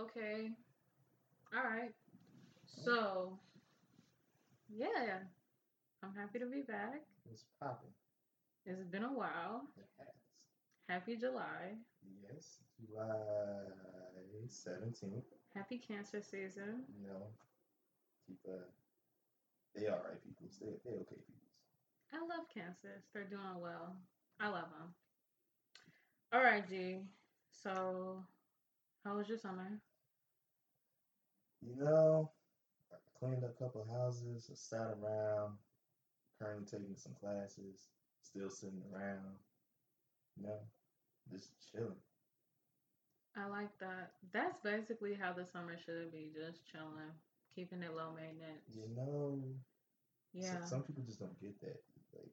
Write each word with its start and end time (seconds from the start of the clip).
Okay. 0.00 0.48
All 1.54 1.62
right. 1.64 1.92
So, 2.66 3.38
yeah, 4.68 5.18
I'm 6.02 6.14
happy 6.14 6.38
to 6.38 6.46
be 6.46 6.62
back. 6.62 7.02
It's 7.30 7.44
popping. 7.60 7.90
It's 8.64 8.82
been 8.84 9.04
a 9.04 9.12
while. 9.12 9.62
It 9.76 9.84
has. 9.98 10.08
Happy 10.88 11.16
July. 11.16 11.76
Yes, 12.22 12.60
July 12.78 13.10
17th. 14.50 15.22
Happy 15.54 15.78
Cancer 15.78 16.20
season. 16.22 16.84
You 17.00 17.08
know, 17.08 17.26
keep 18.26 18.38
uh, 18.48 18.56
they 19.74 19.86
all 19.86 20.00
right 20.04 20.22
people. 20.24 20.46
They 20.60 20.66
they 20.84 20.96
okay 20.96 21.20
people. 21.26 21.46
I 22.12 22.18
love 22.20 22.46
Cancers. 22.52 23.04
They're 23.12 23.24
doing 23.24 23.60
well. 23.60 23.96
I 24.40 24.48
love 24.48 24.70
them. 24.78 24.94
All 26.32 26.42
right, 26.42 26.68
G. 26.68 26.98
So, 27.50 28.24
how 29.04 29.16
was 29.16 29.28
your 29.28 29.38
summer? 29.38 29.80
You 31.62 31.76
know, 31.76 32.30
I 32.92 32.96
cleaned 33.18 33.44
up 33.44 33.54
a 33.58 33.62
couple 33.64 33.84
houses, 33.84 34.48
I 34.50 34.54
sat 34.54 34.96
around, 35.00 35.58
currently 36.38 36.66
taking 36.66 36.96
some 36.96 37.14
classes, 37.14 37.88
still 38.20 38.50
sitting 38.50 38.82
around. 38.92 39.36
You 40.36 40.44
know, 40.44 40.58
just 41.30 41.52
chilling. 41.70 42.00
I 43.36 43.46
like 43.46 43.78
that. 43.78 44.12
That's 44.32 44.58
basically 44.62 45.14
how 45.14 45.32
the 45.32 45.44
summer 45.44 45.76
should 45.78 46.12
be 46.12 46.30
just 46.34 46.66
chilling, 46.70 47.12
keeping 47.54 47.82
it 47.82 47.94
low 47.94 48.12
maintenance. 48.12 48.62
You 48.74 48.88
know, 48.96 49.42
Yeah. 50.32 50.64
some 50.64 50.82
people 50.82 51.02
just 51.04 51.20
don't 51.20 51.38
get 51.40 51.60
that. 51.60 51.82
Like, 52.14 52.32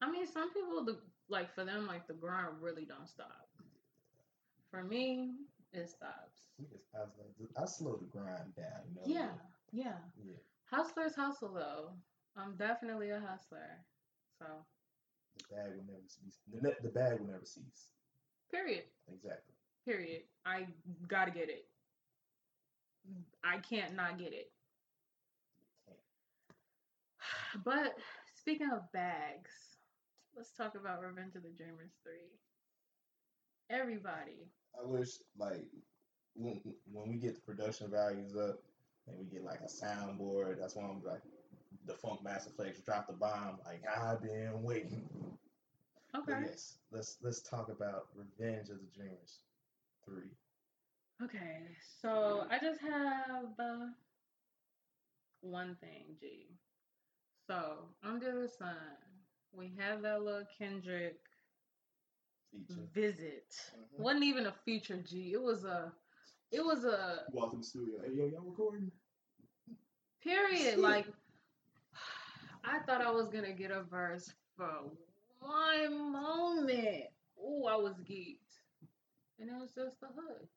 I 0.00 0.10
mean, 0.10 0.26
some 0.26 0.52
people, 0.52 0.84
the 0.84 0.98
like 1.28 1.52
for 1.54 1.64
them, 1.64 1.86
like 1.86 2.06
the 2.06 2.14
grind 2.14 2.60
really 2.60 2.84
don't 2.84 3.08
stop. 3.08 3.48
For 4.70 4.82
me, 4.82 5.34
it 5.72 5.88
stops. 5.88 6.48
we 6.58 6.66
just, 6.66 6.86
I 6.94 7.00
like, 7.00 7.50
I 7.60 7.66
slow 7.66 7.96
the 7.96 8.06
grind 8.06 8.54
down. 8.56 8.82
You 8.88 8.94
know. 9.14 9.20
Yeah, 9.20 9.30
yeah. 9.72 9.98
Yeah. 10.24 10.36
Hustlers 10.70 11.14
hustle 11.14 11.52
though. 11.54 11.92
I'm 12.36 12.56
definitely 12.56 13.10
a 13.10 13.20
hustler. 13.20 13.84
So, 14.38 14.46
The 15.36 15.54
bag 15.54 15.70
will 15.76 15.84
never 15.86 16.06
cease. 16.06 16.38
The, 16.50 16.76
the 16.82 16.88
bag 16.92 17.20
will 17.20 17.26
never 17.26 17.44
cease. 17.44 17.88
period. 18.50 18.84
Exactly. 19.12 19.54
Period. 19.84 20.22
I 20.46 20.66
gotta 21.06 21.30
get 21.30 21.48
it. 21.48 21.66
I 23.42 23.58
can't 23.58 23.94
not 23.96 24.18
get 24.18 24.32
it. 24.32 24.50
But 27.64 27.94
speaking 28.34 28.68
of 28.72 28.90
bags, 28.92 29.50
let's 30.36 30.52
talk 30.52 30.74
about 30.74 31.02
Revenge 31.02 31.34
of 31.36 31.42
the 31.42 31.50
Dreamers 31.50 31.92
3. 32.02 32.12
Everybody. 33.70 34.50
I 34.78 34.84
wish 34.86 35.18
like 35.38 35.66
when 36.34 36.60
when 36.92 37.08
we 37.08 37.16
get 37.18 37.34
the 37.34 37.40
production 37.40 37.90
values 37.90 38.36
up 38.36 38.58
and 39.06 39.18
we 39.18 39.26
get 39.26 39.42
like 39.44 39.60
a 39.60 39.64
soundboard, 39.66 40.58
that's 40.58 40.76
when 40.76 40.84
I'm 40.86 41.02
like 41.02 41.22
the 41.86 41.94
Funkmaster 41.94 42.54
Flex 42.54 42.80
drop 42.80 43.06
the 43.06 43.12
bomb. 43.14 43.58
Like 43.64 43.82
I've 43.88 44.20
been 44.22 44.62
waiting. 44.62 45.08
But 46.26 46.36
Okay. 46.36 46.40
yes, 46.40 46.78
let's 46.90 47.18
let's 47.22 47.40
talk 47.42 47.68
about 47.68 48.08
Revenge 48.14 48.70
of 48.70 48.80
the 48.80 48.86
Dreamers 48.94 49.40
three. 50.04 50.36
Okay. 51.22 51.76
So 52.00 52.46
I 52.50 52.58
just 52.58 52.80
have 52.80 53.58
uh, 53.58 53.86
one 55.40 55.76
thing, 55.80 56.16
G. 56.20 56.58
So 57.46 57.94
under 58.02 58.32
the 58.40 58.48
sun, 58.48 58.76
we 59.52 59.72
have 59.78 60.02
that 60.02 60.22
little 60.22 60.44
Kendrick 60.58 61.27
Feature. 62.50 62.88
visit. 62.92 63.54
Mhm. 63.76 64.00
wasn't 64.02 64.24
even 64.24 64.46
a 64.46 64.52
feature 64.52 64.96
G. 64.96 65.32
It 65.32 65.42
was 65.42 65.64
a 65.64 65.92
it 66.50 66.64
was 66.64 66.84
a 66.84 67.24
Walk 67.32 67.52
in 67.52 67.58
the 67.60 67.64
studio. 67.64 68.00
Hey 68.02 68.12
yo, 68.14 68.26
y'all 68.26 68.42
recording? 68.42 68.90
period. 70.22 70.78
Like 70.78 71.06
I 72.64 72.78
thought 72.80 73.00
I 73.02 73.10
was 73.10 73.28
gonna 73.28 73.52
get 73.52 73.70
a 73.70 73.82
verse 73.82 74.32
for 74.56 74.90
one 75.40 76.12
moment. 76.12 77.04
Ooh, 77.38 77.64
I 77.66 77.76
was 77.76 77.94
geeked. 78.00 78.60
And 79.38 79.48
it 79.50 79.54
was 79.56 79.72
just 79.74 80.00
the 80.00 80.08
hood. 80.08 80.48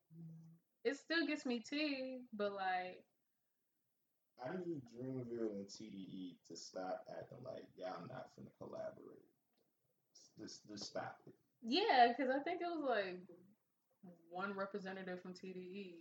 It 0.84 0.96
still 0.98 1.26
gets 1.26 1.46
me 1.46 1.60
tea, 1.60 2.22
but 2.34 2.54
like 2.54 3.04
I 4.44 4.56
need 4.58 4.82
Dreamville 4.86 5.52
and 5.56 5.68
TDE 5.68 6.40
to 6.48 6.56
stop 6.56 7.06
acting 7.10 7.44
like 7.44 7.68
y'all 7.76 8.06
not 8.08 8.30
finna 8.36 8.52
collaborate. 8.58 9.30
Just 10.38 10.68
just 10.68 10.86
stop 10.86 11.22
it. 11.26 11.36
Yeah, 11.64 12.08
because 12.10 12.32
I 12.34 12.40
think 12.44 12.62
it 12.62 12.66
was 12.66 12.84
like 12.88 13.20
one 14.30 14.54
representative 14.56 15.22
from 15.22 15.34
TDE. 15.34 15.96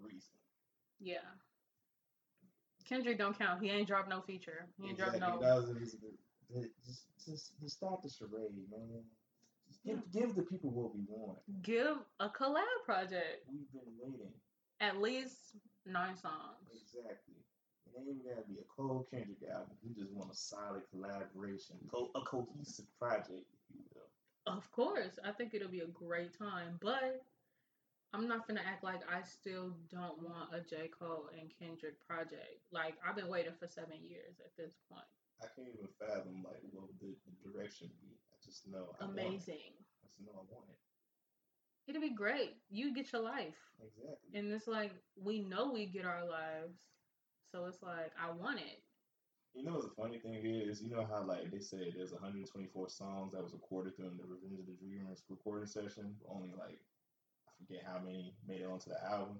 Reason. 0.00 0.30
Yeah. 1.00 1.18
Kendrick 2.88 3.18
don't 3.18 3.38
count. 3.38 3.62
He 3.62 3.70
ain't 3.70 3.86
dropped 3.86 4.08
no 4.08 4.20
feature. 4.20 4.66
He 4.80 4.88
ain't 4.88 4.98
dropped 4.98 5.18
no 5.20 5.38
That 5.40 5.56
was 5.56 5.66
the 5.68 5.74
reason. 5.74 6.00
to- 6.00 6.68
Just, 6.86 7.02
just, 7.24 7.60
just 7.60 7.76
stop 7.76 8.02
the 8.02 8.08
charade, 8.08 8.56
man. 8.70 9.02
Just 9.68 9.84
give, 9.84 10.00
give 10.12 10.34
the 10.34 10.42
people 10.42 10.70
what 10.70 10.94
we 10.94 11.02
want. 11.06 11.38
give 11.62 11.98
a 12.20 12.28
collab 12.28 12.64
project. 12.86 13.44
We've 13.52 13.70
been 13.72 13.92
waiting. 14.00 14.32
At 14.80 14.96
least 15.02 15.56
nine 15.84 16.16
songs. 16.16 16.64
Exactly. 16.72 17.34
It 17.86 17.98
ain't 18.00 18.08
even 18.08 18.22
gotta 18.24 18.46
be 18.48 18.58
a 18.60 18.64
cold 18.74 19.06
Kendrick 19.10 19.42
album. 19.50 19.76
We 19.84 19.92
just 19.92 20.10
want 20.12 20.32
a 20.32 20.36
solid 20.36 20.82
collaboration, 20.90 21.76
co- 21.92 22.10
a 22.14 22.20
cohesive 22.22 22.86
project, 22.98 23.28
if 23.30 23.36
you 23.36 23.42
will. 23.42 23.57
Of 24.56 24.70
course, 24.72 25.18
I 25.24 25.32
think 25.32 25.54
it'll 25.54 25.68
be 25.68 25.80
a 25.80 25.86
great 25.86 26.36
time, 26.38 26.78
but 26.80 27.22
I'm 28.14 28.26
not 28.28 28.46
gonna 28.46 28.64
act 28.64 28.82
like 28.84 29.02
I 29.10 29.22
still 29.22 29.74
don't 29.90 30.22
want 30.22 30.54
a 30.54 30.60
J. 30.60 30.88
Cole 30.88 31.28
and 31.38 31.50
Kendrick 31.58 32.00
project. 32.06 32.64
Like 32.72 32.94
I've 33.06 33.16
been 33.16 33.28
waiting 33.28 33.52
for 33.58 33.68
seven 33.68 33.98
years 34.02 34.40
at 34.44 34.56
this 34.56 34.74
point. 34.90 35.04
I 35.42 35.46
can't 35.54 35.68
even 35.68 35.88
fathom 35.98 36.42
like 36.44 36.60
what 36.72 36.88
would 36.88 37.00
the, 37.00 37.14
the 37.26 37.50
direction 37.52 37.88
be. 38.00 38.16
I 38.32 38.36
just 38.44 38.66
know 38.66 38.96
I. 39.00 39.04
Amazing. 39.04 39.76
I 40.02 40.08
just 40.08 40.20
know 40.24 40.32
I 40.34 40.44
want 40.50 40.70
it. 40.70 40.78
It'll 41.86 42.02
be 42.02 42.14
great. 42.14 42.56
You 42.70 42.94
get 42.94 43.12
your 43.12 43.22
life. 43.22 43.56
Exactly. 43.80 44.38
And 44.38 44.52
it's 44.52 44.66
like 44.66 44.92
we 45.22 45.40
know 45.40 45.72
we 45.72 45.86
get 45.86 46.04
our 46.04 46.24
lives. 46.26 46.76
So 47.52 47.66
it's 47.66 47.82
like 47.82 48.12
I 48.20 48.30
want 48.30 48.58
it. 48.60 48.82
You 49.54 49.64
know 49.64 49.72
what 49.72 49.82
the 49.82 50.02
funny 50.02 50.18
thing 50.18 50.34
is? 50.44 50.82
You 50.82 50.90
know 50.90 51.06
how 51.10 51.22
like 51.24 51.50
they 51.50 51.60
said 51.60 51.92
there's 51.96 52.12
124 52.12 52.88
songs 52.88 53.32
that 53.32 53.42
was 53.42 53.52
recorded 53.52 53.96
during 53.96 54.16
the 54.16 54.24
Revenge 54.24 54.60
of 54.60 54.66
the 54.66 54.72
Dreamers 54.72 55.24
recording 55.28 55.66
session. 55.66 56.14
Only 56.28 56.50
like 56.56 56.78
I 57.48 57.50
forget 57.58 57.84
how 57.86 57.98
many 57.98 58.34
made 58.46 58.60
it 58.60 58.68
onto 58.70 58.90
the 58.90 59.02
album. 59.04 59.38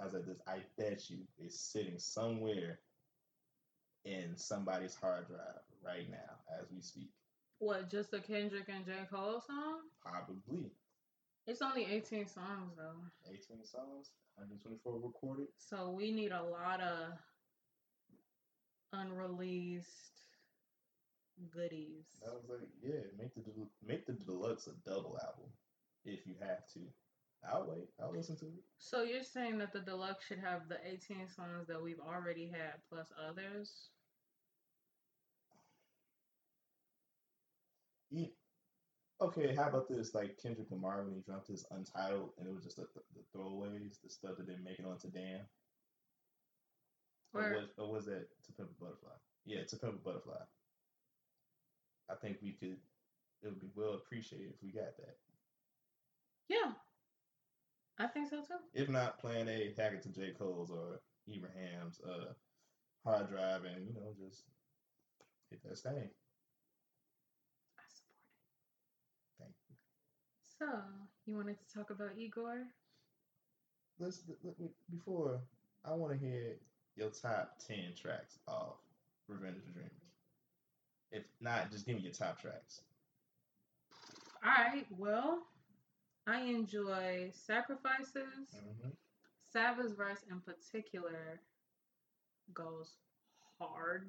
I 0.00 0.04
was 0.04 0.14
like 0.14 0.26
this. 0.26 0.40
I 0.46 0.58
bet 0.78 1.10
you 1.10 1.18
it's 1.38 1.58
sitting 1.58 1.98
somewhere 1.98 2.78
in 4.04 4.36
somebody's 4.36 4.94
hard 4.94 5.26
drive 5.26 5.62
right 5.84 6.08
now 6.10 6.38
as 6.60 6.70
we 6.70 6.80
speak. 6.80 7.10
What, 7.58 7.90
just 7.90 8.10
the 8.10 8.20
Kendrick 8.20 8.68
and 8.68 8.84
J. 8.84 8.92
Cole 9.10 9.42
song? 9.46 9.80
Probably 10.02 10.70
It's 11.46 11.62
only 11.62 11.86
18 11.86 12.28
songs 12.28 12.72
though. 12.76 13.00
18 13.28 13.64
songs, 13.64 14.12
124 14.36 15.00
recorded. 15.00 15.46
So 15.58 15.90
we 15.90 16.12
need 16.12 16.32
a 16.32 16.42
lot 16.42 16.80
of 16.80 17.12
unreleased 18.92 19.86
goodies. 21.52 22.04
I 22.26 22.30
was 22.30 22.44
like, 22.48 22.68
yeah, 22.82 23.02
make 23.18 23.34
the 23.34 23.42
make 23.86 24.06
the 24.06 24.12
deluxe 24.12 24.66
a 24.66 24.88
double 24.88 25.18
album 25.22 25.50
if 26.04 26.26
you 26.26 26.34
have 26.40 26.66
to. 26.74 26.80
I'll 27.52 27.66
wait. 27.68 27.88
I'll 28.02 28.12
listen 28.12 28.36
to 28.36 28.46
it. 28.46 28.64
So 28.78 29.02
you're 29.02 29.22
saying 29.22 29.58
that 29.58 29.72
the 29.72 29.80
deluxe 29.80 30.26
should 30.26 30.38
have 30.38 30.68
the 30.68 30.78
18 30.84 31.28
songs 31.28 31.66
that 31.68 31.82
we've 31.82 32.00
already 32.00 32.48
had 32.48 32.74
plus 32.90 33.08
others? 33.28 33.90
Yeah. 38.10 38.26
Okay, 39.20 39.54
how 39.54 39.68
about 39.68 39.88
this? 39.88 40.14
Like 40.14 40.38
Kendrick 40.42 40.70
Lamar 40.70 41.04
when 41.04 41.14
he 41.14 41.20
dropped 41.20 41.48
his 41.48 41.64
Untitled, 41.70 42.30
and 42.38 42.48
it 42.48 42.54
was 42.54 42.64
just 42.64 42.76
the, 42.76 42.86
the, 42.94 43.00
the 43.14 43.38
throwaways, 43.38 44.00
the 44.02 44.10
stuff 44.10 44.36
that 44.36 44.46
didn't 44.46 44.64
make 44.64 44.78
it 44.78 44.84
onto 44.84 45.08
Damn. 45.10 45.46
Or 47.36 47.42
Or 47.42 47.54
was, 47.54 47.68
or 47.78 47.92
was 47.92 48.04
that 48.06 48.26
To 48.46 48.52
Pimp 48.52 48.70
a 48.70 48.84
Butterfly? 48.84 49.10
Yeah, 49.44 49.62
To 49.64 49.76
Pimp 49.76 49.94
a 49.94 49.98
Butterfly. 49.98 50.42
I 52.10 52.14
think 52.14 52.38
we 52.42 52.52
could. 52.52 52.76
It 53.42 53.48
would 53.48 53.60
be 53.60 53.70
well 53.74 53.94
appreciated 53.94 54.48
if 54.54 54.62
we 54.62 54.70
got 54.72 54.96
that. 54.96 55.16
yeah, 56.48 56.72
I 57.98 58.06
think 58.06 58.28
so 58.30 58.38
too. 58.40 58.58
If 58.74 58.88
not, 58.88 59.18
Plan 59.20 59.48
A, 59.48 59.74
hack 59.76 59.92
it 59.92 60.02
to 60.02 60.08
J 60.08 60.32
Cole's 60.38 60.70
or 60.70 61.00
Ibrahim's 61.28 62.00
uh, 62.00 62.32
hard 63.04 63.28
drive, 63.28 63.64
and 63.64 63.86
you 63.86 63.94
know 63.94 64.14
just 64.18 64.44
hit 65.50 65.62
that 65.64 65.76
stain. 65.78 66.10
I 67.78 67.84
support 67.88 68.24
it. 68.24 69.42
Thank 69.42 69.54
you. 69.68 69.76
So 70.58 70.66
you 71.26 71.36
wanted 71.36 71.58
to 71.58 71.74
talk 71.78 71.90
about 71.90 72.16
Igor? 72.18 72.64
let's 73.98 74.22
let 74.44 74.58
me, 74.60 74.68
before 74.90 75.40
I 75.84 75.92
want 75.94 76.12
to 76.12 76.18
hear 76.18 76.56
your 76.96 77.10
top 77.10 77.58
ten 77.66 77.94
tracks 78.00 78.38
of 78.48 78.74
Revenge 79.28 79.58
of 79.58 79.66
the 79.66 79.72
Dreamers. 79.72 79.92
If 81.12 81.24
not, 81.40 81.70
just 81.70 81.86
give 81.86 81.96
me 81.96 82.02
your 82.02 82.12
top 82.12 82.40
tracks. 82.40 82.80
All 84.44 84.50
right. 84.50 84.86
Well, 84.90 85.42
I 86.26 86.40
enjoy 86.42 87.30
Sacrifices. 87.32 88.48
hmm 88.52 88.90
Saba's 89.52 89.92
verse 89.92 90.20
in 90.30 90.40
particular 90.40 91.40
goes 92.52 92.96
hard. 93.58 94.06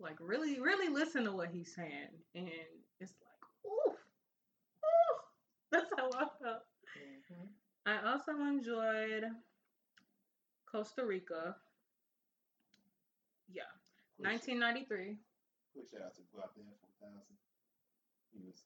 Like 0.00 0.16
really, 0.20 0.60
really 0.60 0.88
listen 0.88 1.24
to 1.24 1.32
what 1.32 1.50
he's 1.52 1.74
saying. 1.74 2.08
And 2.34 2.48
it's 3.00 3.12
like, 3.20 3.72
ooh, 3.72 3.90
ooh. 3.92 5.18
That's 5.72 5.90
how 5.96 6.10
I 6.10 6.26
felt. 6.42 6.62
I 7.86 8.12
also 8.12 8.32
enjoyed 8.32 9.24
Costa 10.70 11.04
Rica. 11.04 11.56
Yeah. 14.20 14.36
Quick, 14.36 14.52
1993. 14.52 15.16
quick 15.72 15.88
shout 15.88 16.04
out 16.04 16.14
to 16.16 16.22
Guapdad, 16.28 16.76
4000. 17.00 17.24
He 18.32 18.44
was 18.44 18.62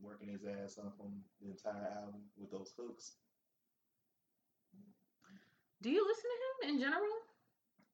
working 0.00 0.28
his 0.30 0.46
ass 0.46 0.78
off 0.78 0.94
on 1.02 1.10
the 1.42 1.50
entire 1.50 1.90
album 1.98 2.22
with 2.38 2.50
those 2.50 2.72
hooks. 2.78 3.18
Do 5.82 5.90
you 5.90 6.02
listen 6.06 6.26
to 6.30 6.38
him 6.42 6.74
in 6.74 6.80
general? 6.82 7.18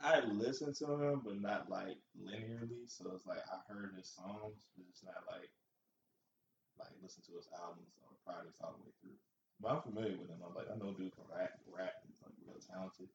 I 0.01 0.21
listen 0.25 0.73
to 0.85 0.89
him, 1.01 1.21
but 1.25 1.41
not 1.41 1.69
like 1.69 1.97
linearly. 2.17 2.89
So 2.89 3.13
it's 3.15 3.27
like 3.27 3.45
I 3.45 3.61
heard 3.69 3.93
his 3.97 4.09
songs, 4.09 4.61
but 4.77 4.85
it's 4.89 5.05
not 5.05 5.25
like 5.29 5.49
like 6.81 6.93
listen 7.01 7.23
to 7.29 7.37
his 7.37 7.49
albums 7.57 7.93
or 8.05 8.13
projects 8.25 8.61
all 8.61 8.77
the 8.77 8.85
way 8.85 8.95
through. 9.01 9.17
But 9.61 9.69
I'm 9.73 9.83
familiar 9.85 10.17
with 10.17 10.29
him. 10.33 10.41
I'm 10.45 10.57
like, 10.57 10.69
I 10.69 10.77
know 10.77 10.93
dude 10.93 11.13
can 11.15 11.29
rap, 11.29 11.57
rap. 11.69 11.95
He's 12.09 12.21
like 12.25 12.37
real 12.45 12.61
talented. 12.61 13.09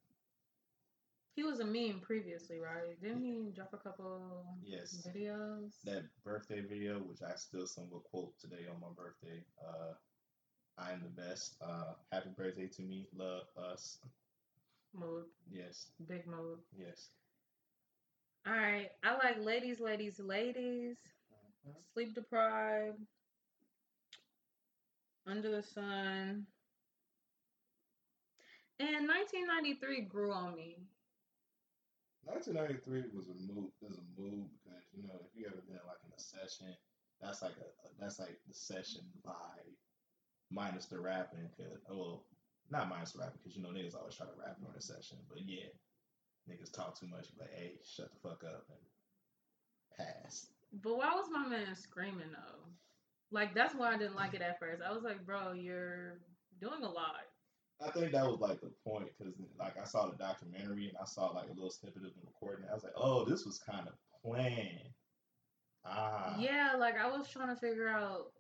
He 1.36 1.44
was 1.44 1.60
a 1.60 1.66
meme 1.66 2.02
previously, 2.02 2.60
right? 2.60 3.00
Didn't 3.02 3.24
he 3.24 3.52
drop 3.56 3.74
a 3.74 3.78
couple 3.78 4.46
Yes. 4.64 5.08
videos? 5.08 5.82
That 5.84 6.04
birthday 6.24 6.62
video, 6.62 7.00
which 7.00 7.22
I 7.22 7.36
still 7.36 7.66
some 7.68 7.90
will 7.90 8.02
quote 8.02 8.38
today 8.40 8.68
on 8.68 8.80
my 8.82 8.90
birthday. 8.96 9.46
Uh, 9.66 9.94
I 10.78 10.92
am 10.92 11.02
the 11.04 11.10
best. 11.10 11.56
Uh, 11.62 11.94
happy 12.12 12.30
birthday 12.30 12.68
to 12.68 12.82
me. 12.82 13.08
Love 13.14 13.44
us. 13.58 14.00
Mode. 14.94 15.26
Yes. 15.50 15.92
Big 16.08 16.26
mode. 16.28 16.60
Yes. 16.78 17.10
All 18.46 18.54
right. 18.54 18.90
I 19.04 19.14
like 19.14 19.38
ladies, 19.44 19.80
ladies, 19.80 20.20
ladies. 20.20 20.98
Sleep 21.94 22.16
deprived. 22.16 22.98
Under 25.28 25.52
the 25.52 25.64
sun. 25.64 26.48
And 28.80 29.08
1993 29.08 30.02
grew 30.02 30.32
on 30.32 30.56
me. 30.56 30.78
1993 32.26 33.12
was 33.16 33.30
a 33.30 33.36
move. 33.36 33.72
Was 33.82 33.98
a 33.98 34.08
move 34.20 34.48
because 34.64 34.86
you 34.94 35.04
know 35.08 35.20
if 35.26 35.32
you 35.36 35.46
ever 35.48 35.62
been 35.68 35.82
like 35.88 36.02
in 36.06 36.12
a 36.16 36.20
session, 36.20 36.76
that's 37.22 37.42
like 37.42 37.58
a, 37.58 37.68
a- 37.88 37.96
that's 38.00 38.20
like 38.20 38.40
the 38.48 38.54
session 38.54 39.02
vibe, 39.26 39.76
minus 40.52 40.86
the 40.88 41.00
rapping. 41.00 41.50
Cause 41.58 41.80
oh, 41.90 41.98
well, 41.98 42.26
not 42.70 42.90
minus 42.90 43.14
the 43.14 43.20
rapping 43.20 43.40
because 43.44 43.56
you 43.56 43.64
know 43.64 43.70
niggas 43.70 43.96
always 43.96 44.16
try 44.16 44.28
to 44.28 44.38
rap 44.40 44.58
during 44.60 44.78
a 44.78 44.82
session, 44.82 45.18
but 45.30 45.40
yeah, 45.46 45.70
niggas 46.50 46.72
talk 46.74 47.00
too 47.00 47.08
much. 47.08 47.28
Like 47.40 47.54
hey, 47.54 47.80
shut 47.86 48.12
the 48.12 48.20
fuck 48.30 48.44
up 48.44 48.66
and 48.70 48.80
pass. 49.98 50.48
But 50.74 50.98
why 50.98 51.14
was 51.16 51.30
my 51.32 51.48
man 51.48 51.76
screaming 51.76 52.32
though? 52.32 52.66
Like 53.32 53.54
that's 53.56 53.76
why 53.76 53.94
I 53.94 53.98
didn't 53.98 54.16
like 54.16 54.34
it 54.34 54.42
at 54.42 54.60
first. 54.60 54.82
I 54.84 54.92
was 54.94 55.04
like, 55.04 55.26
bro, 55.26 55.54
you're 55.54 56.20
doing 56.60 56.84
a 56.84 56.90
lot. 56.90 57.29
I 57.82 57.92
think 57.92 58.12
that 58.12 58.26
was 58.26 58.40
like 58.40 58.60
the 58.62 58.72
point 58.84 59.10
because 59.18 59.34
like 59.58 59.78
I 59.80 59.86
saw 59.86 60.10
the 60.10 60.18
documentary 60.18 60.90
and 60.90 60.98
I 60.98 61.06
saw 61.06 61.28
like 61.28 61.48
a 61.50 61.54
little 61.54 61.70
snippet 61.70 62.04
of 62.04 62.14
the 62.14 62.22
recording. 62.26 62.66
I 62.70 62.74
was 62.74 62.84
like, 62.84 62.94
oh, 62.96 63.26
this 63.26 63.46
was 63.46 63.60
kind 63.60 63.88
of 63.88 63.94
planned. 64.22 64.90
Ah, 65.86 66.38
Yeah, 66.40 66.74
like 66.78 66.98
I 66.98 67.08
was 67.10 67.30
trying 67.30 67.54
to 67.54 67.60
figure 67.60 67.88
out 67.88 68.34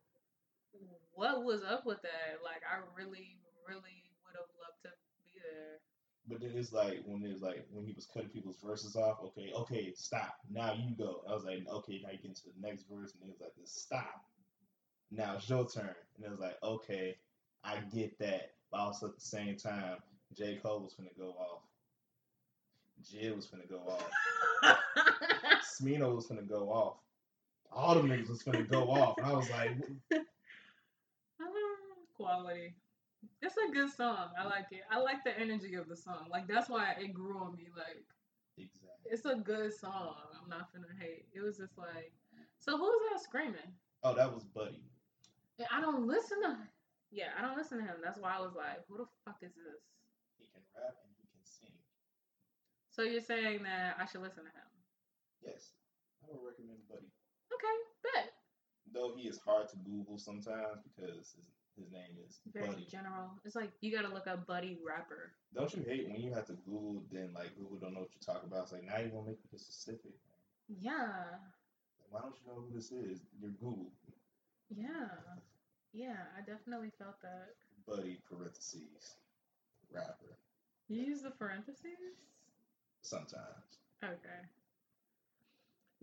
what 1.13 1.43
was 1.43 1.63
up 1.63 1.85
with 1.85 2.01
that. 2.01 2.43
Like 2.43 2.61
I 2.69 2.79
really, 2.95 3.37
really 3.67 4.11
would 4.25 4.35
have 4.35 4.49
loved 4.59 4.83
to 4.83 4.89
be 5.17 5.39
there. 5.41 5.79
But 6.27 6.41
then 6.41 6.51
it's 6.55 6.73
like 6.73 7.01
when 7.05 7.23
it's 7.23 7.41
like 7.41 7.65
when 7.71 7.85
he 7.85 7.93
was 7.93 8.05
cutting 8.13 8.29
people's 8.29 8.59
verses 8.61 8.95
off. 8.95 9.19
Okay, 9.23 9.51
okay, 9.55 9.93
stop. 9.95 10.35
Now 10.51 10.73
you 10.73 10.95
go. 10.95 11.23
I 11.29 11.33
was 11.33 11.45
like, 11.45 11.65
okay, 11.67 12.01
now 12.03 12.11
you 12.11 12.17
get 12.17 12.25
into 12.25 12.43
the 12.45 12.67
next 12.67 12.85
verse, 12.91 13.13
and 13.13 13.23
it 13.23 13.31
was 13.31 13.39
like, 13.41 13.55
this 13.57 13.71
stop. 13.71 14.25
Now 15.11 15.37
it's 15.37 15.49
your 15.49 15.67
turn, 15.67 15.95
and 16.17 16.25
it 16.25 16.29
was 16.29 16.39
like, 16.39 16.57
okay, 16.61 17.15
I 17.63 17.77
get 17.93 18.17
that, 18.19 18.51
but 18.71 18.79
also 18.79 19.07
at 19.07 19.15
the 19.15 19.21
same 19.21 19.55
time, 19.55 19.97
J 20.35 20.57
Cole 20.61 20.81
was 20.81 20.93
gonna 20.93 21.09
go 21.17 21.29
off. 21.29 21.61
Jill 23.03 23.35
was 23.35 23.47
gonna 23.47 23.65
go 23.65 23.79
off. 23.79 24.09
Smino 25.81 26.15
was 26.15 26.27
gonna 26.27 26.41
go 26.41 26.69
off. 26.69 26.97
All 27.71 27.95
the 27.95 28.01
niggas 28.01 28.29
was 28.29 28.43
gonna 28.43 28.63
go 28.63 28.89
off, 28.89 29.17
and 29.17 29.27
I 29.27 29.33
was 29.33 29.49
like, 29.49 29.71
ah, 30.13 31.45
Quality. 32.15 32.75
It's 33.41 33.55
a 33.57 33.71
good 33.71 33.91
song. 33.91 34.29
I 34.39 34.45
like 34.45 34.67
it. 34.71 34.81
I 34.89 34.99
like 34.99 35.23
the 35.23 35.37
energy 35.37 35.75
of 35.75 35.87
the 35.87 35.95
song. 35.95 36.27
Like 36.29 36.47
that's 36.47 36.69
why 36.69 36.95
it 36.99 37.13
grew 37.13 37.37
on 37.37 37.55
me. 37.55 37.67
Like 37.75 38.03
exactly. 38.57 39.11
it's 39.11 39.25
a 39.25 39.35
good 39.35 39.73
song. 39.73 40.15
I'm 40.41 40.49
not 40.49 40.71
gonna 40.73 40.87
hate. 40.99 41.25
It 41.33 41.41
was 41.41 41.57
just 41.57 41.77
like, 41.77 42.11
so 42.59 42.77
who's 42.77 43.01
that 43.11 43.21
screaming? 43.21 43.73
Oh, 44.03 44.15
that 44.15 44.33
was 44.33 44.43
Buddy. 44.43 44.83
I 45.71 45.81
don't 45.81 46.07
listen 46.07 46.41
to. 46.43 46.57
Yeah, 47.11 47.33
I 47.37 47.41
don't 47.41 47.57
listen 47.57 47.79
to 47.79 47.85
him. 47.85 47.97
That's 48.03 48.19
why 48.19 48.37
I 48.37 48.41
was 48.41 48.53
like, 48.55 48.85
who 48.87 48.97
the 48.97 49.09
fuck 49.25 49.37
is 49.41 49.53
this? 49.57 49.81
He 50.37 50.45
can 50.53 50.61
rap 50.77 50.93
and 51.01 51.11
he 51.17 51.25
can 51.25 51.41
sing. 51.43 51.73
So 52.93 53.01
you're 53.01 53.21
saying 53.25 53.63
that 53.63 53.97
I 53.97 54.05
should 54.05 54.21
listen 54.21 54.45
to 54.45 54.53
him? 54.53 54.69
Yes, 55.41 55.73
I 56.21 56.29
would 56.29 56.45
recommend 56.45 56.85
Buddy. 56.89 57.09
Okay, 57.49 57.75
bet. 58.05 58.33
Though 58.93 59.13
he 59.17 59.27
is 59.27 59.39
hard 59.41 59.69
to 59.69 59.77
Google 59.85 60.17
sometimes 60.17 60.85
because 60.85 61.33
his, 61.33 61.45
his 61.77 61.89
name 61.91 62.13
is 62.25 62.41
Very 62.53 62.69
Buddy. 62.69 62.87
general. 62.91 63.33
It's 63.45 63.55
like 63.55 63.71
you 63.81 63.89
gotta 63.95 64.13
look 64.13 64.27
up 64.27 64.45
Buddy 64.45 64.77
rapper. 64.85 65.33
Don't 65.55 65.73
you 65.73 65.81
hate 65.87 66.09
when 66.09 66.21
you 66.21 66.33
have 66.33 66.45
to 66.47 66.57
Google, 66.65 67.01
then 67.11 67.33
like 67.33 67.55
Google 67.57 67.77
don't 67.81 67.93
know 67.93 68.01
what 68.05 68.13
you're 68.13 68.25
talking 68.35 68.49
about? 68.49 68.69
It's 68.69 68.73
like 68.73 68.85
now 68.85 68.97
you 69.01 69.09
want 69.13 69.25
to 69.25 69.31
make 69.33 69.39
it 69.51 69.59
specific. 69.59 70.13
Yeah, 70.69 71.25
Like, 71.97 72.09
why 72.11 72.21
don't 72.21 72.35
you 72.37 72.45
know 72.45 72.61
who 72.61 72.69
this 72.75 72.91
is? 72.91 73.25
You're 73.41 73.57
Google 73.57 73.89
yeah, 74.69 75.09
yeah. 75.93 76.17
I 76.37 76.41
definitely 76.41 76.91
felt 76.97 77.21
that. 77.21 77.55
Buddy 77.87 78.19
parentheses 78.29 79.15
rapper. 79.91 80.37
You 80.87 81.03
use 81.03 81.21
the 81.21 81.31
parentheses? 81.31 82.17
Sometimes. 83.01 83.79
Okay. 84.03 84.41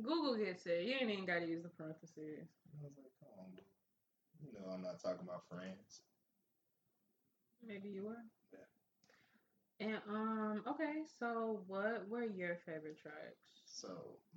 Google 0.02 0.36
gets 0.36 0.66
it. 0.66 0.84
You 0.84 0.94
ain't 1.00 1.10
even 1.10 1.24
gotta 1.26 1.46
use 1.46 1.62
the 1.62 1.70
parentheses. 1.70 2.48
I 2.80 2.84
was 2.84 2.92
like, 2.96 3.12
come 3.20 3.32
on, 3.38 3.50
Google. 3.50 3.64
You 4.44 4.52
know 4.52 4.72
I'm 4.74 4.82
not 4.82 5.02
talking 5.02 5.24
about 5.24 5.48
friends. 5.48 6.02
Maybe 7.66 7.88
you 7.88 8.04
were. 8.04 8.24
Yeah. 8.52 9.86
And 9.88 9.98
um, 10.08 10.62
okay. 10.66 11.02
So 11.18 11.60
what 11.66 12.08
were 12.08 12.24
your 12.24 12.56
favorite 12.66 13.00
tracks? 13.00 13.46
So 13.66 13.88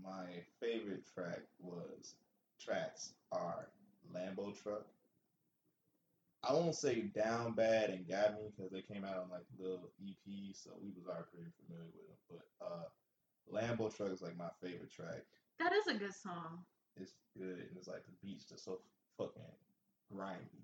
my 0.02 0.26
favorite 0.60 1.04
track 1.14 1.42
was 1.60 2.16
tracks 2.60 3.14
are 3.32 3.68
Lambo 4.14 4.54
Truck. 4.62 4.86
I 6.44 6.54
won't 6.54 6.76
say 6.76 7.02
Down 7.02 7.54
Bad 7.54 7.90
and 7.90 8.08
Got 8.08 8.36
Me 8.36 8.50
because 8.56 8.72
they 8.72 8.82
came 8.82 9.04
out 9.04 9.18
on 9.18 9.30
like 9.30 9.46
little 9.58 9.92
EP, 10.02 10.56
so 10.56 10.72
we 10.82 10.92
was 10.96 11.06
already 11.08 11.28
pretty 11.34 11.52
familiar 11.66 11.92
with 11.92 12.08
them. 12.08 12.18
But 12.30 12.66
uh, 12.66 12.88
Lambo 13.52 13.96
Truck 13.96 14.12
is 14.12 14.22
like 14.22 14.38
my 14.38 14.50
favorite 14.62 14.92
track. 14.92 15.26
That 15.60 15.74
is 15.74 15.88
a 15.88 16.00
good 16.00 16.14
song. 16.14 16.64
It's 16.96 17.14
good 17.38 17.60
and 17.60 17.78
it's 17.78 17.88
like 17.88 18.06
the 18.06 18.14
beats 18.26 18.46
just 18.46 18.66
so 18.66 18.80
fucking 19.18 19.42
grimy. 20.12 20.64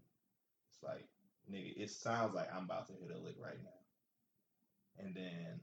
It's 0.69 0.81
like 0.83 1.05
nigga, 1.51 1.73
it 1.77 1.89
sounds 1.89 2.33
like 2.33 2.47
I'm 2.55 2.63
about 2.63 2.87
to 2.87 2.93
hit 2.93 3.15
a 3.15 3.17
lick 3.17 3.35
right 3.41 3.61
now. 3.63 5.03
And 5.03 5.13
then, 5.13 5.59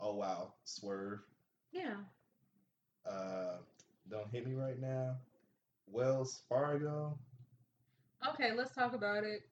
oh 0.00 0.14
wow, 0.14 0.54
Swerve. 0.64 1.20
Yeah. 1.72 1.96
Uh, 3.08 3.58
don't 4.10 4.30
hit 4.30 4.46
me 4.46 4.54
right 4.54 4.80
now. 4.80 5.16
Wells 5.86 6.42
Fargo. 6.48 7.18
Okay, 8.28 8.52
let's 8.54 8.74
talk 8.74 8.94
about 8.94 9.24
it. 9.24 9.42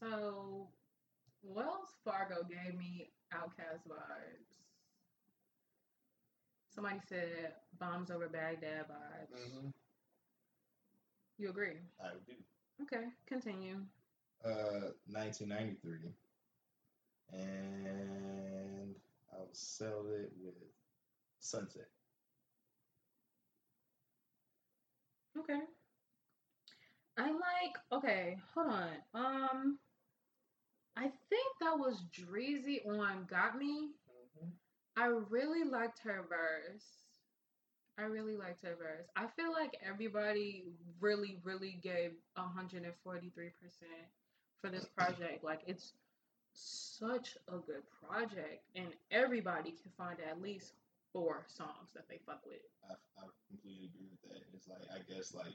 So, 0.00 0.68
Wells 1.42 1.94
Fargo 2.04 2.42
gave 2.48 2.76
me 2.76 3.10
OutKast 3.32 3.88
vibes. 3.88 4.58
Somebody 6.74 7.00
said 7.08 7.52
bombs 7.78 8.10
over 8.10 8.28
Baghdad 8.28 8.86
vibes. 8.88 9.72
You 11.38 11.50
agree? 11.50 11.76
I 12.00 12.08
do. 12.26 12.32
Okay, 12.82 13.06
continue. 13.26 13.76
Uh, 14.44 14.90
1993, 15.06 16.10
and 17.32 18.94
I'll 19.32 19.48
sell 19.52 20.04
it 20.10 20.32
with 20.42 20.54
Sunset. 21.38 21.88
Okay. 25.38 25.60
I 27.18 27.30
like. 27.30 27.76
Okay, 27.92 28.38
hold 28.54 28.68
on. 28.68 28.90
Um, 29.14 29.78
I 30.96 31.02
think 31.02 31.46
that 31.60 31.78
was 31.78 32.02
Dreezy 32.12 32.86
on 32.86 33.26
"Got 33.30 33.58
Me." 33.58 33.90
I 34.96 35.06
really 35.06 35.64
liked 35.64 36.00
her 36.00 36.24
verse. 36.28 36.84
I 37.98 38.02
I 38.02 38.06
really 38.06 38.36
liked 38.36 38.64
her 38.64 38.76
verse. 38.76 39.06
I 39.16 39.26
feel 39.36 39.52
like 39.52 39.76
everybody 39.86 40.64
really, 41.00 41.38
really 41.44 41.78
gave 41.82 42.12
143% 42.38 42.82
for 44.60 44.70
this 44.70 44.86
project. 44.86 45.44
Like, 45.44 45.60
it's 45.66 45.92
such 46.54 47.36
a 47.48 47.58
good 47.58 47.82
project, 48.08 48.64
and 48.74 48.88
everybody 49.10 49.70
can 49.70 49.92
find 49.96 50.18
at 50.28 50.42
least 50.42 50.72
four 51.12 51.44
songs 51.48 51.92
that 51.94 52.08
they 52.08 52.18
fuck 52.26 52.40
with. 52.46 52.60
I, 52.90 52.94
I 53.20 53.26
completely 53.48 53.90
agree 53.94 54.08
with 54.10 54.22
that. 54.32 54.42
It's 54.54 54.68
like 54.68 54.82
I 54.92 55.00
guess 55.12 55.34
like 55.34 55.54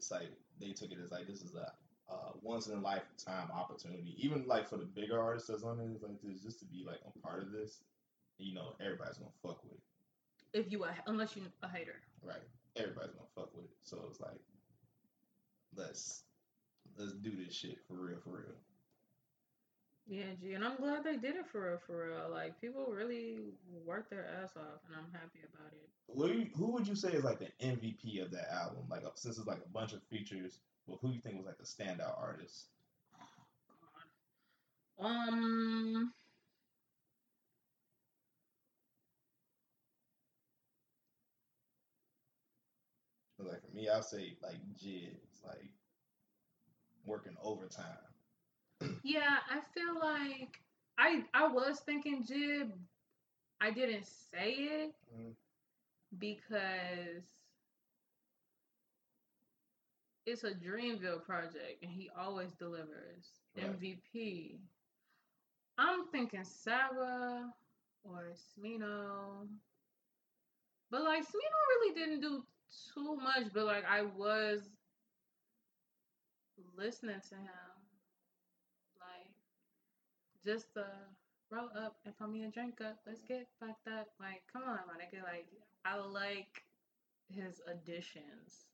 it's 0.00 0.10
like 0.10 0.32
they 0.58 0.72
took 0.72 0.90
it 0.90 0.98
as 1.04 1.12
like 1.12 1.26
this 1.26 1.42
is 1.42 1.54
a 1.54 1.70
uh, 2.10 2.32
once 2.42 2.66
in 2.68 2.78
a 2.78 2.80
lifetime 2.80 3.48
opportunity. 3.54 4.14
Even 4.16 4.46
like 4.46 4.66
for 4.66 4.78
the 4.78 4.84
bigger 4.84 5.20
artists 5.20 5.48
that's 5.48 5.62
on 5.62 5.78
it, 5.78 6.02
like 6.02 6.20
this, 6.22 6.40
just 6.42 6.58
to 6.58 6.64
be 6.64 6.82
like 6.86 7.00
a 7.06 7.18
part 7.18 7.42
of 7.42 7.52
this, 7.52 7.82
you 8.38 8.54
know, 8.54 8.74
everybody's 8.80 9.18
gonna 9.18 9.30
fuck 9.42 9.62
with 9.62 9.74
it. 9.74 9.80
If 10.58 10.72
you 10.72 10.82
a, 10.84 10.88
unless 11.06 11.36
you 11.36 11.42
a 11.62 11.68
hater, 11.68 11.96
right? 12.22 12.42
Everybody's 12.76 13.12
gonna 13.12 13.28
fuck 13.34 13.54
with 13.54 13.66
it. 13.66 13.76
So 13.82 13.98
it's 14.08 14.20
like 14.20 14.40
let's 15.76 16.22
let's 16.98 17.12
do 17.12 17.32
this 17.36 17.54
shit 17.54 17.76
for 17.86 17.94
real, 17.94 18.18
for 18.24 18.30
real. 18.30 18.56
Yeah, 20.10 20.34
G, 20.40 20.54
and 20.54 20.64
I'm 20.64 20.76
glad 20.76 21.04
they 21.04 21.16
did 21.16 21.36
it 21.36 21.46
for 21.46 21.68
real, 21.70 21.78
for 21.78 22.06
real. 22.08 22.28
Like 22.30 22.60
people 22.60 22.86
really 22.92 23.38
worked 23.86 24.10
their 24.10 24.26
ass 24.26 24.56
off, 24.56 24.82
and 24.88 24.96
I'm 24.96 25.12
happy 25.12 25.38
about 25.54 25.72
it. 25.72 25.88
Who, 26.12 26.46
who 26.58 26.72
would 26.72 26.88
you 26.88 26.96
say 26.96 27.12
is 27.12 27.24
like 27.24 27.38
the 27.38 27.50
MVP 27.60 28.18
of 28.18 28.32
that 28.32 28.52
album? 28.52 28.88
Like 28.90 29.04
since 29.14 29.38
it's 29.38 29.46
like 29.46 29.62
a 29.64 29.68
bunch 29.68 29.92
of 29.92 30.02
features, 30.10 30.58
but 30.88 30.98
who 31.00 31.10
you 31.12 31.20
think 31.20 31.36
was 31.36 31.46
like 31.46 31.58
the 31.58 31.64
standout 31.64 32.18
artist? 32.20 32.66
Oh, 34.98 35.06
um. 35.06 36.12
Like 43.38 43.62
for 43.62 43.74
me, 43.74 43.88
I'll 43.88 44.02
say 44.02 44.36
like 44.42 44.58
Jid's 44.76 45.42
like 45.46 45.70
working 47.04 47.36
overtime. 47.42 48.09
Yeah, 49.02 49.38
I 49.50 49.60
feel 49.74 49.98
like 50.00 50.60
I 50.98 51.24
I 51.34 51.48
was 51.48 51.80
thinking 51.80 52.24
JID. 52.24 52.72
I 53.60 53.70
didn't 53.70 54.06
say 54.06 54.52
it 54.52 54.94
mm-hmm. 55.14 55.30
because 56.18 57.24
it's 60.26 60.44
a 60.44 60.50
Dreamville 60.50 61.24
project 61.24 61.82
and 61.82 61.90
he 61.90 62.10
always 62.18 62.52
delivers. 62.52 63.26
Right. 63.56 63.80
MVP. 63.80 64.58
I'm 65.78 66.06
thinking 66.12 66.44
Sarah 66.44 67.52
or 68.04 68.32
Smino. 68.34 69.46
But 70.90 71.02
like 71.02 71.22
Smino 71.22 71.60
really 71.68 71.94
didn't 71.94 72.20
do 72.20 72.44
too 72.94 73.16
much, 73.16 73.52
but 73.52 73.64
like 73.66 73.84
I 73.88 74.02
was 74.02 74.60
listening 76.76 77.20
to 77.28 77.34
him. 77.34 77.69
Just 80.44 80.72
the 80.74 80.86
roll 81.50 81.68
up 81.76 81.96
and 82.04 82.16
pour 82.16 82.28
me 82.28 82.44
a 82.44 82.48
drink 82.48 82.80
up. 82.80 82.98
Let's 83.06 83.20
get 83.22 83.48
fucked 83.58 83.88
up. 83.88 84.08
Like, 84.18 84.42
come 84.52 84.62
on, 84.62 84.78
my 84.86 84.94
nigga. 84.94 85.22
Like, 85.22 85.46
I 85.84 85.96
like 85.98 86.62
his 87.28 87.60
additions. 87.66 88.66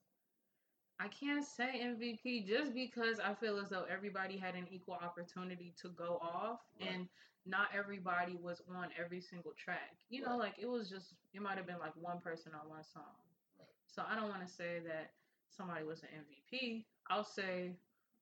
I 0.99 1.09
can't 1.09 1.45
say 1.45 1.83
MVP 1.85 2.47
just 2.47 2.73
because 2.73 3.21
I 3.21 3.35
feel 3.35 3.59
as 3.59 3.69
though 3.69 3.85
everybody 3.91 4.39
had 4.39 4.55
an 4.55 4.67
equal 4.71 4.95
opportunity 4.95 5.75
to 5.83 5.91
go 5.91 6.19
off 6.23 6.61
right. 6.81 6.91
and 6.91 7.09
not 7.45 7.69
everybody 7.77 8.37
was 8.43 8.63
on 8.75 8.89
every 8.99 9.21
single 9.21 9.53
track. 9.53 9.97
You 10.09 10.23
know, 10.23 10.37
like 10.37 10.55
it 10.59 10.69
was 10.69 10.89
just 10.89 11.15
it 11.35 11.43
might 11.43 11.59
have 11.59 11.67
been 11.67 11.79
like 11.79 11.93
one 12.01 12.21
person 12.21 12.53
on 12.55 12.69
one 12.69 12.83
song. 12.83 13.15
Right. 13.59 13.69
So 13.87 14.03
I 14.11 14.15
don't 14.15 14.31
want 14.31 14.47
to 14.47 14.53
say 14.53 14.81
that 14.87 15.11
somebody 15.55 15.85
was 15.85 16.03
an 16.03 16.09
MVP. 16.25 16.85
I'll 17.11 17.25
say 17.25 17.73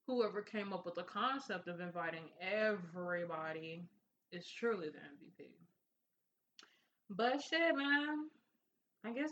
whoever 0.07 0.43
came 0.43 0.73
up 0.73 0.85
with 0.85 0.95
the 0.95 1.03
concept 1.03 1.69
of 1.69 1.81
inviting 1.81 2.25
everybody 2.41 3.83
is 4.33 4.47
truly 4.49 4.89
the 4.89 4.99
MVP. 4.99 5.49
But 7.11 7.43
shit, 7.43 7.77
man. 7.77 8.29
I 9.05 9.13
guess 9.13 9.31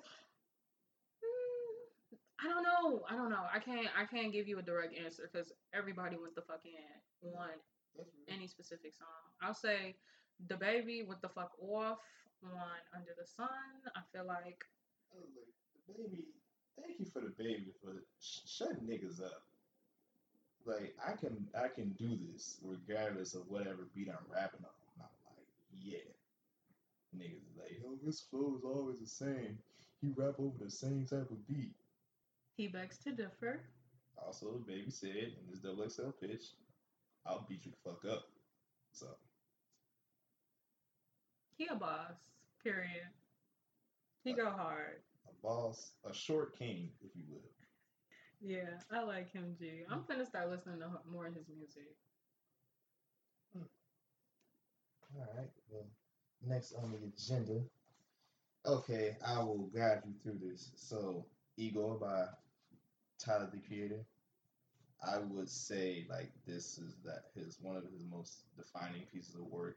mm, 1.22 2.16
I 2.40 2.48
don't 2.48 2.62
know. 2.62 3.02
I 3.08 3.16
don't 3.16 3.30
know. 3.30 3.44
I 3.52 3.58
can't. 3.58 3.88
I 3.98 4.04
can't 4.04 4.32
give 4.32 4.46
you 4.46 4.58
a 4.58 4.62
direct 4.62 4.94
answer 4.96 5.30
because 5.32 5.52
everybody 5.74 6.16
went 6.16 6.34
the 6.34 6.42
fuck 6.42 6.60
in 6.64 7.28
on 7.28 7.48
any 8.28 8.46
specific 8.46 8.94
song. 8.94 9.08
I'll 9.40 9.54
say 9.54 9.96
DaBaby 10.46 11.06
with 11.06 11.20
the 11.20 11.28
fuck 11.28 11.52
off 11.60 11.98
on 12.44 12.78
Under 12.94 13.12
the 13.18 13.26
Sun. 13.26 13.48
I 13.96 14.00
feel 14.12 14.26
like 14.26 14.62
oh, 15.14 15.24
DaBaby. 15.90 16.24
Thank 16.80 17.00
you 17.00 17.06
for 17.12 17.20
DaBaby 17.20 17.72
for 17.82 18.04
sh- 18.20 18.40
shut 18.46 18.86
niggas 18.86 19.22
up. 19.22 19.42
Like 20.64 20.94
I 21.04 21.12
can 21.12 21.46
I 21.58 21.68
can 21.68 21.90
do 21.98 22.18
this 22.32 22.58
regardless 22.62 23.34
of 23.34 23.42
whatever 23.48 23.88
beat 23.94 24.08
I'm 24.08 24.24
rapping 24.32 24.64
on. 24.64 24.70
I'm 24.98 25.06
like 25.36 25.46
yeah. 25.80 25.98
Niggas 27.16 27.56
like, 27.58 27.78
oh, 27.86 27.98
his 28.04 28.20
flow 28.20 28.54
is 28.56 28.64
always 28.64 29.00
the 29.00 29.06
same. 29.06 29.58
He 30.00 30.12
rap 30.16 30.34
over 30.38 30.56
the 30.58 30.70
same 30.70 31.06
type 31.08 31.30
of 31.30 31.46
beat. 31.46 31.74
He 32.56 32.68
begs 32.68 32.98
to 32.98 33.12
differ. 33.12 33.60
Also, 34.16 34.46
DaBaby 34.46 34.92
said 34.92 35.10
in 35.10 35.50
this 35.50 35.60
double 35.60 35.88
XL 35.88 36.10
pitch, 36.20 36.54
I'll 37.26 37.46
beat 37.48 37.64
you 37.64 37.72
the 37.72 37.90
fuck 37.90 38.04
up. 38.10 38.24
So. 38.92 39.06
He 41.56 41.66
a 41.66 41.74
boss, 41.74 42.14
period. 42.62 43.08
He 44.24 44.32
uh, 44.32 44.36
go 44.36 44.50
hard. 44.50 45.02
A 45.28 45.46
boss, 45.46 45.92
a 46.08 46.14
short 46.14 46.58
king, 46.58 46.90
if 47.04 47.10
you 47.14 47.22
will. 47.30 47.40
Yeah, 48.42 48.80
I 48.90 49.02
like 49.02 49.32
him, 49.32 49.56
G. 49.58 49.84
I'm 49.90 50.04
gonna 50.08 50.26
start 50.26 50.50
listening 50.50 50.80
to 50.80 50.90
more 51.10 51.26
of 51.26 51.34
his 51.34 51.48
music. 51.48 51.96
Hmm. 53.52 53.62
All 55.16 55.28
right. 55.36 55.50
Well, 55.70 55.86
next 56.46 56.72
on 56.74 56.92
the 56.92 56.98
agenda. 57.06 57.62
Okay, 58.66 59.16
I 59.26 59.38
will 59.40 59.70
guide 59.74 60.02
you 60.06 60.14
through 60.22 60.38
this. 60.48 60.72
So, 60.76 61.26
Igor 61.56 61.96
by 61.98 62.26
Tyler 63.18 63.50
the 63.52 63.58
Creator, 63.66 64.04
I 65.02 65.18
would 65.18 65.48
say 65.50 66.06
like 66.08 66.32
this 66.46 66.78
is 66.78 66.96
that 67.04 67.24
his 67.34 67.58
one 67.60 67.76
of 67.76 67.84
his 67.84 68.04
most 68.10 68.44
defining 68.56 69.02
pieces 69.12 69.34
of 69.36 69.46
work, 69.46 69.76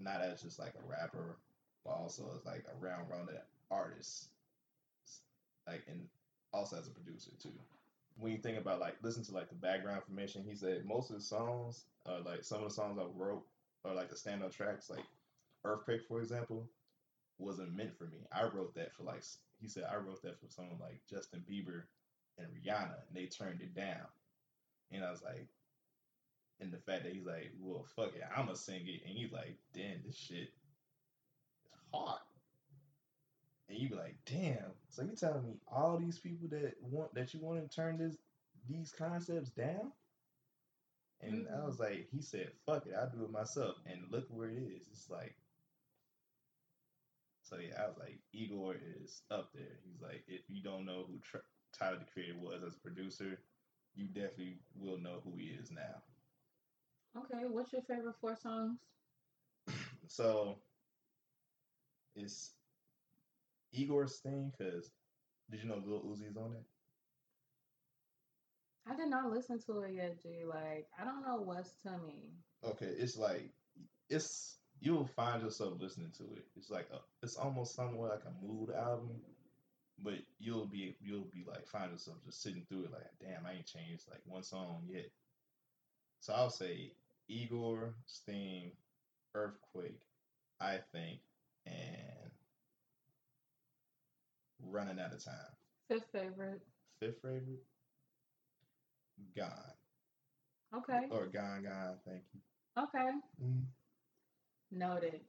not 0.00 0.22
as 0.22 0.42
just 0.42 0.58
like 0.58 0.74
a 0.74 0.88
rapper, 0.90 1.38
but 1.84 1.92
also 1.92 2.30
as 2.36 2.44
like 2.46 2.64
a 2.72 2.76
round 2.84 3.10
rounded 3.10 3.40
artist, 3.70 4.30
like 5.66 5.84
and 5.88 6.08
also 6.52 6.78
as 6.78 6.88
a 6.88 6.90
producer 6.92 7.30
too. 7.42 7.52
When 8.16 8.32
you 8.32 8.38
think 8.38 8.58
about 8.58 8.80
like 8.80 8.96
listen 9.02 9.24
to 9.24 9.32
like 9.32 9.48
the 9.48 9.56
background 9.56 9.98
information, 9.98 10.44
he 10.48 10.54
said 10.54 10.84
most 10.84 11.10
of 11.10 11.16
the 11.16 11.22
songs, 11.22 11.84
uh, 12.06 12.20
like 12.24 12.44
some 12.44 12.58
of 12.62 12.68
the 12.68 12.74
songs 12.74 12.98
I 12.98 13.04
wrote, 13.16 13.44
are 13.84 13.94
like 13.94 14.08
the 14.08 14.16
standout 14.16 14.52
tracks, 14.52 14.88
like 14.90 15.04
Earthquake 15.64 16.02
for 16.06 16.20
example, 16.20 16.68
wasn't 17.38 17.76
meant 17.76 17.96
for 17.98 18.04
me. 18.04 18.18
I 18.32 18.44
wrote 18.44 18.74
that 18.76 18.94
for 18.94 19.02
like 19.02 19.22
he 19.60 19.68
said 19.68 19.84
I 19.90 19.96
wrote 19.96 20.22
that 20.22 20.40
for 20.40 20.48
someone 20.48 20.78
like 20.80 21.00
Justin 21.10 21.42
Bieber 21.50 21.82
and 22.38 22.48
Rihanna, 22.48 22.96
and 23.08 23.16
they 23.16 23.26
turned 23.26 23.60
it 23.60 23.74
down. 23.74 24.06
And 24.92 25.04
I 25.04 25.10
was 25.10 25.22
like, 25.22 25.48
and 26.60 26.72
the 26.72 26.78
fact 26.78 27.04
that 27.04 27.12
he's 27.12 27.26
like, 27.26 27.52
well, 27.60 27.84
fuck 27.96 28.14
it, 28.14 28.22
I'ma 28.36 28.54
sing 28.54 28.82
it, 28.86 29.02
and 29.06 29.16
he's 29.16 29.32
like, 29.32 29.56
damn, 29.74 30.02
this 30.06 30.16
shit 30.16 30.36
is 30.38 30.50
hot. 31.92 32.22
And 33.68 33.78
you 33.78 33.88
be 33.88 33.94
like, 33.94 34.16
damn. 34.26 34.72
So 34.90 35.02
you 35.02 35.16
telling 35.16 35.44
me 35.44 35.54
all 35.66 35.98
these 35.98 36.18
people 36.18 36.48
that 36.48 36.74
want 36.82 37.14
that 37.14 37.32
you 37.32 37.40
want 37.40 37.62
to 37.62 37.74
turn 37.74 37.98
this 37.98 38.16
these 38.68 38.92
concepts 38.96 39.50
down? 39.50 39.92
And 41.20 41.46
mm-hmm. 41.46 41.62
I 41.62 41.64
was 41.64 41.80
like, 41.80 42.08
he 42.10 42.20
said, 42.20 42.50
fuck 42.66 42.86
it, 42.86 42.94
I'll 42.98 43.10
do 43.10 43.24
it 43.24 43.30
myself. 43.30 43.76
And 43.86 44.02
look 44.10 44.26
where 44.28 44.48
it 44.48 44.58
is. 44.58 44.86
It's 44.92 45.08
like 45.10 45.34
so 47.44 47.56
yeah, 47.56 47.82
I 47.82 47.86
was 47.86 47.96
like, 47.98 48.18
Igor 48.32 48.74
is 48.74 49.22
up 49.30 49.50
there. 49.54 49.78
He's 49.84 50.00
like, 50.00 50.24
if 50.26 50.40
you 50.48 50.62
don't 50.62 50.86
know 50.86 51.04
who 51.06 51.18
Tr- 51.22 51.44
Tyler 51.78 51.98
the 51.98 52.06
Creator 52.12 52.38
was 52.40 52.64
as 52.66 52.74
a 52.74 52.80
producer, 52.80 53.38
you 53.94 54.06
definitely 54.06 54.56
will 54.74 54.98
know 54.98 55.20
who 55.22 55.36
he 55.36 55.48
is 55.48 55.70
now. 55.70 56.02
Okay, 57.16 57.44
what's 57.46 57.72
your 57.72 57.82
favorite 57.82 58.16
four 58.20 58.36
songs? 58.42 58.78
so 60.08 60.56
it's 62.16 62.52
Igor's 63.74 64.18
theme 64.18 64.52
because 64.56 64.90
did 65.50 65.62
you 65.62 65.68
know 65.68 65.82
Lil 65.86 66.02
Uzi's 66.02 66.36
on 66.36 66.52
it? 66.52 66.64
I 68.86 68.96
did 68.96 69.08
not 69.08 69.30
listen 69.30 69.58
to 69.66 69.80
it 69.80 69.94
yet, 69.94 70.22
G. 70.22 70.44
Like 70.46 70.86
I 71.00 71.04
don't 71.04 71.26
know 71.26 71.40
what's 71.42 71.74
to 71.84 71.92
me. 72.06 72.32
Okay, 72.64 72.92
it's 72.98 73.16
like 73.16 73.50
it's 74.08 74.56
you'll 74.80 75.06
find 75.06 75.42
yourself 75.42 75.74
listening 75.80 76.12
to 76.18 76.24
it. 76.36 76.44
It's 76.56 76.70
like 76.70 76.88
a, 76.92 76.98
it's 77.22 77.36
almost 77.36 77.74
somewhat 77.74 78.10
like 78.10 78.22
a 78.26 78.46
mood 78.46 78.70
album 78.70 79.20
but 80.02 80.14
you'll 80.38 80.66
be 80.66 80.96
you'll 81.00 81.28
be 81.32 81.44
like 81.46 81.66
find 81.66 81.92
yourself 81.92 82.16
just 82.24 82.42
sitting 82.42 82.64
through 82.68 82.84
it 82.84 82.92
like 82.92 83.06
damn 83.20 83.46
I 83.46 83.54
ain't 83.54 83.66
changed 83.66 84.04
like 84.10 84.20
one 84.26 84.42
song 84.42 84.82
yet. 84.88 85.10
So 86.20 86.32
I'll 86.32 86.50
say 86.50 86.92
Igor, 87.28 87.94
Steam, 88.06 88.72
Earthquake, 89.34 90.00
I 90.60 90.78
think, 90.92 91.20
and 91.66 92.03
Running 94.70 94.98
out 94.98 95.12
of 95.12 95.24
time. 95.24 95.34
Fifth 95.88 96.06
favorite. 96.12 96.60
Fifth 97.00 97.20
favorite. 97.22 97.62
Gone. 99.36 99.74
Okay. 100.76 101.06
Or 101.10 101.26
gone, 101.26 101.62
gone. 101.62 101.96
Thank 102.06 102.22
you. 102.32 102.40
Okay. 102.82 103.10
Mm. 103.42 103.64
Noted. 104.72 105.20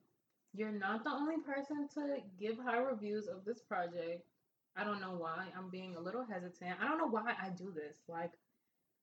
You're 0.53 0.71
not 0.71 1.03
the 1.03 1.11
only 1.11 1.35
person 1.45 1.87
to 1.95 2.17
give 2.39 2.57
high 2.57 2.79
reviews 2.79 3.27
of 3.27 3.43
this 3.45 3.61
project. 3.61 4.23
I 4.75 4.83
don't 4.83 5.01
know 5.01 5.15
why. 5.17 5.47
I'm 5.57 5.69
being 5.69 5.95
a 5.95 6.01
little 6.01 6.25
hesitant. 6.25 6.79
I 6.81 6.87
don't 6.87 6.97
know 6.97 7.07
why 7.07 7.33
I 7.41 7.49
do 7.49 7.71
this. 7.75 7.97
Like, 8.07 8.31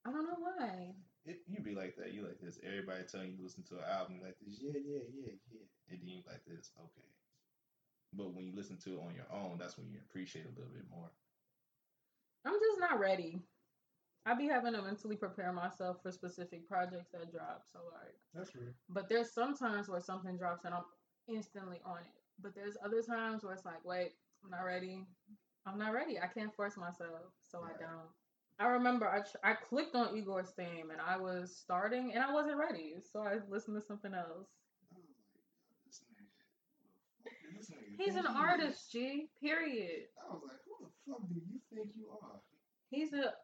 I 0.05 0.11
don't 0.11 0.25
know 0.25 0.37
why. 0.37 0.93
It, 1.25 1.39
you 1.47 1.63
be 1.63 1.75
like 1.75 1.95
that. 1.97 2.13
You 2.13 2.23
like 2.23 2.39
this. 2.41 2.59
Everybody 2.65 3.03
telling 3.09 3.31
you 3.31 3.37
to 3.37 3.43
listen 3.43 3.63
to 3.69 3.75
an 3.75 3.87
album 3.87 4.19
like 4.21 4.35
this. 4.41 4.59
Yeah, 4.59 4.75
yeah, 4.75 5.05
yeah, 5.13 5.33
yeah. 5.53 5.65
And 5.89 5.99
then 6.01 6.07
you 6.07 6.21
like 6.27 6.43
this. 6.45 6.71
Okay. 6.77 7.07
But 8.15 8.33
when 8.33 8.45
you 8.45 8.53
listen 8.55 8.77
to 8.77 8.93
it 8.93 8.99
on 8.99 9.15
your 9.15 9.25
own, 9.31 9.57
that's 9.57 9.77
when 9.77 9.89
you 9.89 9.97
appreciate 10.09 10.45
it 10.45 10.51
a 10.55 10.59
little 10.59 10.73
bit 10.73 10.85
more. 10.89 11.09
I'm 12.45 12.53
just 12.59 12.79
not 12.79 12.99
ready. 12.99 13.41
I 14.25 14.33
be 14.35 14.47
having 14.47 14.73
to 14.73 14.81
mentally 14.81 15.15
prepare 15.15 15.51
myself 15.51 15.97
for 16.01 16.11
specific 16.11 16.67
projects 16.67 17.11
that 17.11 17.31
drop. 17.31 17.63
So 17.71 17.79
like, 17.91 18.13
That's 18.33 18.55
real. 18.55 18.73
but 18.89 19.09
there's 19.09 19.31
some 19.33 19.55
times 19.55 19.89
where 19.89 19.99
something 19.99 20.37
drops 20.37 20.63
and 20.65 20.73
I'm 20.73 20.83
instantly 21.27 21.81
on 21.85 21.97
it. 21.99 22.21
But 22.41 22.55
there's 22.55 22.77
other 22.83 23.01
times 23.01 23.43
where 23.43 23.53
it's 23.53 23.65
like, 23.65 23.83
wait, 23.85 24.11
I'm 24.43 24.49
not 24.51 24.63
ready. 24.63 25.05
I'm 25.65 25.77
not 25.77 25.93
ready. 25.93 26.19
I 26.19 26.27
can't 26.27 26.53
force 26.55 26.77
myself, 26.77 27.31
so 27.41 27.59
Right. 27.61 27.75
I 27.75 27.81
don't. 27.81 28.09
I 28.59 28.67
remember 28.67 29.09
I 29.09 29.21
tr- 29.21 29.43
I 29.43 29.53
clicked 29.55 29.95
on 29.95 30.15
Igor's 30.15 30.51
theme 30.51 30.91
and 30.91 31.01
I 31.01 31.17
was 31.17 31.55
starting 31.55 32.13
and 32.13 32.23
I 32.23 32.31
wasn't 32.31 32.57
ready, 32.57 32.95
so 33.01 33.21
I 33.21 33.39
listened 33.49 33.79
to 33.79 33.85
something 33.85 34.13
else. 34.13 34.47
I 34.91 34.95
was 34.95 35.05
like, 35.09 35.81
this 35.85 35.99
nigga, 36.05 36.23
who 36.77 36.87
the 36.87 37.29
fuck 37.29 37.33
is 37.43 37.55
this 37.57 37.69
nigga 37.71 37.82
He's 37.97 38.15
an 38.15 38.27
artist, 38.27 38.91
G. 38.91 39.27
Period. 39.39 40.07
I 40.17 40.33
was 40.33 40.41
like, 40.47 40.59
who 40.65 40.85
the 40.85 40.91
fuck 41.05 41.21
do 41.29 41.35
you 41.35 41.59
think 41.73 41.89
you 41.95 42.07
are? 42.21 42.39
He's 42.89 43.13
a. 43.13 43.33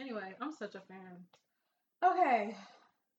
Anyway, 0.00 0.32
I'm 0.40 0.52
such 0.52 0.76
a 0.76 0.80
fan. 0.80 1.26
Okay, 2.04 2.54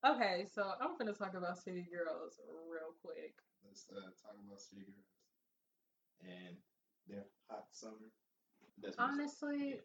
okay. 0.07 0.45
So 0.47 0.63
I'm 0.79 0.97
gonna 0.97 1.11
talk 1.11 1.33
about 1.35 1.57
City 1.57 1.85
Girls 1.91 2.39
real 2.47 2.95
quick. 3.03 3.35
Let's 3.67 3.85
uh, 3.91 3.99
talk 4.23 4.39
about 4.39 4.61
City 4.61 4.87
Girls 4.87 5.11
and 6.23 6.55
their 7.09 7.25
hot 7.49 7.65
summer. 7.73 8.07
That's 8.81 8.95
Honestly, 8.97 9.81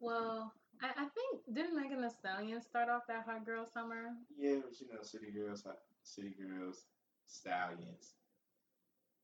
well, 0.00 0.52
I, 0.82 0.88
I 0.88 1.06
think 1.16 1.40
didn't 1.50 1.76
Megan 1.80 2.02
Thee 2.02 2.10
Stallion 2.10 2.60
start 2.60 2.90
off 2.90 3.06
that 3.08 3.24
hot 3.24 3.46
girl 3.46 3.64
summer? 3.64 4.12
Yeah, 4.36 4.56
but 4.60 4.78
you 4.78 4.88
know, 4.92 5.00
City 5.00 5.30
Girls, 5.30 5.62
hot, 5.62 5.78
City 6.02 6.34
Girls, 6.36 6.84
Stallions 7.26 8.12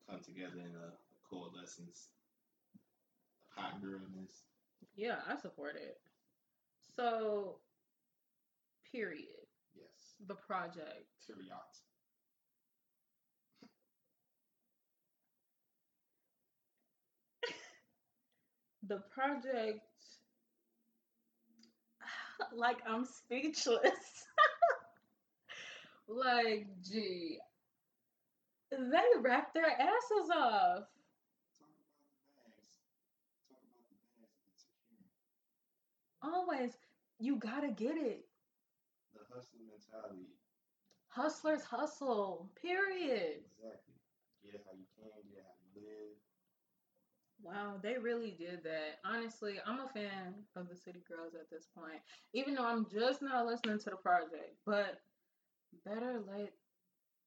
come 0.09 0.21
together 0.21 0.59
in 0.59 0.75
a 0.75 0.91
coalescence 1.29 2.09
of 3.57 3.63
hot 3.63 3.81
girlness. 3.81 4.43
Yeah, 4.95 5.17
I 5.27 5.37
support 5.37 5.75
it. 5.75 5.97
So, 6.95 7.57
period. 8.91 9.47
Yes. 9.75 10.15
The 10.27 10.35
project. 10.35 11.07
Period. 11.27 11.51
The 18.87 18.99
project. 19.13 19.81
Like 22.55 22.77
I'm 22.87 23.05
speechless. 23.05 24.25
like, 26.07 26.67
gee, 26.83 27.39
they 28.71 29.19
wrapped 29.19 29.53
their 29.53 29.69
asses 29.69 30.29
off. 30.35 30.83
Always, 36.23 36.71
you 37.19 37.35
gotta 37.37 37.69
get 37.69 37.97
it. 37.97 38.25
The 39.13 39.21
hustler 39.33 39.61
mentality. 39.67 40.27
Hustlers 41.09 41.63
hustle. 41.63 42.49
Period. 42.61 43.43
Exactly. 43.57 43.95
Get 44.43 44.55
it 44.55 44.61
how 44.65 44.71
you 44.77 44.85
can, 44.95 45.09
get 45.29 45.39
it 45.39 45.45
how 45.45 45.55
you 45.75 45.81
live. 45.81 46.15
Wow, 47.43 47.79
they 47.81 47.97
really 47.97 48.35
did 48.37 48.63
that. 48.63 48.99
Honestly, 49.03 49.55
I'm 49.65 49.79
a 49.79 49.89
fan 49.89 50.35
of 50.55 50.69
the 50.69 50.75
City 50.75 51.03
Girls 51.09 51.33
at 51.33 51.49
this 51.49 51.67
point, 51.75 51.99
even 52.33 52.53
though 52.53 52.65
I'm 52.65 52.85
just 52.93 53.21
now 53.21 53.45
listening 53.45 53.79
to 53.79 53.89
the 53.89 53.95
project. 53.95 54.55
But 54.65 55.01
better 55.85 56.21
late 56.29 56.53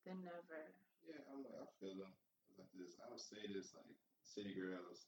than 0.07 0.23
never. 0.23 0.71
Yeah, 1.05 1.21
I'm 1.29 1.45
like, 1.45 1.57
I 1.61 1.67
feel 1.81 1.97
them 2.01 2.13
like 2.59 2.73
this. 2.75 2.97
I 3.01 3.11
would 3.11 3.21
say 3.21 3.45
this 3.53 3.73
like 3.77 3.89
City 4.25 4.55
Girls. 4.57 5.07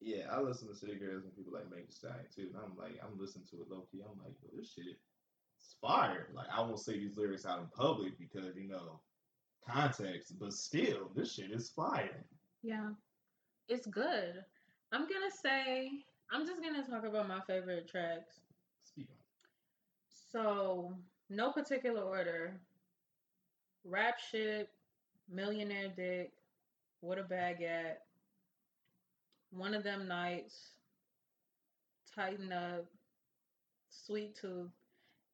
Yeah, 0.00 0.32
I 0.32 0.40
listen 0.40 0.68
to 0.68 0.74
City 0.74 0.96
Girls 0.96 1.24
and 1.24 1.36
people 1.36 1.52
like 1.52 1.68
Megan 1.68 1.86
Thee 1.88 1.92
Stallion 1.92 2.28
too. 2.34 2.48
And 2.52 2.60
I'm 2.60 2.76
like, 2.76 2.96
I'm 3.04 3.20
listening 3.20 3.44
to 3.52 3.60
it 3.60 3.70
low 3.70 3.84
key. 3.92 4.00
I'm 4.00 4.16
like, 4.20 4.36
yo, 4.40 4.48
this 4.56 4.72
shit 4.72 4.86
is 4.86 5.76
fire. 5.80 6.28
Like, 6.34 6.48
I 6.52 6.60
won't 6.60 6.80
say 6.80 6.98
these 6.98 7.16
lyrics 7.16 7.44
out 7.44 7.60
in 7.60 7.66
public 7.76 8.18
because 8.18 8.56
you 8.56 8.68
know 8.68 9.00
context, 9.68 10.38
but 10.38 10.52
still, 10.52 11.10
this 11.14 11.34
shit 11.34 11.50
is 11.50 11.70
fire. 11.70 12.24
Yeah, 12.62 12.90
it's 13.68 13.86
good. 13.86 14.44
I'm 14.92 15.02
gonna 15.02 15.30
say, 15.30 15.90
I'm 16.30 16.46
just 16.46 16.62
gonna 16.62 16.82
talk 16.82 17.06
about 17.06 17.28
my 17.28 17.40
favorite 17.46 17.88
tracks. 17.88 18.40
Speak 18.84 19.08
on. 19.10 19.16
So, 20.32 20.94
no 21.28 21.52
particular 21.52 22.02
order. 22.02 22.60
Rap 23.84 24.18
shit, 24.30 24.68
Millionaire 25.32 25.92
Dick, 25.94 26.32
What 27.00 27.18
a 27.18 27.22
Bag 27.22 27.62
at, 27.62 28.02
One 29.50 29.74
of 29.74 29.82
Them 29.82 30.06
Nights, 30.06 30.72
Tighten 32.14 32.52
Up, 32.52 32.86
Sweet 33.88 34.36
Tooth. 34.40 34.70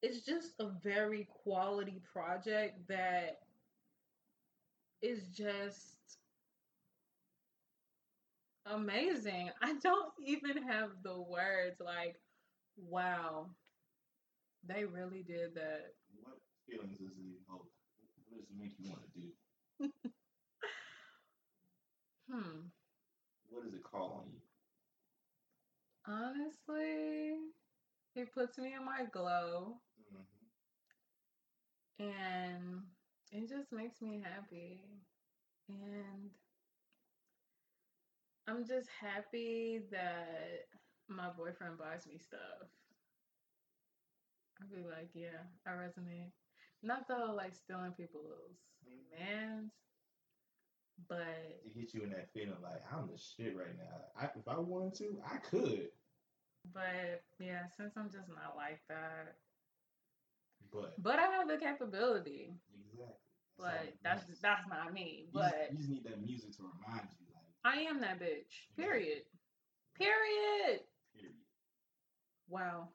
It's 0.03 0.25
just 0.25 0.53
a 0.61 0.69
very 0.83 1.29
quality 1.43 2.01
project 2.13 2.87
that 2.89 3.41
is 5.03 5.25
just 5.35 5.97
amazing. 8.67 9.51
I 9.63 9.75
don't 9.83 10.13
even 10.25 10.63
have 10.63 10.91
the 11.03 11.21
words 11.21 11.81
like, 11.81 12.17
wow, 12.77 13.47
they 14.67 14.85
really 14.85 15.23
did 15.23 15.55
that. 15.55 15.95
What 16.21 16.37
feelings 16.69 16.99
does 16.99 17.09
it 17.09 17.41
evoke? 17.49 17.69
Make 18.59 18.79
you 18.79 18.89
want 18.91 19.03
to 19.13 19.21
do? 19.21 19.29
Hmm. 22.29 22.69
What 23.51 23.65
does 23.65 23.75
it 23.75 23.83
call 23.83 24.23
on 24.25 24.33
you? 24.33 24.41
Honestly, 26.07 27.37
it 28.15 28.33
puts 28.33 28.59
me 28.59 28.75
in 28.75 28.85
my 28.85 29.05
glow 29.13 29.81
hmm 30.11 30.23
and 31.99 32.83
it 33.33 33.49
just 33.49 33.73
makes 33.73 34.01
me 34.03 34.21
happy. 34.23 34.83
And 35.69 36.31
I'm 38.49 38.67
just 38.67 38.89
happy 38.89 39.81
that 39.91 40.67
my 41.09 41.29
boyfriend 41.31 41.79
buys 41.79 42.07
me 42.07 42.19
stuff. 42.19 42.69
I'd 44.61 44.71
be 44.71 44.83
like, 44.83 45.11
yeah, 45.15 45.45
I 45.67 45.71
resonate. 45.71 46.33
Not 46.87 47.09
though 47.09 47.35
like 47.37 47.53
stealing 47.55 47.91
people's 47.93 48.55
mans, 49.19 49.73
but 51.09 51.27
It 51.65 51.73
hits 51.75 51.93
you 51.95 52.03
in 52.05 52.11
that 52.11 52.29
feeling 52.33 52.55
like 52.63 52.81
I'm 52.95 53.09
the 53.11 53.19
shit 53.19 53.57
right 53.57 53.77
now. 53.77 53.97
I, 54.21 54.27
if 54.39 54.47
I 54.47 54.57
wanted 54.59 54.95
to, 54.99 55.19
I 55.29 55.39
could. 55.39 55.89
but 56.73 57.23
yeah, 57.41 57.63
since 57.77 57.95
I'm 57.97 58.09
just 58.11 58.29
not 58.29 58.55
like 58.57 58.81
that. 58.89 59.35
But 60.73 60.95
But 61.03 61.19
I 61.19 61.23
have 61.27 61.49
the 61.49 61.57
capability. 61.59 62.55
exactly. 62.93 63.15
But 63.59 63.65
all 63.65 63.71
it 63.89 63.97
that's 64.05 64.23
that's 64.41 64.69
not 64.69 64.93
me. 64.95 65.27
You 65.33 65.41
just- 65.41 65.55
But 65.55 65.73
you 65.73 65.79
just 65.79 65.89
need 65.91 66.05
that 66.05 66.23
music 66.23 66.53
to 66.59 66.63
remind 66.63 67.09
you, 67.19 67.27
like, 67.35 67.51
I 67.65 67.81
am 67.81 68.01
that 68.01 68.21
bitch. 68.21 68.71
Period. 68.77 69.23
Period. 69.99 70.81
period. 71.15 71.35
Wow. 72.49 72.89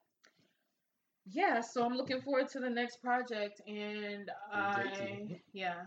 Yeah, 1.26 1.62
so 1.62 1.86
I'm 1.86 1.96
looking 1.96 2.22
forward 2.22 2.50
to 2.50 2.60
the 2.60 2.70
next 2.70 3.02
project 3.02 3.62
and 3.68 4.30
I 4.52 5.40
yeah. 5.54 5.86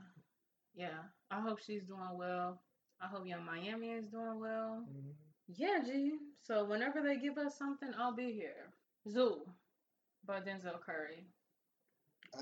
Yeah. 0.74 1.02
I 1.30 1.40
hope 1.40 1.58
she's 1.60 1.84
doing 1.84 2.16
well. 2.16 2.60
I 3.00 3.06
hope 3.06 3.26
Young 3.26 3.44
Miami 3.44 3.90
is 3.90 4.06
doing 4.06 4.40
well. 4.40 4.84
Yeah, 5.48 5.80
G. 5.84 6.12
So 6.42 6.64
whenever 6.64 7.02
they 7.02 7.16
give 7.16 7.38
us 7.38 7.58
something, 7.58 7.90
I'll 7.98 8.14
be 8.14 8.32
here. 8.32 8.72
ZUU 9.08 9.40
by 10.26 10.40
Denzel 10.40 10.80
Curry. 10.80 11.26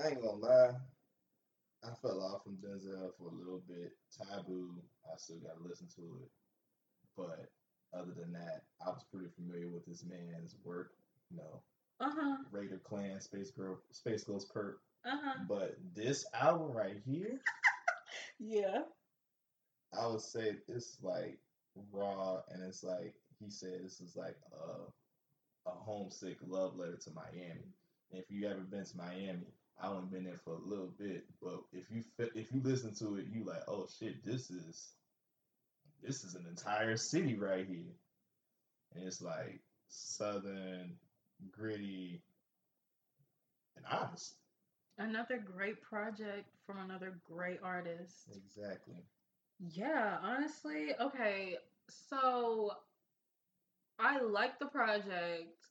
I 0.01 0.09
ain't 0.09 0.21
gonna 0.21 0.37
lie. 0.37 0.71
I 1.83 1.93
fell 2.01 2.21
off 2.21 2.43
from 2.43 2.57
Denzel 2.57 3.11
for 3.17 3.29
a 3.29 3.35
little 3.35 3.61
bit. 3.67 3.91
Taboo, 4.15 4.81
I 5.05 5.17
still 5.17 5.39
gotta 5.39 5.61
listen 5.67 5.87
to 5.95 6.01
it. 6.23 6.31
But 7.17 7.49
other 7.93 8.13
than 8.15 8.31
that, 8.33 8.63
I 8.85 8.89
was 8.89 9.03
pretty 9.11 9.29
familiar 9.35 9.69
with 9.69 9.85
this 9.85 10.03
man's 10.05 10.55
work. 10.63 10.91
You 11.29 11.37
know, 11.37 11.61
Uh-huh. 11.99 12.37
Raider 12.51 12.81
Klan, 12.83 13.21
Space 13.21 13.51
Girl, 13.51 13.79
SpaceGhostPurrp. 13.93 14.73
Uh-huh. 15.05 15.33
But 15.47 15.77
this 15.95 16.25
album 16.33 16.71
right 16.71 16.97
here, 17.05 17.39
Yeah. 18.39 18.79
I 19.97 20.07
would 20.07 20.21
say 20.21 20.55
it's 20.67 20.97
like 21.01 21.37
raw, 21.91 22.41
and 22.49 22.63
it's 22.63 22.83
like 22.83 23.13
he 23.39 23.49
said 23.49 23.81
this 23.83 24.01
is 24.01 24.15
like 24.15 24.35
a 24.51 25.69
a 25.69 25.71
homesick 25.71 26.37
love 26.45 26.75
letter 26.75 26.97
to 26.97 27.11
Miami. 27.11 27.73
And 28.11 28.19
if 28.19 28.25
you 28.29 28.47
ever 28.47 28.61
been 28.61 28.85
to 28.85 28.97
Miami, 28.97 29.47
I 29.81 29.87
only 29.87 30.07
been 30.11 30.23
there 30.23 30.39
for 30.43 30.53
a 30.53 30.67
little 30.69 30.91
bit, 30.99 31.25
but 31.41 31.61
if 31.71 31.85
you 31.89 32.03
if 32.35 32.51
you 32.51 32.61
listen 32.63 32.93
to 32.95 33.17
it, 33.17 33.27
you 33.31 33.43
like, 33.43 33.63
oh 33.67 33.87
shit, 33.99 34.25
this 34.25 34.49
is 34.49 34.93
this 36.01 36.23
is 36.23 36.35
an 36.35 36.45
entire 36.49 36.97
city 36.97 37.35
right 37.35 37.65
here, 37.65 37.95
and 38.95 39.07
it's 39.07 39.21
like 39.21 39.61
southern, 39.87 40.95
gritty, 41.51 42.23
and 43.75 43.85
honest. 43.85 44.35
Another 44.97 45.37
great 45.39 45.81
project 45.81 46.47
from 46.65 46.77
another 46.79 47.19
great 47.25 47.59
artist. 47.63 48.27
Exactly. 48.35 49.03
Yeah, 49.59 50.19
honestly, 50.21 50.93
okay. 50.99 51.57
So 51.89 52.71
I 53.99 54.19
like 54.21 54.59
the 54.59 54.67
project, 54.67 55.67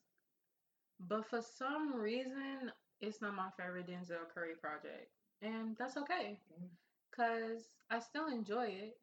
but 1.01 1.27
for 1.27 1.43
some 1.43 1.95
reason, 1.95 2.73
it's 3.01 3.21
not 3.21 3.35
my 3.35 3.51
favorite 3.57 3.87
Denzel 3.87 4.29
Curry 4.35 4.55
project. 4.61 5.11
And 5.43 5.77
that's 5.77 5.97
okay. 5.99 6.41
Mm. 6.61 6.69
Cause 7.17 7.77
I 7.91 8.01
still 8.01 8.29
enjoy 8.29 8.67
it. 8.67 8.97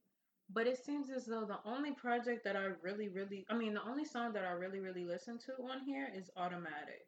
But 0.52 0.66
it 0.68 0.84
seems 0.84 1.10
as 1.12 1.26
though 1.26 1.46
the 1.46 1.60
only 1.64 1.92
project 1.92 2.44
that 2.44 2.56
I 2.56 2.70
really, 2.82 3.08
really 3.10 3.46
I 3.50 3.56
mean 3.56 3.74
the 3.76 3.84
only 3.84 4.06
song 4.06 4.34
that 4.34 4.46
I 4.46 4.52
really, 4.52 4.80
really 4.80 5.06
listen 5.06 5.38
to 5.46 5.52
on 5.72 5.82
here 5.86 6.10
is 6.16 6.32
Automatic. 6.38 7.06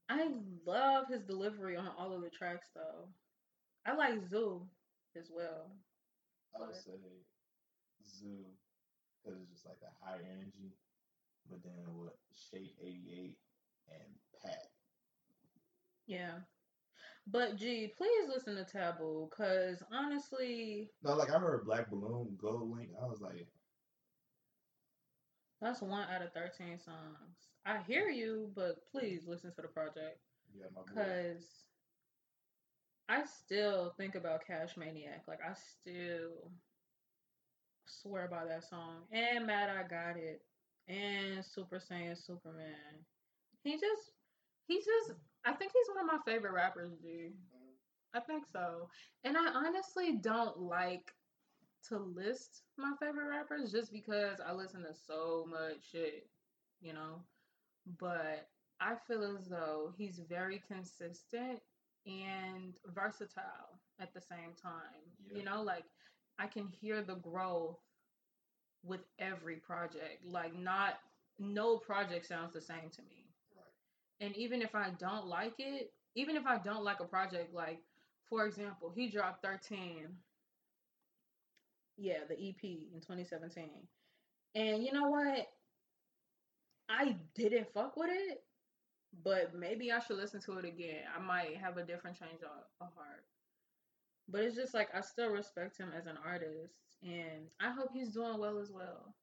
I 0.08 0.28
love 0.64 1.08
his 1.08 1.22
delivery 1.24 1.76
on 1.76 1.88
all 1.98 2.12
of 2.12 2.22
the 2.22 2.30
tracks 2.30 2.68
though. 2.74 3.08
I 3.84 3.94
like 3.94 4.20
Zoo 4.28 4.62
as 5.16 5.30
well. 5.34 5.72
I 6.54 6.60
would 6.60 6.68
But- 6.68 6.76
say 6.76 7.00
Zoo, 8.06 8.44
because 9.24 9.40
it's 9.40 9.50
just 9.50 9.66
like 9.66 9.82
a 9.82 10.04
high 10.04 10.20
energy. 10.20 10.72
But 11.50 11.62
then 11.64 11.98
with 11.98 12.14
Shake 12.34 12.76
88 12.80 13.38
and 13.88 14.14
Pat. 14.42 14.70
Yeah. 16.06 16.38
But 17.26 17.56
gee, 17.56 17.92
please 17.96 18.28
listen 18.28 18.54
to 18.56 18.64
Taboo, 18.64 19.28
cause 19.36 19.82
honestly, 19.92 20.90
No, 21.02 21.14
like 21.14 21.30
I 21.30 21.38
heard 21.38 21.64
Black 21.64 21.90
Balloon, 21.90 22.36
GoldLink. 22.40 22.90
I 23.02 23.06
was 23.06 23.20
like, 23.20 23.48
that's 25.60 25.80
one 25.80 26.08
out 26.08 26.22
of 26.22 26.32
thirteen 26.32 26.78
songs. 26.78 27.48
I 27.64 27.78
hear 27.86 28.08
you, 28.08 28.50
but 28.54 28.76
please 28.92 29.26
listen 29.26 29.52
to 29.54 29.62
the 29.62 29.68
project. 29.68 30.18
yeah. 30.56 30.66
Cause 30.94 31.64
I 33.08 33.24
still 33.24 33.92
think 33.96 34.14
about 34.14 34.46
Cash 34.46 34.76
Maniac. 34.76 35.24
Like 35.26 35.40
I 35.42 35.54
still 35.54 36.50
swear 37.86 38.28
by 38.28 38.44
that 38.46 38.64
song. 38.68 39.02
And 39.12 39.46
Mad 39.46 39.68
I 39.70 39.82
Got 39.88 40.16
It. 40.16 40.42
And 40.88 41.44
Super 41.44 41.78
Saiyan 41.78 42.16
Superman. 42.16 43.04
He 43.64 43.72
just 43.72 44.12
he 44.68 44.78
just 44.78 45.12
I 45.46 45.52
think 45.52 45.72
he's 45.72 45.94
one 45.94 46.04
of 46.04 46.12
my 46.12 46.18
favorite 46.30 46.52
rappers, 46.52 46.92
dude. 47.02 47.32
I 48.14 48.20
think 48.20 48.44
so. 48.52 48.88
And 49.24 49.36
I 49.36 49.46
honestly 49.54 50.18
don't 50.20 50.58
like 50.58 51.12
to 51.88 51.98
list 51.98 52.62
my 52.76 52.92
favorite 53.00 53.28
rappers 53.28 53.70
just 53.70 53.92
because 53.92 54.38
I 54.44 54.52
listen 54.52 54.82
to 54.82 54.94
so 55.06 55.46
much 55.48 55.90
shit, 55.92 56.28
you 56.80 56.92
know. 56.92 57.22
But 58.00 58.48
I 58.80 58.94
feel 59.06 59.36
as 59.38 59.46
though 59.46 59.92
he's 59.96 60.20
very 60.28 60.62
consistent 60.66 61.60
and 62.06 62.74
versatile 62.94 63.80
at 64.00 64.12
the 64.14 64.20
same 64.20 64.54
time. 64.60 65.02
Yeah. 65.30 65.38
You 65.38 65.44
know, 65.44 65.62
like 65.62 65.84
I 66.38 66.46
can 66.46 66.68
hear 66.68 67.02
the 67.02 67.16
growth 67.16 67.78
with 68.84 69.00
every 69.18 69.56
project. 69.56 70.24
Like 70.24 70.58
not 70.58 70.94
no 71.38 71.76
project 71.76 72.26
sounds 72.26 72.52
the 72.52 72.60
same 72.60 72.90
to 72.94 73.02
me. 73.02 73.25
And 74.20 74.36
even 74.36 74.62
if 74.62 74.74
I 74.74 74.90
don't 74.90 75.26
like 75.26 75.54
it, 75.58 75.92
even 76.14 76.36
if 76.36 76.46
I 76.46 76.58
don't 76.58 76.84
like 76.84 77.00
a 77.00 77.04
project, 77.04 77.52
like 77.54 77.80
for 78.28 78.46
example, 78.46 78.90
he 78.94 79.08
dropped 79.08 79.42
13. 79.42 80.08
Yeah, 81.96 82.24
the 82.28 82.34
EP 82.38 82.62
in 82.94 83.00
2017. 83.00 83.88
And 84.54 84.84
you 84.84 84.92
know 84.92 85.08
what? 85.08 85.46
I 86.88 87.16
didn't 87.34 87.72
fuck 87.72 87.96
with 87.96 88.10
it, 88.10 88.44
but 89.24 89.54
maybe 89.54 89.92
I 89.92 90.00
should 90.00 90.16
listen 90.18 90.40
to 90.42 90.58
it 90.58 90.64
again. 90.64 91.04
I 91.14 91.20
might 91.20 91.56
have 91.58 91.76
a 91.78 91.84
different 91.84 92.18
change 92.18 92.42
of 92.42 92.94
heart. 92.94 93.24
But 94.28 94.42
it's 94.42 94.54
just 94.56 94.74
like 94.74 94.94
I 94.94 95.00
still 95.00 95.30
respect 95.30 95.78
him 95.78 95.92
as 95.96 96.06
an 96.06 96.16
artist, 96.24 96.74
and 97.02 97.50
I 97.60 97.70
hope 97.70 97.90
he's 97.92 98.12
doing 98.14 98.38
well 98.38 98.58
as 98.58 98.70
well. 98.70 99.14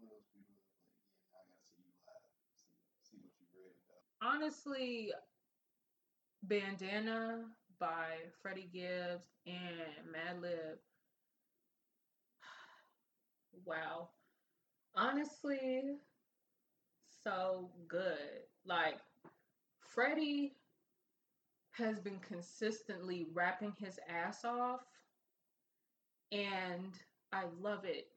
What 0.00 0.12
else 0.12 0.26
we 0.34 0.40
do? 0.42 0.56
Like, 0.56 0.88
yeah, 1.04 1.20
I 1.20 1.28
gotta 1.30 1.54
see 1.68 1.76
you 1.84 1.92
live. 2.06 2.32
See, 2.56 2.72
see 3.04 3.18
what 3.20 3.36
you 3.36 3.46
read 3.52 3.76
about. 3.86 4.07
Honestly, 4.22 5.12
Bandana 6.42 7.44
by 7.78 8.16
Freddie 8.42 8.68
Gibbs 8.72 9.28
and 9.46 10.12
Madlib. 10.12 10.78
Wow. 13.64 14.08
Honestly, 14.94 15.98
so 17.22 17.70
good. 17.88 18.44
Like, 18.64 18.98
Freddie 19.80 20.56
has 21.72 22.00
been 22.00 22.18
consistently 22.20 23.26
rapping 23.32 23.72
his 23.78 23.98
ass 24.08 24.44
off, 24.44 24.80
and 26.32 26.98
I 27.32 27.44
love 27.60 27.84
it. 27.84 28.08